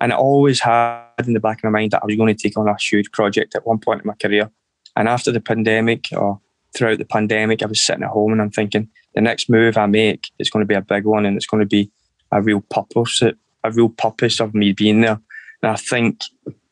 And 0.00 0.12
I 0.12 0.16
always 0.16 0.60
had 0.60 1.04
in 1.26 1.34
the 1.34 1.40
back 1.40 1.58
of 1.58 1.64
my 1.64 1.78
mind 1.78 1.90
that 1.90 2.02
I 2.02 2.06
was 2.06 2.16
going 2.16 2.34
to 2.34 2.42
take 2.42 2.56
on 2.56 2.68
a 2.68 2.76
huge 2.76 3.10
project 3.12 3.54
at 3.54 3.66
one 3.66 3.78
point 3.78 4.00
in 4.00 4.06
my 4.06 4.14
career. 4.14 4.50
And 4.96 5.08
after 5.08 5.30
the 5.30 5.40
pandemic 5.40 6.08
or 6.12 6.40
throughout 6.74 6.98
the 6.98 7.04
pandemic, 7.04 7.62
I 7.62 7.66
was 7.66 7.80
sitting 7.80 8.02
at 8.02 8.10
home 8.10 8.32
and 8.32 8.40
I'm 8.40 8.50
thinking 8.50 8.88
the 9.14 9.20
next 9.20 9.50
move 9.50 9.76
I 9.76 9.86
make 9.86 10.30
is 10.38 10.50
going 10.50 10.62
to 10.62 10.68
be 10.68 10.74
a 10.74 10.80
big 10.80 11.04
one 11.04 11.26
and 11.26 11.36
it's 11.36 11.46
going 11.46 11.60
to 11.60 11.66
be 11.66 11.90
a 12.32 12.40
real 12.40 12.60
purpose, 12.60 13.22
a 13.22 13.70
real 13.72 13.88
purpose 13.88 14.40
of 14.40 14.54
me 14.54 14.72
being 14.72 15.02
there. 15.02 15.20
And 15.62 15.72
I 15.72 15.76
think 15.76 16.22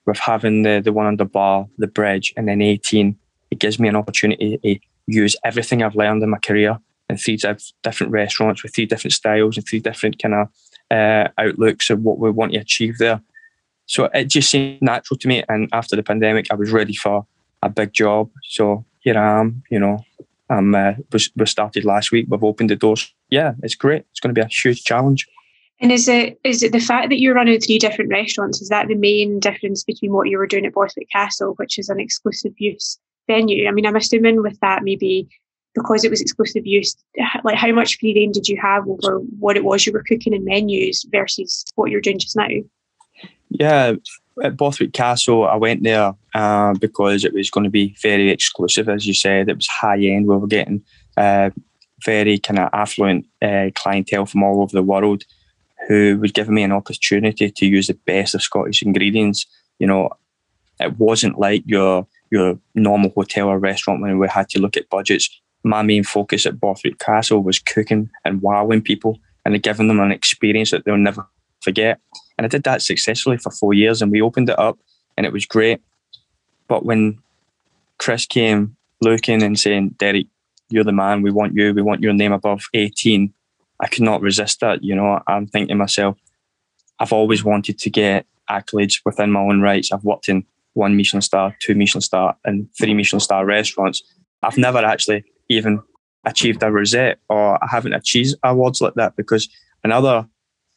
with 0.06 0.18
having 0.18 0.62
the, 0.62 0.80
the 0.82 0.92
one 0.92 1.06
under 1.06 1.24
bar, 1.24 1.66
the 1.76 1.86
bridge, 1.86 2.32
and 2.36 2.48
then 2.48 2.62
18, 2.62 3.16
it 3.50 3.58
gives 3.58 3.78
me 3.78 3.88
an 3.88 3.96
opportunity 3.96 4.58
to 4.58 4.78
use 5.06 5.36
everything 5.44 5.82
I've 5.82 5.96
learned 5.96 6.22
in 6.22 6.30
my 6.30 6.38
career 6.38 6.78
in 7.10 7.16
three 7.16 7.38
different 7.82 8.12
restaurants 8.12 8.62
with 8.62 8.74
three 8.74 8.86
different 8.86 9.12
styles 9.12 9.56
and 9.56 9.66
three 9.66 9.80
different 9.80 10.20
kind 10.20 10.34
of 10.34 10.48
uh, 10.90 11.28
outlooks 11.38 11.90
of 11.90 12.00
what 12.00 12.18
we 12.18 12.30
want 12.30 12.52
to 12.52 12.58
achieve 12.58 12.98
there. 12.98 13.20
So 13.86 14.04
it 14.06 14.26
just 14.26 14.50
seemed 14.50 14.82
natural 14.82 15.18
to 15.18 15.28
me. 15.28 15.42
And 15.48 15.68
after 15.72 15.96
the 15.96 16.02
pandemic, 16.02 16.46
I 16.50 16.54
was 16.54 16.70
ready 16.70 16.94
for 16.94 17.26
a 17.62 17.68
big 17.70 17.92
job. 17.92 18.30
So 18.44 18.84
here 19.00 19.18
I 19.18 19.40
am, 19.40 19.62
you 19.70 19.78
know, 19.78 20.04
I'm, 20.50 20.74
uh, 20.74 20.92
we 21.12 21.46
started 21.46 21.84
last 21.84 22.12
week. 22.12 22.26
We've 22.28 22.44
opened 22.44 22.70
the 22.70 22.76
doors. 22.76 23.12
Yeah, 23.30 23.52
it's 23.62 23.74
great. 23.74 24.04
It's 24.10 24.20
going 24.20 24.34
to 24.34 24.38
be 24.38 24.44
a 24.44 24.48
huge 24.48 24.84
challenge. 24.84 25.26
And 25.80 25.92
is 25.92 26.08
it 26.08 26.40
is 26.42 26.62
it 26.62 26.72
the 26.72 26.80
fact 26.80 27.08
that 27.08 27.20
you're 27.20 27.34
running 27.34 27.60
three 27.60 27.78
different 27.78 28.10
restaurants? 28.10 28.60
Is 28.60 28.68
that 28.68 28.88
the 28.88 28.96
main 28.96 29.38
difference 29.38 29.84
between 29.84 30.12
what 30.12 30.28
you 30.28 30.36
were 30.36 30.46
doing 30.46 30.66
at 30.66 30.74
Borthwick 30.74 31.08
Castle, 31.10 31.54
which 31.56 31.78
is 31.78 31.88
an 31.88 32.00
exclusive 32.00 32.52
use 32.58 32.98
venue? 33.28 33.68
I 33.68 33.70
mean, 33.70 33.86
I'm 33.86 33.94
assuming 33.94 34.42
with 34.42 34.58
that 34.60 34.82
maybe 34.82 35.28
because 35.74 36.04
it 36.04 36.10
was 36.10 36.20
exclusive 36.20 36.66
use, 36.66 36.96
like 37.44 37.56
how 37.56 37.72
much 37.72 37.98
free 37.98 38.14
reign 38.14 38.32
did 38.32 38.48
you 38.48 38.58
have 38.60 38.88
over 38.88 39.18
what 39.38 39.56
it 39.56 39.64
was 39.64 39.86
you 39.86 39.92
were 39.92 40.02
cooking 40.02 40.32
in 40.32 40.44
menus 40.44 41.06
versus 41.10 41.64
what 41.74 41.90
you're 41.90 42.00
doing 42.00 42.18
just 42.18 42.36
now? 42.36 42.48
Yeah, 43.50 43.94
at 44.42 44.56
Borthwick 44.56 44.92
Castle, 44.92 45.46
I 45.46 45.56
went 45.56 45.82
there 45.82 46.14
uh, 46.34 46.74
because 46.74 47.24
it 47.24 47.32
was 47.32 47.50
going 47.50 47.64
to 47.64 47.70
be 47.70 47.96
very 48.02 48.30
exclusive, 48.30 48.88
as 48.88 49.06
you 49.06 49.14
said. 49.14 49.48
It 49.48 49.56
was 49.56 49.66
high 49.66 50.00
end. 50.00 50.26
We 50.26 50.36
were 50.36 50.46
getting 50.46 50.82
uh, 51.16 51.50
very 52.04 52.38
kind 52.38 52.58
of 52.58 52.70
affluent 52.72 53.26
uh, 53.42 53.70
clientele 53.74 54.26
from 54.26 54.42
all 54.42 54.62
over 54.62 54.72
the 54.72 54.82
world 54.82 55.24
who 55.88 56.18
was 56.20 56.32
giving 56.32 56.54
me 56.54 56.62
an 56.62 56.72
opportunity 56.72 57.50
to 57.50 57.66
use 57.66 57.86
the 57.86 57.98
best 58.06 58.34
of 58.34 58.42
Scottish 58.42 58.82
ingredients. 58.82 59.46
You 59.78 59.86
know, 59.86 60.10
it 60.80 60.98
wasn't 60.98 61.38
like 61.38 61.62
your 61.66 62.06
your 62.30 62.58
normal 62.74 63.10
hotel 63.10 63.48
or 63.48 63.58
restaurant 63.58 64.02
when 64.02 64.18
we 64.18 64.28
had 64.28 64.50
to 64.50 64.60
look 64.60 64.76
at 64.76 64.90
budgets. 64.90 65.30
My 65.64 65.82
main 65.82 66.04
focus 66.04 66.46
at 66.46 66.60
Borthwick 66.60 66.98
Castle 66.98 67.42
was 67.42 67.58
cooking 67.58 68.10
and 68.24 68.42
wowing 68.42 68.82
people 68.82 69.18
and 69.44 69.62
giving 69.62 69.88
them 69.88 70.00
an 70.00 70.12
experience 70.12 70.70
that 70.70 70.84
they'll 70.84 70.96
never 70.96 71.26
forget. 71.60 72.00
And 72.36 72.44
I 72.44 72.48
did 72.48 72.64
that 72.64 72.82
successfully 72.82 73.38
for 73.38 73.50
four 73.50 73.74
years 73.74 74.00
and 74.00 74.12
we 74.12 74.22
opened 74.22 74.50
it 74.50 74.58
up 74.58 74.78
and 75.16 75.26
it 75.26 75.32
was 75.32 75.46
great. 75.46 75.80
But 76.68 76.84
when 76.84 77.18
Chris 77.98 78.26
came 78.26 78.76
looking 79.00 79.42
and 79.42 79.58
saying, 79.58 79.96
Derek, 79.98 80.26
you're 80.70 80.84
the 80.84 80.92
man, 80.92 81.22
we 81.22 81.30
want 81.30 81.54
you, 81.54 81.72
we 81.72 81.82
want 81.82 82.02
your 82.02 82.12
name 82.12 82.32
above 82.32 82.62
18, 82.74 83.32
I 83.80 83.86
could 83.88 84.02
not 84.02 84.20
resist 84.20 84.60
that. 84.60 84.84
You 84.84 84.94
know, 84.94 85.20
I'm 85.26 85.46
thinking 85.46 85.68
to 85.68 85.74
myself, 85.74 86.18
I've 87.00 87.12
always 87.12 87.44
wanted 87.44 87.78
to 87.78 87.90
get 87.90 88.26
accolades 88.50 89.00
within 89.04 89.30
my 89.30 89.40
own 89.40 89.60
rights. 89.60 89.92
I've 89.92 90.04
worked 90.04 90.28
in 90.28 90.44
one 90.74 90.96
Michelin 90.96 91.22
star, 91.22 91.56
two 91.60 91.74
Michelin 91.74 92.02
star, 92.02 92.36
and 92.44 92.68
three 92.76 92.94
Michelin 92.94 93.20
star 93.20 93.44
restaurants. 93.44 94.02
I've 94.42 94.58
never 94.58 94.78
actually 94.78 95.24
even 95.48 95.82
achieved 96.24 96.62
a 96.62 96.70
rosette 96.70 97.18
or 97.28 97.62
I 97.62 97.68
haven't 97.70 97.94
achieved 97.94 98.34
awards 98.42 98.80
like 98.80 98.94
that 98.94 99.16
because 99.16 99.48
in 99.84 99.92
other 99.92 100.26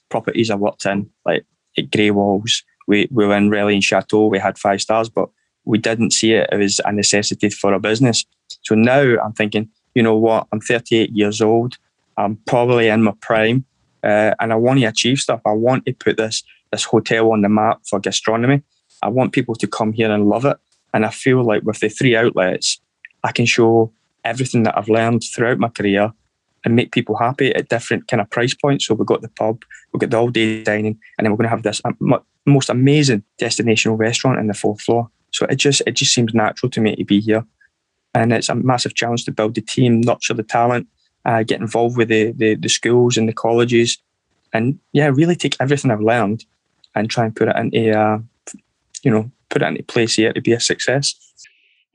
properties 0.09 0.49
I 0.49 0.55
worked 0.55 0.85
in, 0.85 1.09
like 1.25 1.45
at 1.77 1.89
Greywalls, 1.89 2.63
we, 2.87 3.07
we 3.11 3.25
were 3.25 3.35
in 3.35 3.49
Relais 3.49 3.73
and 3.73 3.83
Chateau, 3.83 4.27
we 4.27 4.39
had 4.39 4.57
five 4.57 4.81
stars, 4.81 5.09
but 5.09 5.29
we 5.65 5.77
didn't 5.77 6.11
see 6.11 6.33
it 6.33 6.49
as 6.51 6.81
a 6.85 6.91
necessity 6.91 7.49
for 7.49 7.73
a 7.73 7.79
business. 7.79 8.25
So 8.63 8.75
now 8.75 9.01
I'm 9.23 9.33
thinking, 9.33 9.69
you 9.95 10.03
know 10.03 10.17
what, 10.17 10.47
I'm 10.51 10.61
38 10.61 11.11
years 11.11 11.41
old. 11.41 11.77
I'm 12.17 12.37
probably 12.47 12.87
in 12.87 13.03
my 13.03 13.13
prime, 13.21 13.65
uh, 14.03 14.35
and 14.39 14.51
I 14.51 14.55
want 14.55 14.79
to 14.79 14.85
achieve 14.85 15.19
stuff. 15.19 15.41
I 15.45 15.51
want 15.51 15.85
to 15.85 15.93
put 15.93 16.17
this 16.17 16.43
this 16.71 16.83
hotel 16.85 17.31
on 17.31 17.41
the 17.41 17.49
map 17.49 17.81
for 17.89 17.99
gastronomy. 17.99 18.61
I 19.03 19.09
want 19.09 19.33
people 19.33 19.55
to 19.55 19.67
come 19.67 19.91
here 19.91 20.09
and 20.11 20.29
love 20.29 20.45
it. 20.45 20.57
And 20.93 21.05
I 21.05 21.09
feel 21.09 21.43
like 21.43 21.63
with 21.63 21.79
the 21.79 21.89
three 21.89 22.15
outlets, 22.15 22.79
I 23.23 23.31
can 23.31 23.45
show 23.45 23.91
everything 24.23 24.63
that 24.63 24.77
I've 24.77 24.89
learned 24.89 25.23
throughout 25.23 25.59
my 25.59 25.69
career 25.69 26.13
and 26.63 26.75
make 26.75 26.91
people 26.91 27.17
happy 27.17 27.53
at 27.55 27.69
different 27.69 28.07
kind 28.07 28.21
of 28.21 28.29
price 28.29 28.53
points. 28.53 28.85
So 28.85 28.93
we've 28.93 29.07
got 29.07 29.21
the 29.21 29.29
pub, 29.29 29.63
we've 29.91 29.99
got 29.99 30.09
the 30.09 30.17
all 30.17 30.29
day 30.29 30.63
dining, 30.63 30.99
and 31.17 31.25
then 31.25 31.31
we're 31.31 31.37
going 31.37 31.49
to 31.49 31.49
have 31.49 31.63
this 31.63 31.81
most 32.45 32.69
amazing 32.69 33.23
destinational 33.39 33.97
restaurant 33.97 34.39
in 34.39 34.47
the 34.47 34.53
fourth 34.53 34.81
floor. 34.81 35.09
So 35.31 35.45
it 35.45 35.55
just 35.55 35.81
it 35.87 35.93
just 35.93 36.13
seems 36.13 36.33
natural 36.33 36.69
to 36.71 36.81
me 36.81 36.95
to 36.95 37.05
be 37.05 37.19
here, 37.19 37.45
and 38.13 38.33
it's 38.33 38.49
a 38.49 38.55
massive 38.55 38.95
challenge 38.95 39.25
to 39.25 39.31
build 39.31 39.55
the 39.55 39.61
team, 39.61 40.01
nurture 40.01 40.33
the 40.33 40.43
talent, 40.43 40.87
uh, 41.25 41.43
get 41.43 41.61
involved 41.61 41.97
with 41.97 42.09
the, 42.09 42.31
the, 42.33 42.55
the 42.55 42.69
schools 42.69 43.17
and 43.17 43.29
the 43.29 43.33
colleges, 43.33 43.97
and 44.53 44.77
yeah, 44.91 45.07
really 45.07 45.35
take 45.35 45.55
everything 45.59 45.91
I've 45.91 46.01
learned 46.01 46.45
and 46.95 47.09
try 47.09 47.25
and 47.25 47.35
put 47.35 47.47
it 47.47 47.55
into 47.55 47.97
uh, 47.97 48.19
you 49.03 49.11
know 49.11 49.31
put 49.49 49.61
it 49.61 49.67
into 49.67 49.83
place 49.83 50.15
here 50.15 50.33
to 50.33 50.41
be 50.41 50.53
a 50.53 50.59
success. 50.59 51.15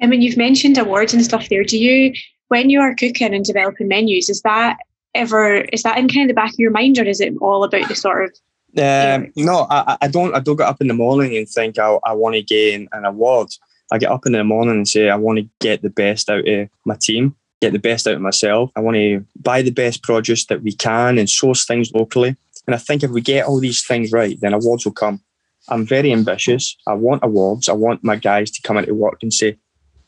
I 0.01 0.07
mean, 0.07 0.23
you've 0.23 0.37
mentioned 0.37 0.79
awards 0.79 1.15
and 1.15 1.25
stuff 1.25 1.49
there. 1.49 1.65
Do 1.65 1.79
you, 1.79 2.13
when 2.49 2.71
you 2.71 2.81
are 2.81 2.95
cooking 2.95 3.35
and 3.35 3.45
developing 3.45 3.89
menus, 3.89 4.29
is 4.29 4.43
that 4.43 4.79
ever 5.15 5.63
is 5.73 5.83
that 5.83 5.99
in 5.99 6.09
kind 6.09 6.23
of 6.23 6.29
the 6.29 6.41
back 6.41 6.53
of 6.53 6.59
your 6.59 6.71
mind, 6.71 6.99
or 6.99 7.05
is 7.05 7.21
it 7.21 7.35
all 7.41 7.65
about 7.65 7.89
the 7.89 7.95
sort 7.95 8.25
of 8.25 8.37
um, 8.79 9.33
no, 9.37 9.67
I, 9.71 9.97
I 10.03 10.09
don't. 10.09 10.35
I 10.35 10.41
don't 10.41 10.57
get 10.57 10.69
up 10.69 10.81
in 10.81 10.89
the 10.89 10.95
morning 10.95 11.37
and 11.37 11.49
think 11.49 11.79
I, 11.79 11.99
I 12.05 12.13
want 12.13 12.35
to 12.35 12.43
gain 12.43 12.89
an 12.93 13.05
award. 13.07 13.49
I 13.91 13.99
get 13.99 14.11
up 14.11 14.27
in 14.27 14.33
the 14.33 14.45
morning 14.45 14.77
and 14.77 14.89
say 14.89 15.09
I 15.09 15.17
want 15.17 15.39
to 15.39 15.49
get 15.61 15.83
the 15.83 15.91
best 15.91 16.29
out 16.29 16.47
of 16.47 16.69
my 16.85 16.97
team, 17.01 17.35
get 17.63 17.73
the 17.73 17.79
best 17.79 18.07
out 18.07 18.17
of 18.17 18.21
myself. 18.21 18.71
I 18.77 18.81
want 18.81 18.97
to 18.97 19.25
buy 19.41 19.63
the 19.63 19.71
best 19.71 20.03
produce 20.03 20.45
that 20.47 20.63
we 20.63 20.73
can 20.73 21.19
and 21.19 21.31
source 21.31 21.65
things 21.65 21.93
locally. 21.93 22.37
And 22.67 22.75
I 22.75 22.79
think 22.79 23.03
if 23.03 23.11
we 23.11 23.21
get 23.21 23.47
all 23.47 23.61
these 23.61 23.87
things 23.87 24.13
right, 24.13 24.39
then 24.41 24.53
awards 24.53 24.85
will 24.85 24.93
come. 24.93 25.23
I'm 25.69 25.87
very 25.87 26.13
ambitious. 26.13 26.77
I 26.87 26.95
want 26.95 27.25
awards. 27.25 27.69
I 27.69 27.73
want 27.73 28.05
my 28.05 28.17
guys 28.17 28.51
to 28.53 28.63
come 28.63 28.77
into 28.77 28.95
work 28.95 29.23
and 29.23 29.33
say, 29.33 29.57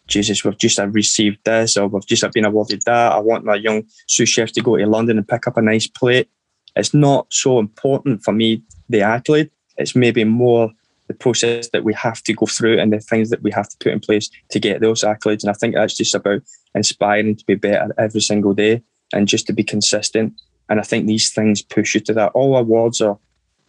Jesus, 0.08 0.42
we've 0.42 0.58
just 0.58 0.78
received 0.78 1.38
this 1.44 1.76
or 1.76 1.86
we've 1.86 2.06
just 2.06 2.24
been 2.32 2.44
awarded 2.44 2.82
that. 2.86 3.12
I 3.12 3.18
want 3.18 3.44
my 3.44 3.54
young 3.54 3.84
sous 4.06 4.28
chef 4.28 4.52
to 4.52 4.60
go 4.60 4.76
to 4.76 4.86
London 4.86 5.18
and 5.18 5.28
pick 5.28 5.46
up 5.46 5.56
a 5.56 5.62
nice 5.62 5.86
plate. 5.86 6.28
It's 6.74 6.94
not 6.94 7.26
so 7.30 7.58
important 7.58 8.22
for 8.22 8.32
me, 8.32 8.62
the 8.88 9.02
accolade. 9.02 9.50
It's 9.76 9.94
maybe 9.94 10.24
more 10.24 10.72
the 11.08 11.14
process 11.14 11.70
that 11.70 11.84
we 11.84 11.94
have 11.94 12.22
to 12.22 12.34
go 12.34 12.46
through 12.46 12.78
and 12.78 12.92
the 12.92 13.00
things 13.00 13.30
that 13.30 13.42
we 13.42 13.50
have 13.50 13.68
to 13.68 13.76
put 13.78 13.92
in 13.92 14.00
place 14.00 14.30
to 14.50 14.60
get 14.60 14.80
those 14.80 15.02
accolades. 15.02 15.42
And 15.42 15.50
I 15.50 15.54
think 15.54 15.74
that's 15.74 15.96
just 15.96 16.14
about 16.14 16.42
inspiring 16.74 17.36
to 17.36 17.44
be 17.46 17.54
better 17.54 17.94
every 17.98 18.20
single 18.20 18.52
day 18.52 18.82
and 19.12 19.26
just 19.26 19.46
to 19.46 19.52
be 19.52 19.64
consistent. 19.64 20.34
And 20.68 20.78
I 20.78 20.82
think 20.82 21.06
these 21.06 21.32
things 21.32 21.62
push 21.62 21.94
you 21.94 22.00
to 22.02 22.12
that. 22.14 22.32
All 22.32 22.56
awards 22.56 23.00
are 23.00 23.18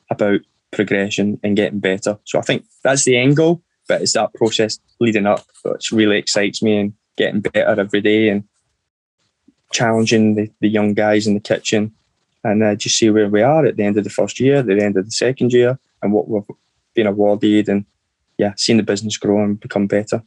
about 0.09 0.41
progression 0.71 1.39
and 1.43 1.55
getting 1.55 1.79
better. 1.79 2.19
So 2.25 2.39
I 2.39 2.41
think 2.41 2.65
that's 2.83 3.05
the 3.05 3.17
end 3.17 3.37
goal, 3.37 3.63
but 3.89 4.01
it's 4.01 4.13
that 4.13 4.33
process 4.35 4.79
leading 5.01 5.25
up 5.25 5.45
which 5.63 5.91
really 5.91 6.17
excites 6.17 6.63
me 6.63 6.77
and 6.77 6.93
getting 7.17 7.41
better 7.41 7.81
every 7.81 7.99
day 7.99 8.29
and 8.29 8.45
challenging 9.73 10.35
the, 10.35 10.49
the 10.61 10.69
young 10.69 10.93
guys 10.93 11.27
in 11.27 11.33
the 11.33 11.39
kitchen 11.41 11.93
and 12.43 12.63
uh, 12.63 12.75
just 12.75 12.97
see 12.97 13.09
where 13.09 13.27
we 13.27 13.41
are 13.41 13.65
at 13.65 13.75
the 13.75 13.83
end 13.83 13.97
of 13.97 14.05
the 14.05 14.09
first 14.09 14.39
year, 14.39 14.63
the 14.63 14.81
end 14.81 14.95
of 14.95 15.05
the 15.05 15.11
second 15.11 15.51
year, 15.51 15.77
and 16.01 16.13
what 16.13 16.29
we've 16.29 16.43
been 16.93 17.07
awarded, 17.07 17.67
and 17.67 17.85
yeah, 18.37 18.53
seeing 18.55 18.77
the 18.77 18.83
business 18.83 19.17
grow 19.17 19.43
and 19.43 19.59
become 19.59 19.87
better. 19.87 20.23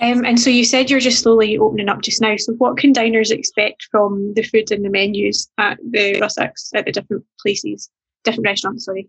Um, 0.00 0.24
and 0.24 0.40
so 0.40 0.50
you 0.50 0.64
said 0.64 0.90
you're 0.90 1.00
just 1.00 1.22
slowly 1.22 1.58
opening 1.58 1.88
up 1.88 2.02
just 2.02 2.20
now. 2.20 2.36
So 2.36 2.54
what 2.54 2.76
can 2.76 2.92
diners 2.92 3.30
expect 3.30 3.86
from 3.90 4.32
the 4.34 4.42
food 4.42 4.70
and 4.72 4.84
the 4.84 4.90
menus 4.90 5.48
at 5.58 5.78
the 5.90 6.14
Rusacks 6.20 6.70
at 6.74 6.86
the 6.86 6.92
different 6.92 7.24
places, 7.40 7.90
different 8.24 8.46
restaurants? 8.46 8.84
Sorry. 8.84 9.08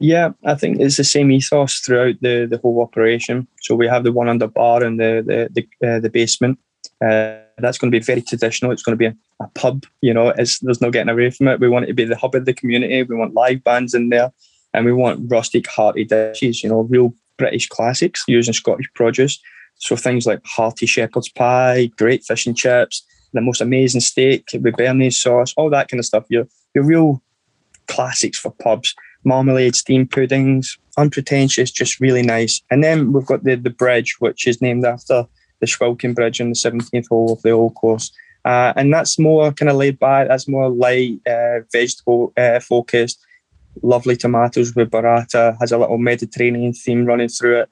Yeah, 0.00 0.30
I 0.44 0.54
think 0.54 0.80
it's 0.80 0.96
the 0.96 1.04
same 1.04 1.30
ethos 1.30 1.80
throughout 1.80 2.16
the, 2.20 2.46
the 2.48 2.58
whole 2.58 2.80
operation. 2.80 3.48
So 3.62 3.74
we 3.74 3.88
have 3.88 4.04
the 4.04 4.12
one 4.12 4.28
under 4.28 4.46
bar 4.46 4.82
and 4.82 4.98
the 4.98 5.22
the 5.26 5.48
the, 5.80 5.88
uh, 5.88 6.00
the 6.00 6.10
basement. 6.10 6.58
Uh, 7.04 7.38
that's 7.58 7.78
going 7.78 7.90
to 7.90 7.98
be 7.98 8.04
very 8.04 8.22
traditional. 8.22 8.70
It's 8.70 8.82
going 8.82 8.96
to 8.96 8.98
be 8.98 9.06
a, 9.06 9.16
a 9.40 9.48
pub. 9.54 9.84
You 10.00 10.14
know, 10.14 10.28
it's, 10.28 10.60
there's 10.60 10.80
no 10.80 10.90
getting 10.90 11.08
away 11.08 11.30
from 11.30 11.48
it. 11.48 11.60
We 11.60 11.68
want 11.68 11.84
it 11.84 11.88
to 11.88 11.94
be 11.94 12.04
the 12.04 12.16
hub 12.16 12.34
of 12.34 12.44
the 12.44 12.54
community. 12.54 13.02
We 13.02 13.16
want 13.16 13.34
live 13.34 13.64
bands 13.64 13.94
in 13.94 14.10
there, 14.10 14.32
and 14.72 14.84
we 14.84 14.92
want 14.92 15.30
rustic, 15.30 15.66
hearty 15.66 16.04
dishes. 16.04 16.62
You 16.62 16.70
know, 16.70 16.82
real 16.82 17.14
British 17.36 17.68
classics 17.68 18.24
using 18.28 18.54
Scottish 18.54 18.88
produce. 18.94 19.40
So 19.76 19.96
things 19.96 20.26
like 20.26 20.40
hearty 20.44 20.86
shepherd's 20.86 21.28
pie, 21.28 21.90
great 21.96 22.24
fish 22.24 22.46
and 22.46 22.56
chips, 22.56 23.04
the 23.32 23.40
most 23.40 23.60
amazing 23.60 24.00
steak 24.00 24.44
with 24.52 24.74
béarnaise 24.74 25.14
sauce, 25.14 25.54
all 25.56 25.70
that 25.70 25.88
kind 25.88 25.98
of 25.98 26.06
stuff. 26.06 26.24
Your 26.28 26.46
your 26.74 26.84
real 26.84 27.22
classics 27.88 28.38
for 28.38 28.52
pubs. 28.52 28.94
Marmalade, 29.24 29.76
steamed 29.76 30.10
puddings, 30.10 30.78
unpretentious, 30.96 31.70
just 31.70 32.00
really 32.00 32.22
nice. 32.22 32.62
And 32.70 32.82
then 32.82 33.12
we've 33.12 33.26
got 33.26 33.44
the 33.44 33.56
the 33.56 33.70
bridge, 33.70 34.16
which 34.20 34.46
is 34.46 34.62
named 34.62 34.84
after 34.84 35.26
the 35.60 35.66
Swilcan 35.66 36.14
Bridge 36.14 36.40
on 36.40 36.50
the 36.50 36.54
17th 36.54 37.08
hole 37.08 37.32
of 37.32 37.42
the 37.42 37.50
old 37.50 37.74
course. 37.74 38.12
Uh, 38.44 38.72
and 38.76 38.92
that's 38.92 39.18
more 39.18 39.52
kind 39.52 39.68
of 39.68 39.76
laid 39.76 39.98
back, 39.98 40.28
that's 40.28 40.48
more 40.48 40.70
light, 40.70 41.20
uh, 41.26 41.60
vegetable 41.72 42.32
uh, 42.36 42.60
focused. 42.60 43.18
Lovely 43.82 44.16
tomatoes 44.16 44.74
with 44.74 44.90
burrata, 44.90 45.56
has 45.60 45.72
a 45.72 45.78
little 45.78 45.98
Mediterranean 45.98 46.72
theme 46.72 47.04
running 47.04 47.28
through 47.28 47.60
it. 47.60 47.70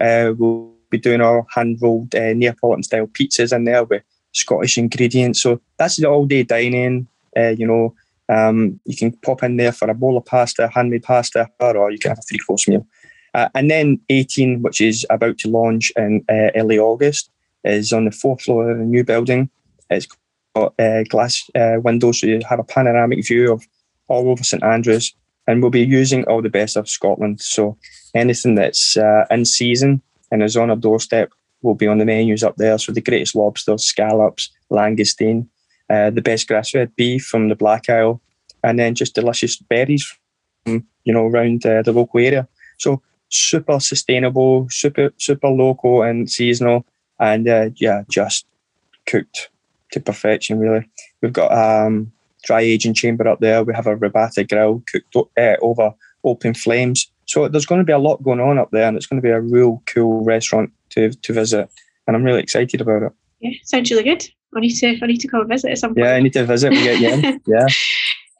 Uh, 0.00 0.34
we'll 0.36 0.72
be 0.90 0.98
doing 0.98 1.20
our 1.20 1.46
hand 1.54 1.78
rolled 1.80 2.14
uh, 2.14 2.32
Neapolitan 2.32 2.82
style 2.82 3.06
pizzas 3.06 3.54
in 3.54 3.64
there 3.64 3.84
with 3.84 4.02
Scottish 4.32 4.78
ingredients. 4.78 5.42
So 5.42 5.60
that's 5.78 5.96
the 5.96 6.08
all 6.08 6.26
day 6.26 6.42
dining. 6.42 7.08
Uh, 7.36 7.54
you 7.56 7.66
know, 7.66 7.94
um, 8.28 8.78
you 8.84 8.96
can 8.96 9.12
pop 9.12 9.42
in 9.42 9.56
there 9.56 9.72
for 9.72 9.88
a 9.88 9.94
bowl 9.94 10.16
of 10.16 10.24
pasta, 10.24 10.68
handmade 10.72 11.02
pasta, 11.02 11.48
or 11.60 11.90
you 11.90 11.98
can 11.98 12.10
have 12.10 12.18
a 12.18 12.22
three 12.22 12.38
course 12.38 12.68
meal. 12.68 12.86
Uh, 13.34 13.48
and 13.54 13.70
then 13.70 14.00
18, 14.08 14.62
which 14.62 14.80
is 14.80 15.06
about 15.10 15.38
to 15.38 15.48
launch 15.48 15.92
in 15.96 16.24
uh, 16.28 16.50
early 16.56 16.78
August, 16.78 17.30
is 17.64 17.92
on 17.92 18.04
the 18.04 18.10
fourth 18.10 18.42
floor 18.42 18.70
of 18.70 18.78
the 18.78 18.84
new 18.84 19.04
building. 19.04 19.50
It's 19.90 20.06
got 20.54 20.74
uh, 20.78 21.02
glass 21.08 21.48
uh, 21.54 21.76
windows, 21.82 22.20
so 22.20 22.26
you 22.26 22.40
have 22.48 22.58
a 22.58 22.64
panoramic 22.64 23.26
view 23.26 23.52
of 23.52 23.66
all 24.08 24.30
over 24.30 24.42
St 24.42 24.62
Andrews. 24.62 25.14
And 25.46 25.62
we'll 25.62 25.70
be 25.70 25.84
using 25.84 26.24
all 26.24 26.42
the 26.42 26.50
best 26.50 26.76
of 26.76 26.88
Scotland. 26.88 27.40
So 27.40 27.78
anything 28.14 28.54
that's 28.54 28.98
uh, 28.98 29.24
in 29.30 29.46
season 29.46 30.02
and 30.30 30.42
is 30.42 30.56
on 30.56 30.68
our 30.68 30.76
doorstep 30.76 31.30
will 31.62 31.74
be 31.74 31.86
on 31.86 31.98
the 31.98 32.04
menus 32.04 32.42
up 32.42 32.56
there. 32.56 32.76
So 32.76 32.92
the 32.92 33.00
greatest 33.00 33.34
lobsters, 33.34 33.84
scallops, 33.84 34.50
langoustine, 34.70 35.46
uh, 35.90 36.10
the 36.10 36.22
best 36.22 36.48
grass-fed 36.48 36.94
beef 36.96 37.24
from 37.24 37.48
the 37.48 37.56
Black 37.56 37.88
Isle, 37.88 38.20
and 38.62 38.78
then 38.78 38.94
just 38.94 39.14
delicious 39.14 39.56
berries 39.56 40.04
from 40.64 40.86
you 41.04 41.12
know 41.12 41.26
around 41.26 41.62
the 41.62 41.92
local 41.92 42.20
area. 42.20 42.48
So 42.78 43.02
super 43.28 43.80
sustainable, 43.80 44.66
super 44.70 45.10
super 45.18 45.48
local 45.48 46.02
and 46.02 46.30
seasonal, 46.30 46.84
and 47.18 47.48
uh, 47.48 47.70
yeah, 47.76 48.02
just 48.10 48.46
cooked 49.06 49.50
to 49.92 50.00
perfection. 50.00 50.58
Really, 50.58 50.88
we've 51.22 51.32
got 51.32 51.52
um, 51.52 52.12
dry 52.44 52.60
aging 52.60 52.94
chamber 52.94 53.28
up 53.28 53.40
there. 53.40 53.64
We 53.64 53.74
have 53.74 53.86
a 53.86 53.96
robata 53.96 54.48
grill 54.48 54.82
cooked 54.90 55.16
uh, 55.36 55.56
over 55.62 55.94
open 56.24 56.54
flames. 56.54 57.10
So 57.26 57.46
there's 57.46 57.66
going 57.66 57.80
to 57.80 57.84
be 57.84 57.92
a 57.92 57.98
lot 57.98 58.22
going 58.22 58.40
on 58.40 58.58
up 58.58 58.70
there, 58.70 58.88
and 58.88 58.96
it's 58.96 59.06
going 59.06 59.20
to 59.20 59.26
be 59.26 59.32
a 59.32 59.40
real 59.40 59.82
cool 59.86 60.24
restaurant 60.24 60.72
to 60.90 61.10
to 61.10 61.32
visit, 61.32 61.68
and 62.06 62.16
I'm 62.16 62.24
really 62.24 62.42
excited 62.42 62.80
about 62.80 63.02
it. 63.02 63.12
Yeah, 63.40 63.52
sounds 63.64 63.90
really 63.90 64.02
good. 64.02 64.28
I 64.56 64.60
need 64.60 64.74
to 64.76 64.98
I 65.02 65.06
need 65.06 65.20
to 65.20 65.28
come 65.28 65.40
and 65.40 65.48
visit 65.48 65.70
at 65.70 65.78
some 65.78 65.94
point. 65.94 66.06
Yeah, 66.06 66.14
I 66.14 66.20
need 66.20 66.32
to 66.32 66.44
visit. 66.44 66.70
We 66.70 66.82
get 66.82 67.00
you. 67.00 67.40
yeah. 67.46 67.66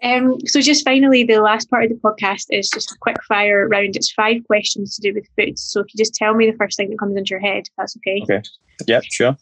Um, 0.03 0.39
so 0.47 0.61
just 0.61 0.85
finally, 0.85 1.25
the 1.25 1.41
last 1.41 1.69
part 1.71 1.85
of 1.85 1.91
the 1.91 1.97
podcast 1.97 2.47
is 2.51 2.71
just 2.71 2.93
a 2.93 2.97
quick 3.01 3.17
fire 3.25 3.69
round. 3.69 3.97
It's 3.97 4.13
five 4.13 4.45
questions 4.47 4.95
to 4.97 5.03
do 5.03 5.15
with 5.15 5.27
food. 5.37 5.59
So 5.59 5.81
if 5.81 5.87
you 5.93 5.99
just 5.99 6.15
tell 6.15 6.35
me 6.35 6.51
the 6.51 6.57
first 6.57 6.77
thing 6.77 6.91
that 6.91 6.99
comes 6.99 7.17
into 7.17 7.31
your 7.31 7.41
head, 7.41 7.65
that's 7.77 7.97
okay. 7.97 8.21
Okay. 8.23 8.43
Yeah, 8.87 9.01
sure. 9.11 9.37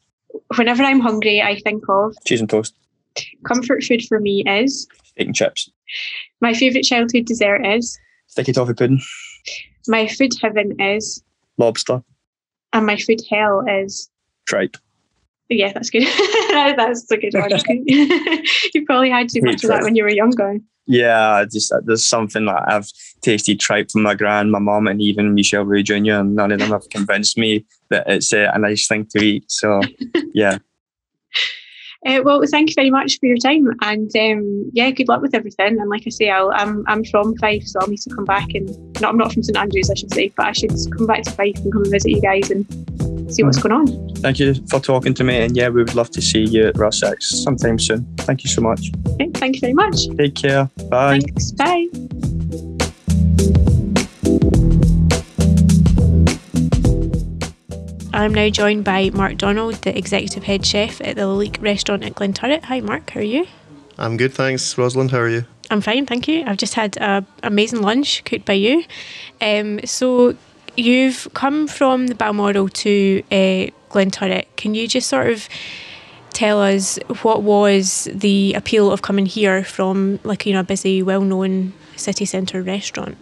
Whenever 0.57 0.83
I'm 0.83 1.01
hungry, 1.01 1.43
I 1.43 1.61
think 1.61 1.85
of 1.89 2.15
cheese 2.25 2.41
and 2.41 2.49
toast. 2.49 2.75
Comfort 3.47 3.83
food 3.85 4.03
for 4.07 4.19
me 4.19 4.43
is 4.47 4.87
steak 5.05 5.27
and 5.27 5.35
chips. 5.35 5.71
My 6.41 6.53
favourite 6.53 6.85
childhood 6.85 7.27
dessert 7.27 7.65
is 7.65 7.99
sticky 8.27 8.53
toffee 8.53 8.75
pudding. 8.75 9.01
My 9.89 10.09
food 10.09 10.33
heaven 10.43 10.79
is 10.81 11.23
lobster. 11.59 12.03
And 12.73 12.87
my 12.87 12.97
food 12.97 13.21
hell 13.31 13.65
is 13.69 14.11
tripe 14.47 14.77
yeah, 15.49 15.73
that's 15.73 15.91
good. 15.91 16.03
that's 16.51 17.11
a 17.11 17.17
good 17.17 17.35
one. 17.35 17.51
you 18.75 18.85
probably 18.85 19.11
had 19.11 19.29
too 19.29 19.41
much 19.43 19.63
of 19.65 19.71
that 19.71 19.83
when 19.83 19.95
you 19.95 20.03
were 20.03 20.11
younger. 20.11 20.59
Yeah, 20.87 21.45
just 21.51 21.73
uh, 21.73 21.81
there's 21.85 22.07
something 22.07 22.47
that 22.47 22.65
I've 22.69 22.89
tasted 23.21 23.59
tripe 23.59 23.91
from 23.91 24.03
my 24.03 24.15
grand, 24.15 24.53
my 24.53 24.61
mom, 24.61 24.87
and 24.87 25.03
even 25.03 25.35
Michel 25.35 25.65
Ray 25.65 25.83
Jr. 25.83 26.13
And 26.13 26.37
none 26.37 26.53
of 26.53 26.61
them 26.61 26.71
have 26.71 26.89
convinced 26.91 27.37
me 27.37 27.67
that 27.91 28.05
it's 28.09 28.33
uh, 28.33 28.51
a 28.53 28.59
nice 28.59 28.87
thing 28.87 29.07
to 29.07 29.19
eat. 29.23 29.51
So, 29.51 29.81
yeah. 30.35 30.59
Uh, 32.07 32.21
well, 32.25 32.41
thank 32.49 32.71
you 32.71 32.75
very 32.77 32.91
much 32.91 33.19
for 33.19 33.27
your 33.27 33.39
time, 33.39 33.67
and 33.83 34.15
um, 34.17 34.71
yeah, 34.73 34.91
good 34.91 35.09
luck 35.09 35.23
with 35.23 35.35
everything. 35.35 35.81
And 35.81 35.91
like 35.91 36.05
I 36.07 36.11
say, 36.11 36.31
i 36.31 36.39
am 36.39 36.51
I'm, 36.53 36.85
I'm 36.87 37.05
from 37.05 37.37
Fife, 37.39 37.67
so 37.67 37.81
I'll 37.81 37.89
need 37.89 38.01
to 38.03 38.15
come 38.15 38.25
back 38.25 38.55
and 38.55 38.69
no, 39.01 39.09
I'm 39.09 39.19
not 39.19 39.33
from 39.33 39.43
St 39.43 39.57
Andrews, 39.57 39.91
I 39.91 39.95
should 39.95 40.15
say, 40.15 40.33
but 40.37 40.47
I 40.47 40.53
should 40.53 40.73
come 40.97 41.07
back 41.07 41.23
to 41.25 41.33
Fife 41.33 41.57
and 41.57 41.73
come 41.73 41.83
and 41.83 41.91
visit 41.91 42.11
you 42.11 42.21
guys 42.21 42.51
and 42.51 42.65
see 43.29 43.43
what's 43.43 43.59
going 43.59 43.73
on. 43.73 44.15
Thank 44.17 44.39
you 44.39 44.55
for 44.69 44.81
talking 44.81 45.15
to 45.15 45.25
me, 45.25 45.39
and 45.39 45.57
yeah, 45.57 45.69
we 45.69 45.83
would 45.83 45.95
love 45.95 46.11
to 46.11 46.23
see 46.23 46.45
you 46.45 46.69
at 46.69 46.75
Rusacks 46.75 47.23
sometime 47.23 47.79
soon. 47.79 48.07
Thank 48.19 48.45
you 48.45 48.51
so 48.51 48.63
much. 48.63 48.91
Okay, 49.09 49.31
thank 49.35 49.57
you 49.57 49.61
very 49.61 49.75
much. 49.75 50.09
Take 50.17 50.35
care. 50.35 50.71
Bye. 50.89 51.21
Thanks. 51.21 51.53
Bye. 51.53 51.87
I'm 58.13 58.33
now 58.33 58.49
joined 58.49 58.85
by 58.85 59.11
Mark 59.11 59.37
Donald, 59.37 59.75
the 59.83 59.97
executive 59.97 60.45
head 60.45 60.65
chef 60.65 61.03
at 61.03 61.17
the 61.17 61.23
Lalique 61.23 61.61
restaurant 61.63 62.03
at 62.03 62.15
Glenturret. 62.15 62.65
Hi, 62.65 62.81
Mark. 62.81 63.11
How 63.11 63.21
are 63.21 63.23
you? 63.23 63.47
I'm 63.99 64.17
good, 64.17 64.33
thanks. 64.33 64.77
Rosalind, 64.79 65.11
how 65.11 65.19
are 65.19 65.29
you? 65.29 65.45
I'm 65.71 65.81
fine, 65.81 66.07
thank 66.07 66.27
you. 66.27 66.45
I've 66.47 66.57
just 66.57 66.75
had 66.75 66.97
an 66.99 67.27
amazing 67.43 67.83
lunch 67.83 68.25
cooked 68.25 68.45
by 68.45 68.55
you. 68.55 68.85
Um, 69.41 69.81
so, 69.85 70.37
you've 70.77 71.29
come 71.35 71.67
from 71.67 72.07
the 72.09 72.15
Balmoral 72.15 72.69
to 72.69 73.23
uh, 73.31 73.67
Glenturret. 73.91 74.47
Can 74.57 74.75
you 74.75 74.87
just 74.89 75.09
sort 75.09 75.31
of 75.31 75.49
tell 76.33 76.61
us 76.61 76.99
what 77.23 77.43
was 77.43 78.09
the 78.13 78.53
appeal 78.55 78.93
of 78.93 79.03
coming 79.03 79.27
here 79.27 79.65
from, 79.65 80.21
like, 80.23 80.45
you 80.45 80.53
know, 80.53 80.61
a 80.61 80.65
busy, 80.65 81.03
well 81.03 81.23
known 81.23 81.73
city 81.97 82.25
centre 82.25 82.63
restaurant? 82.63 83.17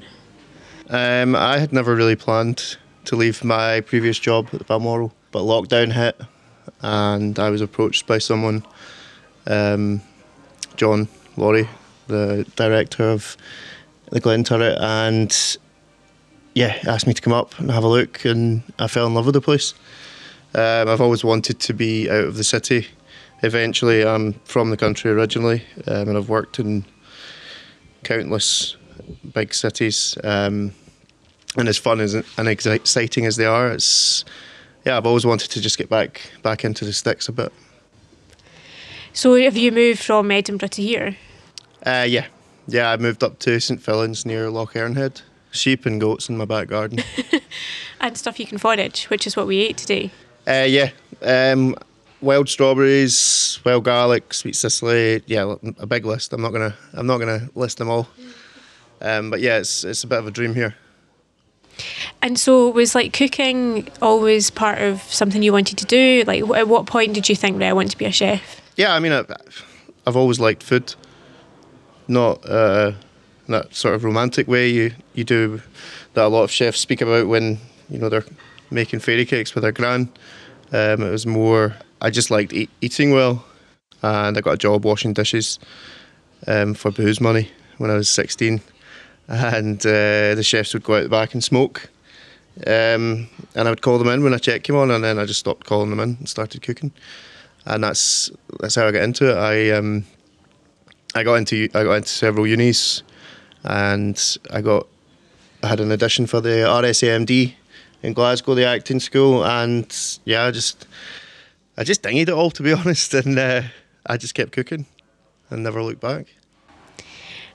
Um, 0.90 1.34
I 1.36 1.58
had 1.58 1.72
never 1.72 1.94
really 1.94 2.16
planned 2.16 2.76
to 3.06 3.16
leave 3.16 3.44
my 3.44 3.80
previous 3.80 4.18
job 4.18 4.48
at 4.52 4.58
the 4.58 4.64
Balmoral, 4.64 5.12
but 5.30 5.42
lockdown 5.42 5.92
hit, 5.92 6.20
and 6.82 7.38
I 7.38 7.50
was 7.50 7.60
approached 7.60 8.06
by 8.06 8.18
someone, 8.18 8.64
um, 9.46 10.00
John 10.76 11.08
Laurie, 11.36 11.68
the 12.06 12.46
director 12.56 13.04
of 13.04 13.36
the 14.10 14.20
Glenturret, 14.20 14.78
and 14.80 15.58
yeah, 16.54 16.78
asked 16.86 17.06
me 17.06 17.14
to 17.14 17.22
come 17.22 17.32
up 17.32 17.58
and 17.58 17.70
have 17.70 17.84
a 17.84 17.88
look, 17.88 18.24
and 18.24 18.62
I 18.78 18.86
fell 18.86 19.06
in 19.06 19.14
love 19.14 19.26
with 19.26 19.34
the 19.34 19.40
place. 19.40 19.74
Um, 20.54 20.88
I've 20.88 21.00
always 21.00 21.24
wanted 21.24 21.58
to 21.60 21.74
be 21.74 22.08
out 22.08 22.24
of 22.24 22.36
the 22.36 22.44
city. 22.44 22.86
Eventually, 23.42 24.06
I'm 24.06 24.34
from 24.44 24.70
the 24.70 24.76
country 24.76 25.10
originally, 25.10 25.64
um, 25.86 26.08
and 26.08 26.16
I've 26.16 26.28
worked 26.28 26.60
in 26.60 26.84
countless 28.04 28.76
big 29.32 29.52
cities. 29.52 30.16
Um, 30.22 30.72
and 31.56 31.68
as 31.68 31.76
fun 31.76 32.00
as 32.00 32.14
and 32.14 32.48
exciting 32.48 33.26
as 33.26 33.36
they 33.36 33.46
are, 33.46 33.72
it's 33.72 34.24
yeah, 34.84 34.96
I've 34.96 35.06
always 35.06 35.26
wanted 35.26 35.50
to 35.50 35.60
just 35.60 35.76
get 35.76 35.88
back 35.88 36.20
back 36.42 36.64
into 36.64 36.84
the 36.84 36.92
sticks 36.92 37.28
a 37.28 37.32
bit. 37.32 37.52
So, 39.12 39.36
have 39.36 39.56
you 39.56 39.72
moved 39.72 40.02
from 40.02 40.30
Edinburgh 40.30 40.68
to 40.68 40.82
here? 40.82 41.16
Uh, 41.84 42.06
yeah, 42.08 42.26
yeah. 42.66 42.90
I 42.90 42.96
moved 42.96 43.22
up 43.22 43.38
to 43.40 43.60
St 43.60 43.80
Fillans 43.80 44.24
near 44.24 44.46
Lochearnhead. 44.46 45.22
Sheep 45.54 45.86
and 45.86 46.00
goats 46.00 46.28
in 46.28 46.36
my 46.36 46.44
back 46.44 46.68
garden. 46.68 47.00
and 48.00 48.16
stuff 48.16 48.38
you 48.38 48.46
can 48.46 48.58
forage, 48.58 49.04
which 49.04 49.26
is 49.26 49.36
what 49.36 49.46
we 49.46 49.58
ate 49.58 49.76
today. 49.76 50.10
Uh, 50.46 50.66
yeah, 50.68 50.90
um, 51.22 51.74
wild 52.20 52.48
strawberries, 52.48 53.60
wild 53.64 53.84
garlic, 53.84 54.34
sweet 54.34 54.56
cicely. 54.56 55.22
Yeah, 55.26 55.54
a 55.78 55.86
big 55.86 56.04
list. 56.04 56.32
I'm 56.32 56.42
not 56.42 56.52
gonna 56.52 56.74
I'm 56.92 57.06
not 57.06 57.18
gonna 57.18 57.48
list 57.54 57.78
them 57.78 57.88
all. 57.88 58.08
Um, 59.00 59.30
but 59.30 59.40
yeah, 59.40 59.58
it's 59.58 59.84
it's 59.84 60.04
a 60.04 60.06
bit 60.06 60.18
of 60.18 60.26
a 60.26 60.30
dream 60.30 60.54
here. 60.54 60.74
And 62.22 62.38
so, 62.38 62.70
was 62.70 62.94
like 62.94 63.12
cooking 63.12 63.88
always 64.00 64.50
part 64.50 64.80
of 64.80 65.02
something 65.02 65.42
you 65.42 65.52
wanted 65.52 65.78
to 65.78 65.84
do? 65.84 66.24
Like, 66.26 66.42
at 66.56 66.68
what 66.68 66.86
point 66.86 67.14
did 67.14 67.28
you 67.28 67.36
think, 67.36 67.58
that 67.58 67.68
I 67.68 67.72
want 67.72 67.90
to 67.90 67.98
be 67.98 68.04
a 68.04 68.12
chef? 68.12 68.60
Yeah, 68.76 68.94
I 68.94 69.00
mean, 69.00 69.12
I've, 69.12 69.30
I've 70.06 70.16
always 70.16 70.40
liked 70.40 70.62
food. 70.62 70.94
Not 72.06 72.48
uh, 72.48 72.92
that 73.48 73.74
sort 73.74 73.94
of 73.94 74.04
romantic 74.04 74.48
way 74.48 74.68
you 74.68 74.92
you 75.14 75.24
do 75.24 75.60
that 76.14 76.24
a 76.24 76.28
lot 76.28 76.44
of 76.44 76.50
chefs 76.50 76.80
speak 76.80 77.00
about 77.00 77.28
when 77.28 77.58
you 77.90 77.98
know 77.98 78.08
they're 78.08 78.24
making 78.70 79.00
fairy 79.00 79.24
cakes 79.26 79.54
with 79.54 79.62
their 79.62 79.72
gran. 79.72 80.08
Um, 80.72 81.02
it 81.02 81.10
was 81.10 81.26
more 81.26 81.74
I 82.00 82.10
just 82.10 82.30
liked 82.30 82.52
eat, 82.52 82.70
eating 82.80 83.12
well, 83.12 83.44
and 84.02 84.36
I 84.36 84.40
got 84.40 84.54
a 84.54 84.58
job 84.58 84.84
washing 84.84 85.12
dishes 85.12 85.58
um, 86.46 86.74
for 86.74 86.90
booze 86.90 87.20
money 87.20 87.50
when 87.78 87.90
I 87.90 87.94
was 87.94 88.08
sixteen 88.08 88.60
and 89.28 89.80
uh, 89.86 90.34
the 90.34 90.42
chefs 90.42 90.74
would 90.74 90.84
go 90.84 90.96
out 90.96 91.04
the 91.04 91.08
back 91.08 91.34
and 91.34 91.42
smoke. 91.42 91.88
Um, 92.66 93.28
and 93.54 93.66
I 93.66 93.70
would 93.70 93.82
call 93.82 93.98
them 93.98 94.08
in 94.08 94.22
when 94.22 94.32
a 94.32 94.38
check 94.38 94.62
came 94.62 94.76
on, 94.76 94.90
and 94.90 95.02
then 95.02 95.18
I 95.18 95.24
just 95.24 95.40
stopped 95.40 95.66
calling 95.66 95.90
them 95.90 96.00
in 96.00 96.16
and 96.18 96.28
started 96.28 96.62
cooking. 96.62 96.92
And 97.66 97.82
that's 97.82 98.30
that's 98.60 98.74
how 98.74 98.86
I 98.86 98.92
got 98.92 99.02
into 99.02 99.30
it. 99.30 99.36
I 99.36 99.70
um, 99.70 100.04
I 101.14 101.22
got 101.24 101.34
into 101.34 101.68
I 101.74 101.84
got 101.84 101.94
into 101.94 102.08
several 102.08 102.46
unis, 102.46 103.02
and 103.64 104.38
I 104.50 104.60
got 104.60 104.86
I 105.62 105.68
had 105.68 105.80
an 105.80 105.90
audition 105.90 106.26
for 106.26 106.40
the 106.40 106.66
RSAMD 106.68 107.54
in 108.02 108.12
Glasgow, 108.12 108.54
the 108.54 108.66
acting 108.66 109.00
school, 109.00 109.44
and 109.44 109.86
yeah, 110.24 110.44
I 110.44 110.50
just 110.50 110.86
I 111.76 111.84
just 111.84 112.02
dinged 112.02 112.28
it 112.28 112.34
all 112.34 112.50
to 112.50 112.62
be 112.62 112.72
honest, 112.80 113.14
and 113.14 113.38
uh, 113.38 113.62
I 114.06 114.16
just 114.16 114.34
kept 114.34 114.52
cooking 114.52 114.86
and 115.50 115.62
never 115.62 115.82
looked 115.82 116.00
back. 116.00 116.26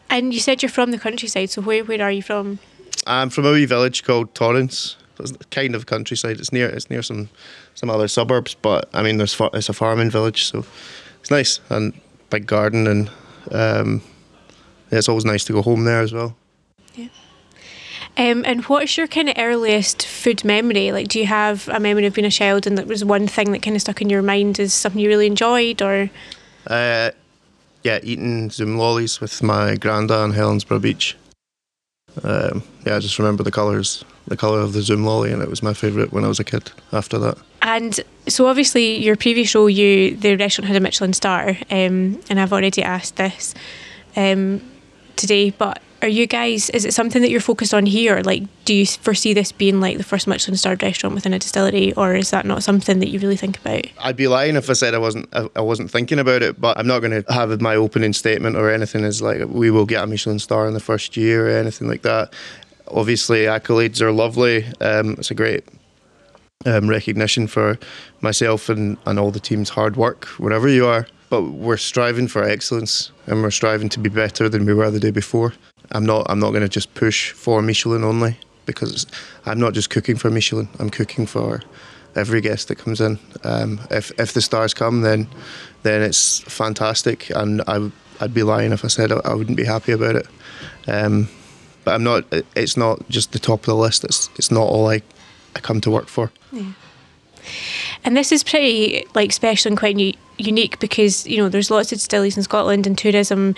And 0.10 0.34
you 0.34 0.40
said 0.40 0.64
you're 0.64 0.70
from 0.72 0.90
the 0.90 0.98
countryside, 0.98 1.52
so 1.52 1.62
where, 1.62 1.84
where 1.84 2.02
are 2.02 2.12
you 2.12 2.24
from? 2.24 2.58
I'm 3.06 3.30
from 3.30 3.46
a 3.46 3.52
wee 3.52 3.66
village 3.66 4.04
called 4.04 4.34
Torrance. 4.34 4.96
It's 5.20 5.34
kind 5.52 5.76
of 5.76 5.86
countryside. 5.86 6.40
It's 6.40 6.52
near 6.52 6.68
it's 6.68 6.90
near 6.90 7.04
some 7.04 7.30
some 7.76 7.90
other 7.90 8.08
suburbs, 8.08 8.56
but 8.56 8.90
I 8.94 9.04
mean, 9.04 9.18
there's 9.18 9.40
it's 9.54 9.70
a 9.70 9.74
farming 9.74 10.10
village, 10.10 10.46
so 10.46 10.66
it's 11.20 11.30
nice 11.30 11.60
and 11.70 11.94
big 12.30 12.48
garden, 12.48 12.88
and 12.88 13.10
um, 13.52 14.02
it's 14.92 15.10
always 15.10 15.26
nice 15.26 15.44
to 15.46 15.54
go 15.54 15.62
home 15.62 15.86
there 15.86 16.02
as 16.02 16.14
well. 16.14 16.36
Yeah. 16.96 17.08
Um, 18.18 18.44
and 18.46 18.64
what's 18.66 18.98
your 18.98 19.08
kind 19.08 19.30
of 19.30 19.36
earliest 19.38 20.06
food 20.06 20.44
memory? 20.44 20.92
Like, 20.92 21.08
do 21.08 21.20
you 21.20 21.26
have 21.26 21.70
a 21.70 21.80
memory 21.80 22.06
of 22.06 22.14
being 22.14 22.26
a 22.26 22.32
child 22.32 22.68
and 22.68 22.78
that 22.78 22.88
was 22.88 23.06
one 23.06 23.28
thing 23.28 23.52
that 23.52 23.62
kind 23.62 23.76
of 23.76 23.82
stuck 23.82 24.02
in 24.02 24.10
your 24.10 24.22
mind 24.22 24.60
as 24.60 24.74
something 24.74 25.00
you 25.00 25.08
really 25.08 25.28
enjoyed, 25.28 25.82
or? 25.82 26.10
Uh, 26.68 27.12
yeah, 27.84 28.00
eating 28.04 28.50
Zoom 28.50 28.78
lollies 28.78 29.22
with 29.22 29.42
my 29.42 29.76
granda 29.76 30.22
on 30.22 30.34
Helensburgh 30.34 30.82
Beach. 30.82 31.16
Um, 32.24 32.64
yeah, 32.86 32.98
I 32.98 33.00
just 33.00 33.20
remember 33.20 33.44
the 33.44 33.52
colours, 33.52 34.04
the 34.28 34.36
colour 34.36 34.60
of 34.60 34.74
the 34.74 34.82
Zoom 34.82 35.06
lolly, 35.06 35.32
and 35.32 35.42
it 35.42 35.50
was 35.50 35.64
my 35.64 35.74
favourite 35.74 36.12
when 36.12 36.26
I 36.26 36.28
was 36.28 36.40
a 36.40 36.44
kid. 36.44 36.72
After 36.92 37.18
that, 37.20 37.38
and 37.62 38.00
so 38.28 38.48
obviously 38.48 38.98
your 38.98 39.16
previous 39.16 39.50
show, 39.50 39.68
you 39.68 40.16
the 40.16 40.36
restaurant 40.36 40.68
had 40.68 40.76
a 40.76 40.80
Michelin 40.82 41.14
star, 41.14 41.50
um, 41.70 42.20
and 42.30 42.40
I've 42.40 42.52
already 42.52 42.84
asked 42.84 43.16
this 43.16 43.54
um, 44.16 44.62
today, 45.20 45.52
but 45.52 45.82
are 46.02 46.08
you 46.08 46.28
guys 46.28 46.70
is 46.70 46.86
it 46.86 46.94
something 46.94 47.22
that 47.22 47.30
you're 47.30 47.42
focused 47.42 47.74
on 47.74 47.86
here? 47.86 48.22
Like 48.22 48.44
do 48.66 48.74
you 48.74 48.86
foresee 48.86 49.34
this 49.34 49.52
being 49.52 49.82
like 49.82 49.98
the 49.98 50.04
first 50.04 50.28
michelin 50.28 50.58
starred 50.58 50.82
restaurant 50.82 51.16
within 51.16 51.34
a 51.34 51.40
distillery 51.40 51.94
or 51.94 52.16
is 52.16 52.32
that 52.32 52.46
not 52.46 52.64
something 52.64 53.00
that 53.00 53.10
you 53.10 53.20
really 53.20 53.36
think 53.36 53.58
about? 53.60 53.86
I'd 54.00 54.16
be 54.16 54.28
lying 54.28 54.56
if 54.56 54.70
i 54.70 54.74
said 54.74 54.94
i 54.94 54.98
wasn't 54.98 55.28
i 55.34 55.62
wasn't 55.62 55.92
thinking 55.92 56.20
about 56.20 56.42
it 56.42 56.60
but 56.60 56.78
i'm 56.78 56.88
not 56.88 57.00
going 57.00 57.24
to 57.24 57.34
have 57.34 57.60
my 57.62 57.76
opening 57.76 58.14
statement 58.14 58.56
or 58.56 58.72
anything 58.72 59.04
as 59.04 59.22
like 59.22 59.42
we 59.48 59.72
will 59.72 59.86
get 59.86 60.04
a 60.04 60.08
michelin 60.08 60.40
star 60.40 60.68
in 60.68 60.74
the 60.74 60.80
first 60.80 61.18
year 61.18 61.48
or 61.48 61.60
anything 61.60 61.88
like 61.88 62.04
that. 62.04 62.34
Obviously 62.88 63.42
accolades 63.42 64.02
are 64.02 64.12
lovely. 64.12 64.66
Um, 64.82 65.14
it's 65.20 65.32
a 65.32 65.36
great 65.36 65.64
um, 66.66 66.90
recognition 66.90 67.48
for 67.48 67.78
myself 68.22 68.70
and, 68.70 68.98
and 69.06 69.20
all 69.20 69.32
the 69.32 69.40
team's 69.40 69.70
hard 69.70 69.96
work 69.96 70.26
wherever 70.40 70.68
you 70.68 70.86
are 70.86 71.08
but 71.30 71.44
we're 71.44 71.78
striving 71.78 72.28
for 72.28 72.44
excellence 72.44 73.12
and 73.28 73.42
we're 73.42 73.52
striving 73.52 73.90
to 73.90 74.00
be 74.00 74.10
better 74.10 74.50
than 74.50 74.66
we 74.66 74.74
were 74.74 74.90
the 74.92 75.00
day 75.00 75.12
before 75.12 75.54
I'm 75.92 76.06
not 76.06 76.28
I'm 76.30 76.40
not 76.40 76.52
going 76.52 76.62
to 76.62 76.70
just 76.70 76.94
push 76.94 77.32
for 77.32 77.62
Michelin 77.62 78.04
only 78.04 78.38
because 78.66 79.08
I'm 79.46 79.60
not 79.60 79.74
just 79.74 79.90
cooking 79.90 80.16
for 80.16 80.30
Michelin. 80.30 80.70
I'm 80.80 80.90
cooking 80.90 81.26
for 81.26 81.62
every 82.16 82.42
guest 82.42 82.68
that 82.68 82.78
comes 82.78 83.02
in. 83.02 83.18
Um, 83.44 83.80
if 83.90 84.12
if 84.20 84.34
the 84.34 84.42
stars 84.42 84.74
come, 84.74 85.02
then 85.02 85.28
then 85.84 86.02
it's 86.02 86.40
fantastic, 86.42 87.30
and 87.32 87.62
I 87.68 87.92
I'd 88.20 88.34
be 88.34 88.44
lying 88.44 88.72
if 88.72 88.86
I 88.86 88.90
said 88.90 89.12
I, 89.12 89.34
wouldn't 89.34 89.58
be 89.58 89.66
happy 89.66 89.94
about 89.94 90.16
it. 90.16 90.28
Um, 90.88 91.30
but 91.84 91.96
I'm 91.96 92.04
not. 92.04 92.26
It's 92.56 92.78
not 92.78 93.08
just 93.10 93.32
the 93.32 93.40
top 93.40 93.62
of 93.62 93.66
the 93.66 93.76
list. 93.76 94.04
It's 94.04 94.30
it's 94.36 94.52
not 94.52 94.68
all 94.68 94.90
I 94.90 95.02
I 95.56 95.60
come 95.60 95.82
to 95.82 95.92
work 95.92 96.08
for. 96.08 96.32
Yeah. 96.52 96.74
And 98.04 98.16
this 98.16 98.32
is 98.32 98.44
pretty 98.44 99.06
like 99.16 99.32
special 99.32 99.70
and 99.70 99.78
quite 99.78 99.98
u- 99.98 100.14
unique 100.38 100.80
because 100.80 101.28
you 101.28 101.38
know 101.38 101.50
there's 101.50 101.72
lots 101.72 101.92
of 101.92 101.98
distilleries 101.98 102.38
in 102.38 102.44
Scotland 102.44 102.88
and 102.88 102.98
tourism 102.98 103.56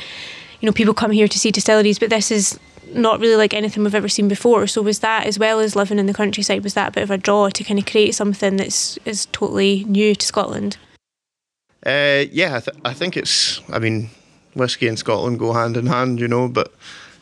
you 0.62 0.68
know, 0.68 0.72
people 0.72 0.94
come 0.94 1.12
here 1.12 1.28
to 1.28 1.40
see 1.40 1.52
distilleries, 1.52 2.00
but 2.00 2.10
this 2.10 2.32
is 2.32 2.60
not 2.94 3.20
really 3.20 3.36
like 3.36 3.54
anything 3.54 3.84
we've 3.84 3.96
ever 3.96 4.08
seen 4.08 4.28
before. 4.28 4.68
So 4.68 4.82
was 4.82 5.00
that, 5.00 5.26
as 5.26 5.40
well 5.40 5.60
as 5.60 5.76
living 5.76 6.00
in 6.00 6.06
the 6.06 6.14
countryside, 6.14 6.64
was 6.64 6.76
that 6.76 6.90
a 6.90 6.92
bit 6.92 7.04
of 7.04 7.12
a 7.12 7.18
draw 7.18 7.50
to 7.50 7.64
kind 7.64 7.80
of 7.80 7.86
create 7.86 8.14
something 8.14 8.58
that's 8.58 8.98
is 9.06 9.26
totally 9.28 9.84
new 9.86 10.14
to 10.14 10.26
Scotland? 10.26 10.78
Uh, 11.84 12.26
yeah, 12.32 12.58
I, 12.58 12.60
th- 12.60 12.78
I 12.86 12.94
think 12.94 13.18
it's. 13.18 13.60
I 13.70 13.80
mean, 13.80 14.12
whiskey 14.54 14.88
and 14.88 15.00
Scotland 15.00 15.40
go 15.40 15.54
hand 15.54 15.78
in 15.78 15.88
hand, 15.88 16.20
you 16.20 16.28
know. 16.28 16.48
But 16.48 16.72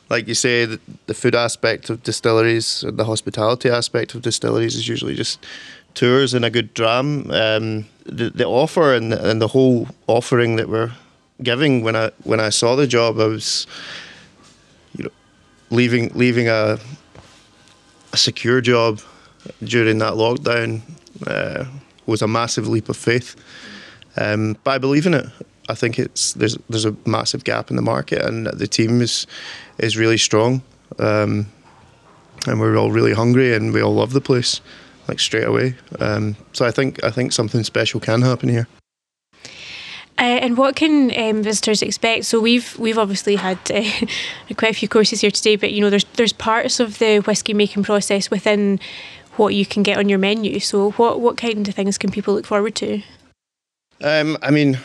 like 0.10 0.28
you 0.28 0.34
say, 0.34 0.66
the, 0.66 0.80
the 1.06 1.14
food 1.14 1.36
aspect 1.36 1.90
of 1.90 2.04
distilleries, 2.04 2.84
the 2.86 3.06
hospitality 3.06 3.70
aspect 3.70 4.16
of 4.16 4.22
distilleries 4.22 4.76
is 4.76 4.90
usually 4.90 5.16
just 5.16 5.46
tours 5.94 6.34
and 6.34 6.46
a 6.46 6.50
good 6.50 6.74
dram. 6.74 7.30
Um, 7.32 7.86
the 8.06 8.30
the 8.30 8.46
offer 8.46 8.94
and 8.94 9.12
the, 9.12 9.30
and 9.30 9.42
the 9.42 9.48
whole 9.48 9.88
offering 10.08 10.56
that 10.58 10.70
we're 10.70 10.92
giving 11.42 11.84
when 11.84 11.96
I 11.96 12.12
when 12.24 12.40
I 12.40 12.50
saw 12.50 12.76
the 12.76 12.88
job. 12.88 13.20
I 13.20 13.26
was, 13.26 13.68
you 14.96 15.04
know, 15.04 15.12
leaving 15.70 16.12
leaving 16.14 16.48
a 16.48 16.80
a 18.12 18.18
secure 18.18 18.62
job 18.62 19.02
during 19.64 20.00
that 20.00 20.14
lockdown 20.14 20.82
uh, 21.28 21.66
was 22.06 22.22
a 22.22 22.28
massive 22.28 22.68
leap 22.68 22.90
of 22.90 22.98
faith. 22.98 23.36
Um, 24.18 24.58
but 24.64 24.72
I 24.72 24.78
believe 24.78 25.06
in 25.06 25.14
it. 25.14 25.26
I 25.70 25.76
think 25.76 26.00
it's 26.00 26.34
there's 26.34 26.58
there's 26.70 26.86
a 26.86 26.96
massive 27.06 27.44
gap 27.44 27.70
in 27.70 27.76
the 27.76 27.82
market, 27.82 28.24
and 28.24 28.48
the 28.48 28.68
team 28.68 29.02
is 29.02 29.28
is 29.78 29.98
really 29.98 30.18
strong, 30.18 30.64
um, 30.98 31.46
and 32.48 32.60
we're 32.60 32.76
all 32.76 32.92
really 32.92 33.14
hungry, 33.14 33.54
and 33.54 33.72
we 33.72 33.82
all 33.82 33.94
love 33.94 34.14
the 34.14 34.22
place, 34.22 34.62
like 35.10 35.20
straight 35.20 35.46
away. 35.46 35.76
Um, 36.00 36.36
so 36.54 36.66
I 36.66 36.72
think 36.72 37.04
I 37.04 37.12
think 37.12 37.34
something 37.34 37.64
special 37.64 38.00
can 38.00 38.22
happen 38.22 38.50
here. 38.50 38.68
Uh, 40.20 40.38
and 40.44 40.58
what 40.58 40.76
can 40.76 41.18
um, 41.18 41.42
visitors 41.44 41.82
expect? 41.82 42.26
So 42.26 42.40
we've 42.42 42.78
we've 42.78 42.98
obviously 42.98 43.36
had 43.38 43.58
uh, 43.72 43.84
quite 44.58 44.72
a 44.72 44.74
few 44.74 44.88
courses 44.88 45.22
here 45.22 45.32
today, 45.32 45.56
but 45.56 45.72
you 45.72 45.82
know 45.82 45.90
there's 45.90 46.06
there's 46.16 46.34
parts 46.34 46.80
of 46.80 47.00
the 47.00 47.20
whiskey 47.20 47.54
making 47.54 47.84
process 47.84 48.30
within 48.30 48.80
what 49.38 49.56
you 49.56 49.66
can 49.66 49.82
get 49.82 49.98
on 49.98 50.10
your 50.10 50.20
menu. 50.20 50.60
So 50.60 50.92
what 50.92 51.22
what 51.22 51.38
kind 51.38 51.68
of 51.68 51.74
things 51.74 51.98
can 51.98 52.12
people 52.12 52.34
look 52.34 52.46
forward 52.46 52.76
to? 52.76 53.02
Um, 54.02 54.38
I 54.42 54.52
mean, 54.52 54.80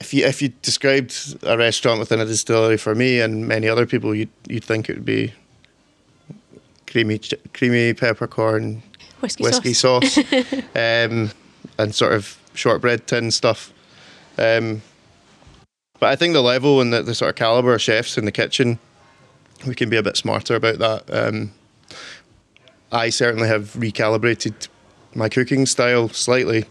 if 0.00 0.12
you 0.12 0.26
if 0.26 0.42
you 0.42 0.48
described 0.62 1.36
a 1.44 1.56
restaurant 1.56 2.00
within 2.00 2.20
a 2.20 2.26
distillery 2.26 2.78
for 2.78 2.96
me 2.96 3.20
and 3.20 3.46
many 3.46 3.68
other 3.68 3.86
people, 3.86 4.12
you'd 4.12 4.30
you'd 4.48 4.64
think 4.64 4.90
it 4.90 4.96
would 4.96 5.04
be 5.04 5.32
creamy 6.88 7.20
creamy 7.52 7.94
peppercorn 7.94 8.82
whiskey, 9.20 9.44
whiskey 9.44 9.72
sauce, 9.72 10.14
sauce 10.14 10.32
um, 10.74 11.30
and 11.78 11.94
sort 11.94 12.12
of 12.12 12.38
shortbread 12.54 13.06
tin 13.06 13.30
stuff. 13.30 13.72
Um, 14.36 14.82
but 16.00 16.10
I 16.10 16.16
think 16.16 16.32
the 16.32 16.42
level 16.42 16.80
and 16.80 16.92
the, 16.92 17.02
the, 17.02 17.14
sort 17.14 17.30
of 17.30 17.34
caliber 17.36 17.74
of 17.74 17.82
chefs 17.82 18.16
in 18.16 18.24
the 18.24 18.32
kitchen, 18.32 18.78
we 19.66 19.74
can 19.74 19.90
be 19.90 19.96
a 19.96 20.02
bit 20.02 20.16
smarter 20.16 20.54
about 20.54 20.78
that. 20.78 21.12
Um, 21.12 21.52
I 22.92 23.10
certainly 23.10 23.48
have 23.48 23.72
recalibrated 23.74 24.68
my 25.14 25.28
cooking 25.28 25.66
style 25.66 26.08
slightly 26.08 26.66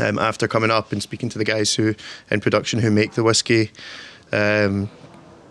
um, 0.00 0.18
after 0.18 0.48
coming 0.48 0.70
up 0.70 0.92
and 0.92 1.02
speaking 1.02 1.28
to 1.28 1.38
the 1.38 1.44
guys 1.44 1.74
who 1.74 1.94
in 2.30 2.40
production 2.40 2.80
who 2.80 2.90
make 2.90 3.12
the 3.12 3.22
whiskey. 3.22 3.70
Um, 4.32 4.90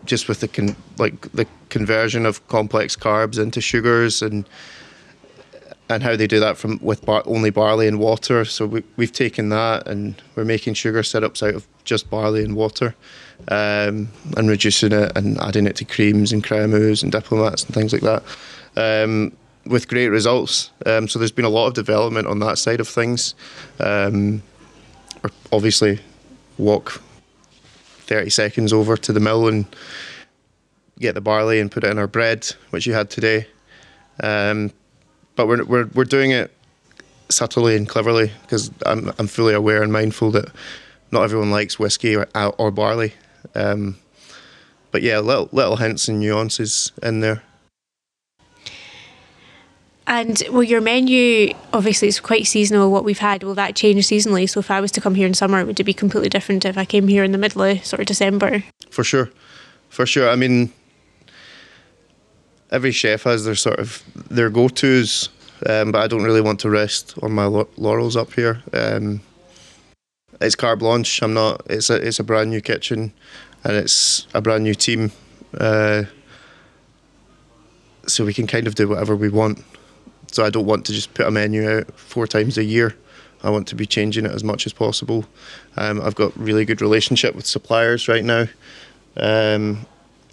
just 0.06 0.28
with 0.28 0.40
the 0.40 0.48
con- 0.48 0.76
like 0.98 1.32
the 1.32 1.48
conversion 1.70 2.26
of 2.26 2.46
complex 2.48 2.96
carbs 2.96 3.40
into 3.40 3.62
sugars 3.62 4.22
and 4.22 4.48
and 5.90 6.02
how 6.02 6.16
they 6.16 6.28
do 6.28 6.40
that 6.40 6.58
from 6.58 6.80
with 6.82 7.06
bar- 7.06 7.24
only 7.26 7.50
barley 7.50 7.88
and 7.88 8.00
water. 8.00 8.46
So 8.46 8.66
we, 8.66 8.84
we've 8.96 9.12
taken 9.12 9.50
that 9.50 9.88
and 9.88 10.16
we're 10.36 10.46
making 10.46 10.76
sugar 10.76 11.04
syrups 11.04 11.44
out 11.44 11.56
of 11.56 11.68
just 11.84 12.10
barley 12.10 12.44
and 12.44 12.56
water, 12.56 12.96
um, 13.50 14.10
and 14.38 14.50
reducing 14.50 14.94
it 14.94 15.12
and 15.16 15.38
adding 15.40 15.68
it 15.68 15.76
to 15.78 15.86
creams 15.86 16.32
and 16.32 16.44
crémeux 16.44 17.04
and 17.04 17.12
diplomats 17.12 17.64
and 17.66 17.74
things 17.74 17.94
like 17.94 18.02
that. 18.02 18.24
Um, 18.76 19.34
with 19.66 19.88
great 19.88 20.10
results. 20.10 20.72
Um, 20.86 21.08
so 21.08 21.20
there's 21.20 21.32
been 21.32 21.46
a 21.46 21.50
lot 21.50 21.68
of 21.68 21.74
development 21.74 22.28
on 22.28 22.40
that 22.40 22.58
side 22.58 22.82
of 22.82 22.88
things. 22.88 23.34
Um, 23.80 24.44
obviously, 25.52 26.00
walk 26.58 27.02
30 28.04 28.30
seconds 28.30 28.74
over 28.74 28.98
to 28.98 29.14
the 29.14 29.20
mill 29.20 29.48
and 29.48 29.66
get 31.00 31.16
the 31.16 31.22
barley 31.22 31.60
and 31.60 31.72
put 31.72 31.84
it 31.84 31.92
in 31.92 31.98
our 31.98 32.08
bread, 32.08 32.46
which 32.70 32.86
you 32.86 32.94
had 32.94 33.10
today. 33.10 33.48
Um, 34.22 34.72
but 35.36 35.48
we're, 35.48 35.64
we're, 35.64 35.86
we're 35.94 36.04
doing 36.04 36.32
it 36.32 36.52
subtly 37.30 37.76
and 37.76 37.88
cleverly 37.88 38.32
because 38.44 38.72
I'm, 38.86 39.12
I'm 39.18 39.28
fully 39.28 39.54
aware 39.54 39.82
and 39.82 39.92
mindful 39.92 40.32
that 40.32 40.52
not 41.12 41.24
everyone 41.24 41.52
likes 41.52 41.80
whiskey 41.80 42.16
or, 42.16 42.28
or 42.36 42.72
barley. 42.72 43.14
Um, 43.56 43.98
but 44.92 45.02
yeah, 45.02 45.20
little, 45.20 45.50
little 45.52 45.78
hints 45.78 46.08
and 46.08 46.20
nuances 46.20 46.92
in 47.02 47.22
there. 47.22 47.42
And 50.06 50.44
well, 50.52 50.64
your 50.64 50.82
menu 50.82 51.54
obviously 51.72 52.08
is 52.08 52.20
quite 52.20 52.46
seasonal. 52.46 52.92
What 52.92 53.06
we've 53.06 53.20
had 53.20 53.44
will 53.44 53.56
that 53.56 53.76
change 53.76 54.06
seasonally? 54.06 54.50
So 54.50 54.60
if 54.60 54.70
I 54.70 54.82
was 54.82 54.92
to 54.94 55.02
come 55.02 55.16
here 55.16 55.26
in 55.26 55.34
summer, 55.34 55.64
would 55.66 55.80
it 55.80 55.84
be 55.84 55.94
completely 55.94 56.30
different 56.30 56.66
if 56.66 56.78
I 56.78 56.86
came 56.86 57.08
here 57.08 57.24
in 57.24 57.32
the 57.32 57.38
middle 57.38 57.62
of 57.62 57.86
sort 57.86 58.02
of 58.02 58.06
December? 58.06 58.64
For 58.90 59.04
sure, 59.04 59.32
for 59.90 60.06
sure. 60.06 60.30
I 60.30 60.36
mean, 60.36 60.74
every 62.70 62.92
chef 62.92 63.24
has 63.24 63.46
their 63.46 63.56
sort 63.56 63.80
of 63.80 64.04
their 64.30 64.50
go 64.50 64.68
tos, 64.68 65.30
um, 65.68 65.94
but 65.94 66.02
I 66.02 66.08
don't 66.08 66.24
really 66.24 66.42
want 66.42 66.60
to 66.62 66.70
rest 66.70 67.14
on 67.22 67.32
my 67.32 67.46
laurels 67.46 68.18
up 68.18 68.34
here. 68.34 68.62
Um, 68.74 69.22
it's 70.42 70.56
carte 70.56 70.80
blanche. 70.80 71.22
I'm 71.24 71.34
not. 71.34 71.62
It's 71.70 71.90
a 71.90 71.96
it's 71.96 72.20
a 72.20 72.24
brand 72.24 72.50
new 72.50 72.60
kitchen, 72.60 73.14
and 73.64 73.78
it's 73.78 74.28
a 74.34 74.42
brand 74.42 74.64
new 74.64 74.76
team. 74.76 75.12
Uh, 75.58 76.04
so 78.06 78.26
we 78.26 78.34
can 78.34 78.48
kind 78.48 78.68
of 78.68 78.76
do 78.76 78.90
whatever 78.90 79.16
we 79.16 79.30
want. 79.30 79.64
So 80.34 80.44
I 80.44 80.50
don't 80.50 80.66
want 80.66 80.86
to 80.88 80.94
just 80.94 81.14
put 81.14 81.28
a 81.28 81.32
menu 81.32 81.70
out 81.70 81.94
four 81.98 82.26
times 82.26 82.58
a 82.58 82.64
year. 82.64 82.96
I 83.44 83.50
want 83.50 83.68
to 83.68 83.76
be 83.76 83.86
changing 83.86 84.26
it 84.26 84.32
as 84.32 84.44
much 84.44 84.66
as 84.66 84.74
possible. 84.74 85.26
Um, 85.78 86.02
I've 86.02 86.16
got 86.16 86.36
really 86.38 86.66
good 86.66 86.82
relationship 86.82 87.36
with 87.36 87.46
suppliers 87.46 88.08
right 88.08 88.24
now, 88.24 88.48
um, 89.18 89.86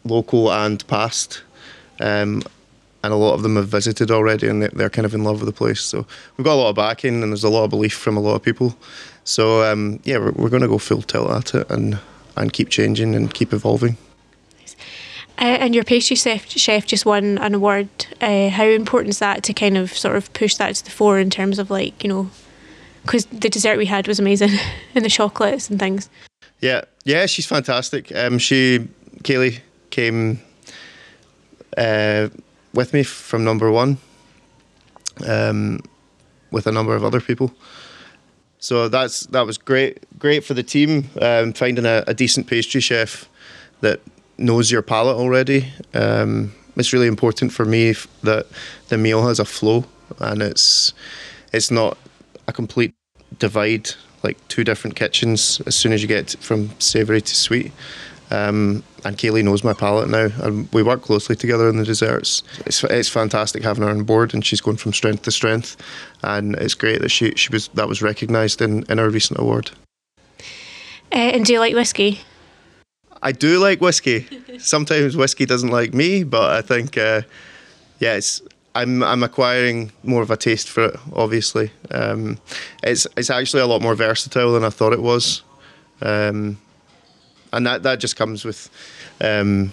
local 0.04 0.50
and 0.50 0.86
past, 0.86 1.42
um, 2.00 2.42
and 3.02 3.12
a 3.12 3.16
lot 3.16 3.34
of 3.34 3.42
them 3.42 3.56
have 3.56 3.68
visited 3.68 4.10
already, 4.10 4.48
and 4.48 4.62
they're, 4.62 4.90
kind 4.90 5.04
of 5.04 5.14
in 5.14 5.24
love 5.24 5.40
with 5.40 5.46
the 5.46 5.52
place. 5.52 5.80
So 5.80 6.06
we've 6.36 6.44
got 6.44 6.54
a 6.54 6.62
lot 6.62 6.70
of 6.70 6.76
backing, 6.76 7.22
and 7.22 7.32
there's 7.32 7.44
a 7.44 7.50
lot 7.50 7.64
of 7.64 7.70
belief 7.70 7.94
from 7.94 8.16
a 8.16 8.20
lot 8.20 8.36
of 8.36 8.42
people. 8.42 8.76
So 9.24 9.70
um, 9.70 10.00
yeah, 10.04 10.18
we're, 10.18 10.32
we're 10.32 10.50
going 10.50 10.62
to 10.62 10.68
go 10.68 10.78
full 10.78 11.02
tilt 11.02 11.30
at 11.30 11.54
it 11.54 11.70
and 11.70 11.98
and 12.36 12.52
keep 12.52 12.68
changing 12.70 13.14
and 13.14 13.34
keep 13.34 13.52
evolving. 13.52 13.98
Uh, 15.40 15.56
and 15.58 15.74
your 15.74 15.84
pastry 15.84 16.16
chef, 16.16 16.50
chef 16.50 16.86
just 16.86 17.06
won 17.06 17.38
an 17.38 17.54
award. 17.54 17.88
Uh, 18.20 18.50
how 18.50 18.64
important 18.64 19.08
is 19.08 19.20
that 19.20 19.42
to 19.42 19.54
kind 19.54 19.78
of 19.78 19.90
sort 19.96 20.14
of 20.14 20.30
push 20.34 20.56
that 20.56 20.74
to 20.74 20.84
the 20.84 20.90
fore 20.90 21.18
in 21.18 21.30
terms 21.30 21.58
of 21.58 21.70
like 21.70 22.04
you 22.04 22.08
know, 22.10 22.30
because 23.02 23.24
the 23.26 23.48
dessert 23.48 23.78
we 23.78 23.86
had 23.86 24.06
was 24.06 24.18
amazing, 24.18 24.50
and 24.94 25.02
the 25.02 25.08
chocolates 25.08 25.70
and 25.70 25.78
things. 25.78 26.10
Yeah, 26.60 26.82
yeah, 27.04 27.24
she's 27.24 27.46
fantastic. 27.46 28.14
Um, 28.14 28.38
she 28.38 28.86
Kaylee 29.22 29.60
came 29.88 30.40
uh, 31.78 32.28
with 32.74 32.92
me 32.92 33.02
from 33.02 33.42
number 33.42 33.70
one, 33.70 33.96
um, 35.26 35.80
with 36.50 36.66
a 36.66 36.72
number 36.72 36.94
of 36.94 37.02
other 37.02 37.20
people. 37.20 37.50
So 38.58 38.88
that's 38.88 39.20
that 39.28 39.46
was 39.46 39.56
great, 39.56 40.04
great 40.18 40.44
for 40.44 40.52
the 40.52 40.62
team. 40.62 41.08
Um, 41.18 41.54
finding 41.54 41.86
a, 41.86 42.04
a 42.06 42.12
decent 42.12 42.46
pastry 42.46 42.82
chef 42.82 43.26
that 43.80 44.00
knows 44.40 44.70
your 44.70 44.82
palate 44.82 45.16
already. 45.16 45.72
Um, 45.94 46.52
it's 46.76 46.92
really 46.92 47.06
important 47.06 47.52
for 47.52 47.64
me 47.64 47.94
that 48.22 48.46
the 48.88 48.98
meal 48.98 49.26
has 49.26 49.38
a 49.38 49.44
flow 49.44 49.84
and 50.18 50.42
it's 50.42 50.92
it's 51.52 51.70
not 51.70 51.98
a 52.48 52.52
complete 52.52 52.94
divide 53.38 53.90
like 54.22 54.36
two 54.48 54.64
different 54.64 54.96
kitchens 54.96 55.60
as 55.66 55.74
soon 55.74 55.92
as 55.92 56.02
you 56.02 56.08
get 56.08 56.36
from 56.40 56.70
savoury 56.78 57.20
to 57.20 57.34
sweet. 57.34 57.72
Um, 58.30 58.84
and 59.04 59.16
Kaylee 59.16 59.42
knows 59.42 59.64
my 59.64 59.72
palate 59.72 60.08
now, 60.08 60.28
and 60.42 60.72
we 60.72 60.84
work 60.84 61.02
closely 61.02 61.34
together 61.34 61.68
in 61.68 61.78
the 61.78 61.84
desserts. 61.84 62.44
It's, 62.64 62.84
it's 62.84 63.08
fantastic 63.08 63.64
having 63.64 63.82
her 63.82 63.90
on 63.90 64.04
board, 64.04 64.34
and 64.34 64.44
she's 64.44 64.60
going 64.60 64.76
from 64.76 64.92
strength 64.92 65.22
to 65.22 65.32
strength, 65.32 65.76
and 66.22 66.54
it's 66.56 66.74
great 66.74 67.00
that 67.00 67.08
she 67.08 67.32
she 67.34 67.48
was 67.50 67.68
that 67.68 67.88
was 67.88 68.02
recognised 68.02 68.62
in 68.62 68.84
in 68.88 69.00
our 69.00 69.10
recent 69.10 69.40
award. 69.40 69.72
Uh, 71.12 71.16
and 71.34 71.44
do 71.44 71.52
you 71.52 71.58
like 71.58 71.74
whiskey? 71.74 72.20
I 73.22 73.32
do 73.32 73.58
like 73.58 73.80
whiskey. 73.80 74.26
Sometimes 74.58 75.16
whiskey 75.16 75.46
doesn't 75.46 75.70
like 75.70 75.94
me, 75.94 76.24
but 76.24 76.50
I 76.52 76.62
think, 76.62 76.96
uh, 76.96 77.22
yeah, 77.98 78.14
it's, 78.14 78.42
I'm 78.74 79.02
I'm 79.02 79.22
acquiring 79.22 79.90
more 80.04 80.22
of 80.22 80.30
a 80.30 80.36
taste 80.36 80.68
for 80.68 80.84
it. 80.86 80.96
Obviously, 81.12 81.72
um, 81.90 82.38
it's 82.82 83.06
it's 83.16 83.30
actually 83.30 83.62
a 83.62 83.66
lot 83.66 83.82
more 83.82 83.94
versatile 83.94 84.52
than 84.52 84.64
I 84.64 84.70
thought 84.70 84.92
it 84.92 85.02
was, 85.02 85.42
um, 86.02 86.56
and 87.52 87.66
that 87.66 87.82
that 87.82 87.98
just 87.98 88.16
comes 88.16 88.44
with 88.44 88.70
um, 89.20 89.72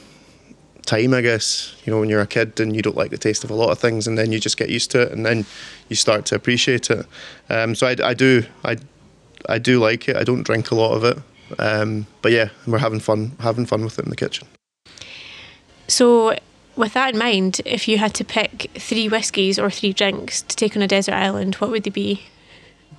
time, 0.85 1.13
I 1.13 1.21
guess. 1.21 1.75
You 1.85 1.93
know, 1.93 1.99
when 1.99 2.09
you're 2.09 2.21
a 2.21 2.27
kid 2.27 2.59
and 2.59 2.75
you 2.75 2.81
don't 2.81 2.97
like 2.97 3.11
the 3.11 3.19
taste 3.19 3.43
of 3.43 3.51
a 3.51 3.53
lot 3.53 3.69
of 3.69 3.77
things, 3.77 4.07
and 4.07 4.17
then 4.17 4.31
you 4.31 4.39
just 4.39 4.57
get 4.57 4.69
used 4.69 4.89
to 4.91 5.03
it, 5.03 5.11
and 5.11 5.23
then 5.23 5.45
you 5.89 5.95
start 5.95 6.25
to 6.25 6.35
appreciate 6.35 6.89
it. 6.89 7.05
Um, 7.49 7.75
so 7.75 7.85
I, 7.85 7.95
I 8.03 8.13
do 8.15 8.45
I 8.65 8.77
I 9.47 9.59
do 9.59 9.79
like 9.79 10.09
it. 10.09 10.17
I 10.17 10.23
don't 10.23 10.41
drink 10.41 10.71
a 10.71 10.75
lot 10.75 10.93
of 10.93 11.03
it. 11.03 11.19
Um, 11.59 12.07
but 12.21 12.31
yeah, 12.31 12.49
we're 12.65 12.77
having 12.77 12.99
fun, 12.99 13.33
having 13.39 13.65
fun 13.65 13.83
with 13.83 13.99
it 13.99 14.05
in 14.05 14.09
the 14.09 14.15
kitchen. 14.15 14.47
So, 15.87 16.37
with 16.75 16.93
that 16.93 17.13
in 17.13 17.19
mind, 17.19 17.61
if 17.65 17.87
you 17.87 17.97
had 17.97 18.13
to 18.15 18.25
pick 18.25 18.69
three 18.75 19.07
whiskies 19.07 19.57
or 19.57 19.69
three 19.71 19.93
drinks 19.93 20.41
to 20.43 20.55
take 20.55 20.75
on 20.75 20.81
a 20.81 20.87
desert 20.87 21.13
island, 21.13 21.55
what 21.55 21.71
would 21.71 21.83
they 21.83 21.89
be? 21.89 22.23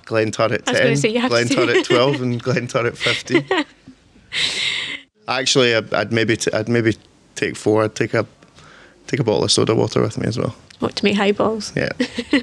Glenturret 0.05 0.65
10, 0.65 0.95
Glenturret 1.29 1.83
12, 1.87 2.21
and 2.21 2.43
Glenturret 2.43 2.97
15. 2.97 3.45
Actually, 5.27 5.75
I'd, 5.75 5.93
I'd 5.93 6.11
maybe 6.11 6.35
t- 6.35 6.51
I'd 6.51 6.67
maybe 6.67 6.95
take 7.35 7.55
four. 7.55 7.83
I'd 7.83 7.95
take 7.95 8.15
a 8.15 8.25
take 9.05 9.19
a 9.19 9.23
bottle 9.23 9.43
of 9.43 9.51
soda 9.51 9.75
water 9.75 10.01
with 10.01 10.17
me 10.17 10.27
as 10.27 10.37
well. 10.37 10.55
What 10.79 10.95
to 10.95 11.05
make 11.05 11.15
highballs? 11.15 11.73
Yeah. 11.75 11.89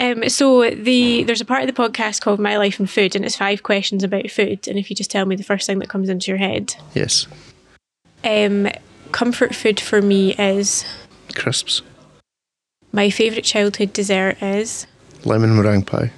Um, 0.00 0.30
so 0.30 0.70
the 0.70 1.24
there's 1.24 1.42
a 1.42 1.44
part 1.44 1.62
of 1.62 1.66
the 1.66 1.80
podcast 1.80 2.22
called 2.22 2.40
My 2.40 2.56
Life 2.56 2.80
in 2.80 2.86
Food, 2.86 3.14
and 3.14 3.22
it's 3.22 3.36
five 3.36 3.62
questions 3.62 4.02
about 4.02 4.30
food. 4.30 4.66
And 4.66 4.78
if 4.78 4.88
you 4.88 4.96
just 4.96 5.10
tell 5.10 5.26
me 5.26 5.36
the 5.36 5.44
first 5.44 5.66
thing 5.66 5.78
that 5.80 5.90
comes 5.90 6.08
into 6.08 6.30
your 6.30 6.38
head. 6.38 6.74
Yes. 6.94 7.26
Um, 8.24 8.68
comfort 9.12 9.54
food 9.54 9.78
for 9.78 10.00
me 10.00 10.34
is 10.36 10.86
crisps. 11.34 11.82
My 12.92 13.10
favourite 13.10 13.44
childhood 13.44 13.92
dessert 13.92 14.42
is 14.42 14.86
lemon 15.24 15.54
meringue 15.54 15.84
pie. 15.84 16.12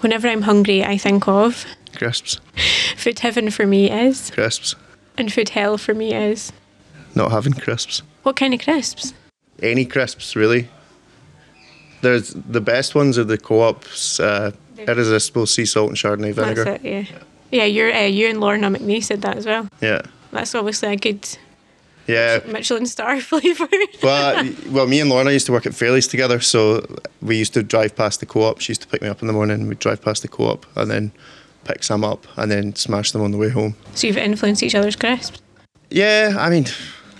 Whenever 0.00 0.26
I'm 0.26 0.42
hungry, 0.42 0.82
I 0.82 0.96
think 0.96 1.28
of 1.28 1.66
crisps. 1.94 2.40
Food 2.96 3.18
heaven 3.18 3.50
for 3.50 3.66
me 3.66 3.90
is 3.90 4.30
crisps. 4.30 4.74
And 5.18 5.30
food 5.30 5.50
hell 5.50 5.76
for 5.76 5.92
me 5.92 6.14
is 6.14 6.52
not 7.14 7.30
having 7.30 7.52
crisps. 7.52 8.02
What 8.22 8.36
kind 8.36 8.54
of 8.54 8.60
crisps? 8.60 9.12
Any 9.62 9.84
crisps, 9.84 10.34
really. 10.34 10.68
There's 12.02 12.32
the 12.34 12.60
best 12.60 12.94
ones 12.94 13.18
are 13.18 13.24
the 13.24 13.38
co-ops, 13.38 14.20
uh, 14.20 14.52
irresistible 14.78 15.46
sea 15.46 15.66
salt 15.66 15.88
and 15.88 15.96
Chardonnay 15.96 16.32
vinegar. 16.32 16.64
That's 16.64 16.84
it, 16.84 16.88
yeah. 16.88 17.18
Yeah, 17.50 17.64
you're 17.64 17.92
uh, 17.92 18.04
you 18.04 18.28
and 18.28 18.40
Lorna 18.40 18.70
McNee 18.70 19.02
said 19.02 19.22
that 19.22 19.36
as 19.36 19.46
well. 19.46 19.68
Yeah. 19.80 20.02
That's 20.32 20.54
obviously 20.54 20.92
a 20.92 20.96
good. 20.96 21.26
Yeah. 22.06 22.40
Michelin 22.46 22.86
star 22.86 23.20
flavour. 23.20 23.68
well, 24.02 24.52
well, 24.68 24.86
me 24.86 25.00
and 25.00 25.10
Lorna 25.10 25.30
used 25.32 25.46
to 25.46 25.52
work 25.52 25.66
at 25.66 25.74
Fairlie's 25.74 26.08
together, 26.08 26.40
so 26.40 26.84
we 27.20 27.36
used 27.36 27.54
to 27.54 27.62
drive 27.62 27.94
past 27.96 28.20
the 28.20 28.26
co-op. 28.26 28.60
She 28.60 28.70
used 28.70 28.82
to 28.82 28.88
pick 28.88 29.02
me 29.02 29.08
up 29.08 29.20
in 29.20 29.26
the 29.26 29.32
morning. 29.32 29.68
We'd 29.68 29.78
drive 29.78 30.02
past 30.02 30.22
the 30.22 30.28
co-op 30.28 30.66
and 30.76 30.90
then 30.90 31.12
pick 31.64 31.82
some 31.82 32.04
up 32.04 32.26
and 32.36 32.50
then 32.50 32.74
smash 32.74 33.12
them 33.12 33.22
on 33.22 33.32
the 33.32 33.38
way 33.38 33.50
home. 33.50 33.76
So 33.94 34.06
you've 34.06 34.16
influenced 34.16 34.62
each 34.62 34.74
other's 34.74 34.96
crisps. 34.96 35.40
Yeah, 35.90 36.36
I 36.38 36.50
mean, 36.50 36.66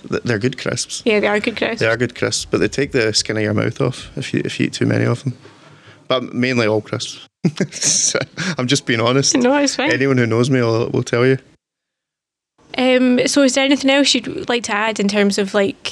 they're 0.03 0.39
good 0.39 0.57
crisps. 0.57 1.01
Yeah, 1.05 1.19
they 1.19 1.27
are 1.27 1.39
good 1.39 1.57
crisps. 1.57 1.79
They 1.79 1.87
are 1.87 1.97
good 1.97 2.15
crisps, 2.15 2.45
but 2.45 2.59
they 2.59 2.67
take 2.67 2.91
the 2.91 3.13
skin 3.13 3.37
of 3.37 3.43
your 3.43 3.53
mouth 3.53 3.79
off 3.81 4.15
if 4.17 4.33
you 4.33 4.41
if 4.43 4.59
you 4.59 4.67
eat 4.67 4.73
too 4.73 4.85
many 4.85 5.05
of 5.05 5.23
them. 5.23 5.37
But 6.07 6.33
mainly 6.33 6.67
all 6.67 6.81
crisps. 6.81 7.27
I'm 8.57 8.67
just 8.67 8.85
being 8.85 8.99
honest. 8.99 9.35
No, 9.37 9.55
it's 9.57 9.75
fine. 9.75 9.91
Anyone 9.91 10.17
who 10.17 10.27
knows 10.27 10.49
me 10.49 10.61
will, 10.61 10.89
will 10.89 11.03
tell 11.03 11.25
you. 11.25 11.37
Um, 12.77 13.27
so, 13.27 13.43
is 13.43 13.55
there 13.55 13.65
anything 13.65 13.89
else 13.89 14.13
you'd 14.13 14.49
like 14.49 14.63
to 14.63 14.73
add 14.73 14.99
in 14.99 15.07
terms 15.07 15.37
of 15.37 15.53
like 15.53 15.89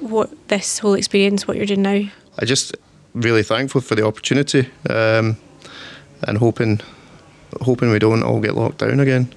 what 0.00 0.30
this 0.48 0.78
whole 0.78 0.94
experience, 0.94 1.46
what 1.46 1.56
you're 1.56 1.66
doing 1.66 1.82
now? 1.82 2.02
I 2.38 2.44
just 2.44 2.76
really 3.14 3.42
thankful 3.42 3.80
for 3.80 3.94
the 3.94 4.06
opportunity, 4.06 4.68
um, 4.88 5.36
and 6.26 6.38
hoping 6.38 6.80
hoping 7.60 7.90
we 7.90 7.98
don't 7.98 8.22
all 8.22 8.40
get 8.40 8.54
locked 8.54 8.78
down 8.78 8.98
again 8.98 9.32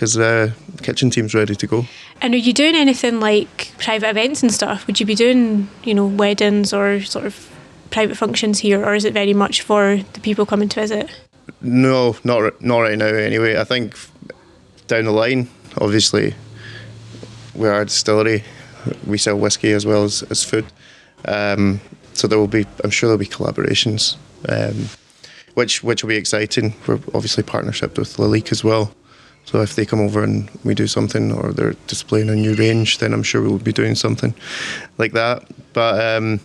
because 0.00 0.16
uh, 0.16 0.50
the 0.76 0.82
kitchen 0.82 1.10
team's 1.10 1.34
ready 1.34 1.54
to 1.54 1.66
go. 1.66 1.84
And 2.22 2.32
are 2.32 2.38
you 2.38 2.54
doing 2.54 2.74
anything 2.74 3.20
like 3.20 3.70
private 3.76 4.08
events 4.08 4.42
and 4.42 4.50
stuff? 4.50 4.86
Would 4.86 4.98
you 4.98 5.04
be 5.04 5.14
doing, 5.14 5.68
you 5.84 5.92
know, 5.92 6.06
weddings 6.06 6.72
or 6.72 7.02
sort 7.02 7.26
of 7.26 7.50
private 7.90 8.16
functions 8.16 8.60
here, 8.60 8.82
or 8.82 8.94
is 8.94 9.04
it 9.04 9.12
very 9.12 9.34
much 9.34 9.60
for 9.60 9.98
the 10.14 10.20
people 10.20 10.46
coming 10.46 10.70
to 10.70 10.80
visit? 10.80 11.10
No, 11.60 12.16
not 12.24 12.62
not 12.62 12.78
right 12.78 12.96
now. 12.96 13.08
Anyway, 13.08 13.58
I 13.58 13.64
think 13.64 13.94
down 14.86 15.04
the 15.04 15.10
line, 15.10 15.50
obviously, 15.78 16.34
we're 17.54 17.82
a 17.82 17.84
distillery. 17.84 18.42
We 19.06 19.18
sell 19.18 19.38
whiskey 19.38 19.72
as 19.72 19.84
well 19.84 20.04
as, 20.04 20.22
as 20.30 20.42
food. 20.42 20.64
Um, 21.26 21.82
so 22.14 22.26
there 22.26 22.38
will 22.38 22.48
be, 22.48 22.66
I'm 22.82 22.88
sure 22.88 23.08
there'll 23.08 23.18
be 23.18 23.26
collaborations, 23.26 24.16
um, 24.48 24.88
which 25.52 25.84
which 25.84 26.02
will 26.02 26.08
be 26.08 26.16
exciting. 26.16 26.72
We're 26.86 27.00
obviously 27.12 27.42
partnership 27.42 27.98
with 27.98 28.16
Lalique 28.16 28.50
as 28.50 28.64
well. 28.64 28.94
So 29.44 29.60
if 29.62 29.74
they 29.74 29.84
come 29.84 30.00
over 30.00 30.22
and 30.22 30.48
we 30.64 30.74
do 30.74 30.86
something, 30.86 31.32
or 31.32 31.52
they're 31.52 31.74
displaying 31.88 32.30
a 32.30 32.36
new 32.36 32.54
range, 32.54 32.98
then 32.98 33.12
I'm 33.12 33.24
sure 33.24 33.42
we 33.42 33.48
will 33.48 33.58
be 33.58 33.72
doing 33.72 33.96
something 33.96 34.34
like 34.96 35.12
that. 35.12 35.44
But 35.72 36.00
um, 36.16 36.40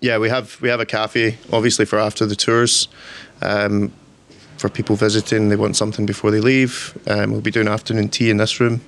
yeah, 0.00 0.18
we 0.18 0.28
have 0.28 0.60
we 0.60 0.68
have 0.68 0.80
a 0.80 0.86
cafe, 0.86 1.36
obviously 1.52 1.84
for 1.84 1.98
after 1.98 2.24
the 2.26 2.36
tours. 2.36 2.88
Um, 3.42 3.92
for 4.56 4.68
people 4.68 4.96
visiting, 4.96 5.50
they 5.50 5.56
want 5.56 5.76
something 5.76 6.04
before 6.04 6.30
they 6.30 6.40
leave. 6.40 6.98
Um, 7.06 7.30
we'll 7.30 7.40
be 7.40 7.50
doing 7.50 7.68
afternoon 7.68 8.08
tea 8.08 8.30
in 8.30 8.38
this 8.38 8.58
room. 8.58 8.80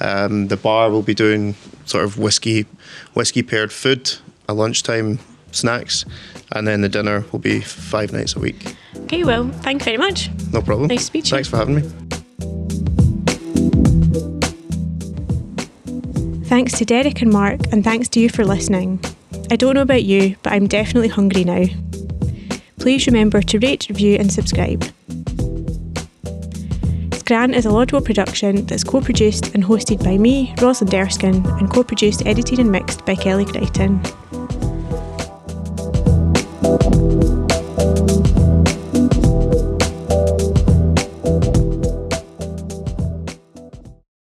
Um, 0.00 0.48
the 0.48 0.56
bar 0.56 0.90
will 0.90 1.02
be 1.02 1.14
doing 1.14 1.54
sort 1.84 2.04
of 2.04 2.18
whiskey, 2.18 2.66
whiskey 3.14 3.42
paired 3.42 3.72
food, 3.72 4.12
a 4.48 4.54
lunchtime 4.54 5.18
snacks, 5.52 6.04
and 6.52 6.66
then 6.66 6.80
the 6.80 6.88
dinner 6.88 7.24
will 7.32 7.38
be 7.38 7.60
five 7.60 8.12
nights 8.12 8.36
a 8.36 8.40
week. 8.40 8.76
Okay, 9.04 9.24
well, 9.24 9.48
thank 9.62 9.82
you 9.82 9.84
very 9.84 9.98
much. 9.98 10.30
No 10.52 10.60
problem. 10.60 10.88
Nice 10.88 11.08
to 11.08 11.16
meet 11.16 11.26
you. 11.26 11.30
Thanks 11.30 11.48
for 11.48 11.56
having 11.56 11.76
me. 11.76 12.15
Thanks 16.46 16.78
to 16.78 16.84
Derek 16.84 17.22
and 17.22 17.32
Mark, 17.32 17.60
and 17.72 17.82
thanks 17.82 18.08
to 18.10 18.20
you 18.20 18.28
for 18.28 18.44
listening. 18.44 19.00
I 19.50 19.56
don't 19.56 19.74
know 19.74 19.82
about 19.82 20.04
you, 20.04 20.36
but 20.44 20.52
I'm 20.52 20.68
definitely 20.68 21.08
hungry 21.08 21.42
now. 21.42 21.64
Please 22.78 23.06
remember 23.08 23.42
to 23.42 23.58
rate, 23.58 23.88
review, 23.88 24.16
and 24.16 24.30
subscribe. 24.30 24.84
Scran 27.14 27.52
is 27.52 27.66
a 27.66 27.70
laudable 27.70 28.00
production 28.00 28.64
that's 28.66 28.84
co 28.84 29.00
produced 29.00 29.56
and 29.56 29.64
hosted 29.64 30.04
by 30.04 30.16
me, 30.18 30.54
Rosalind 30.62 30.94
Erskine, 30.94 31.44
and 31.58 31.68
co 31.68 31.82
produced, 31.82 32.24
edited, 32.24 32.60
and 32.60 32.70
mixed 32.70 33.04
by 33.04 33.16
Kelly 33.16 33.44
Crichton. 33.44 34.00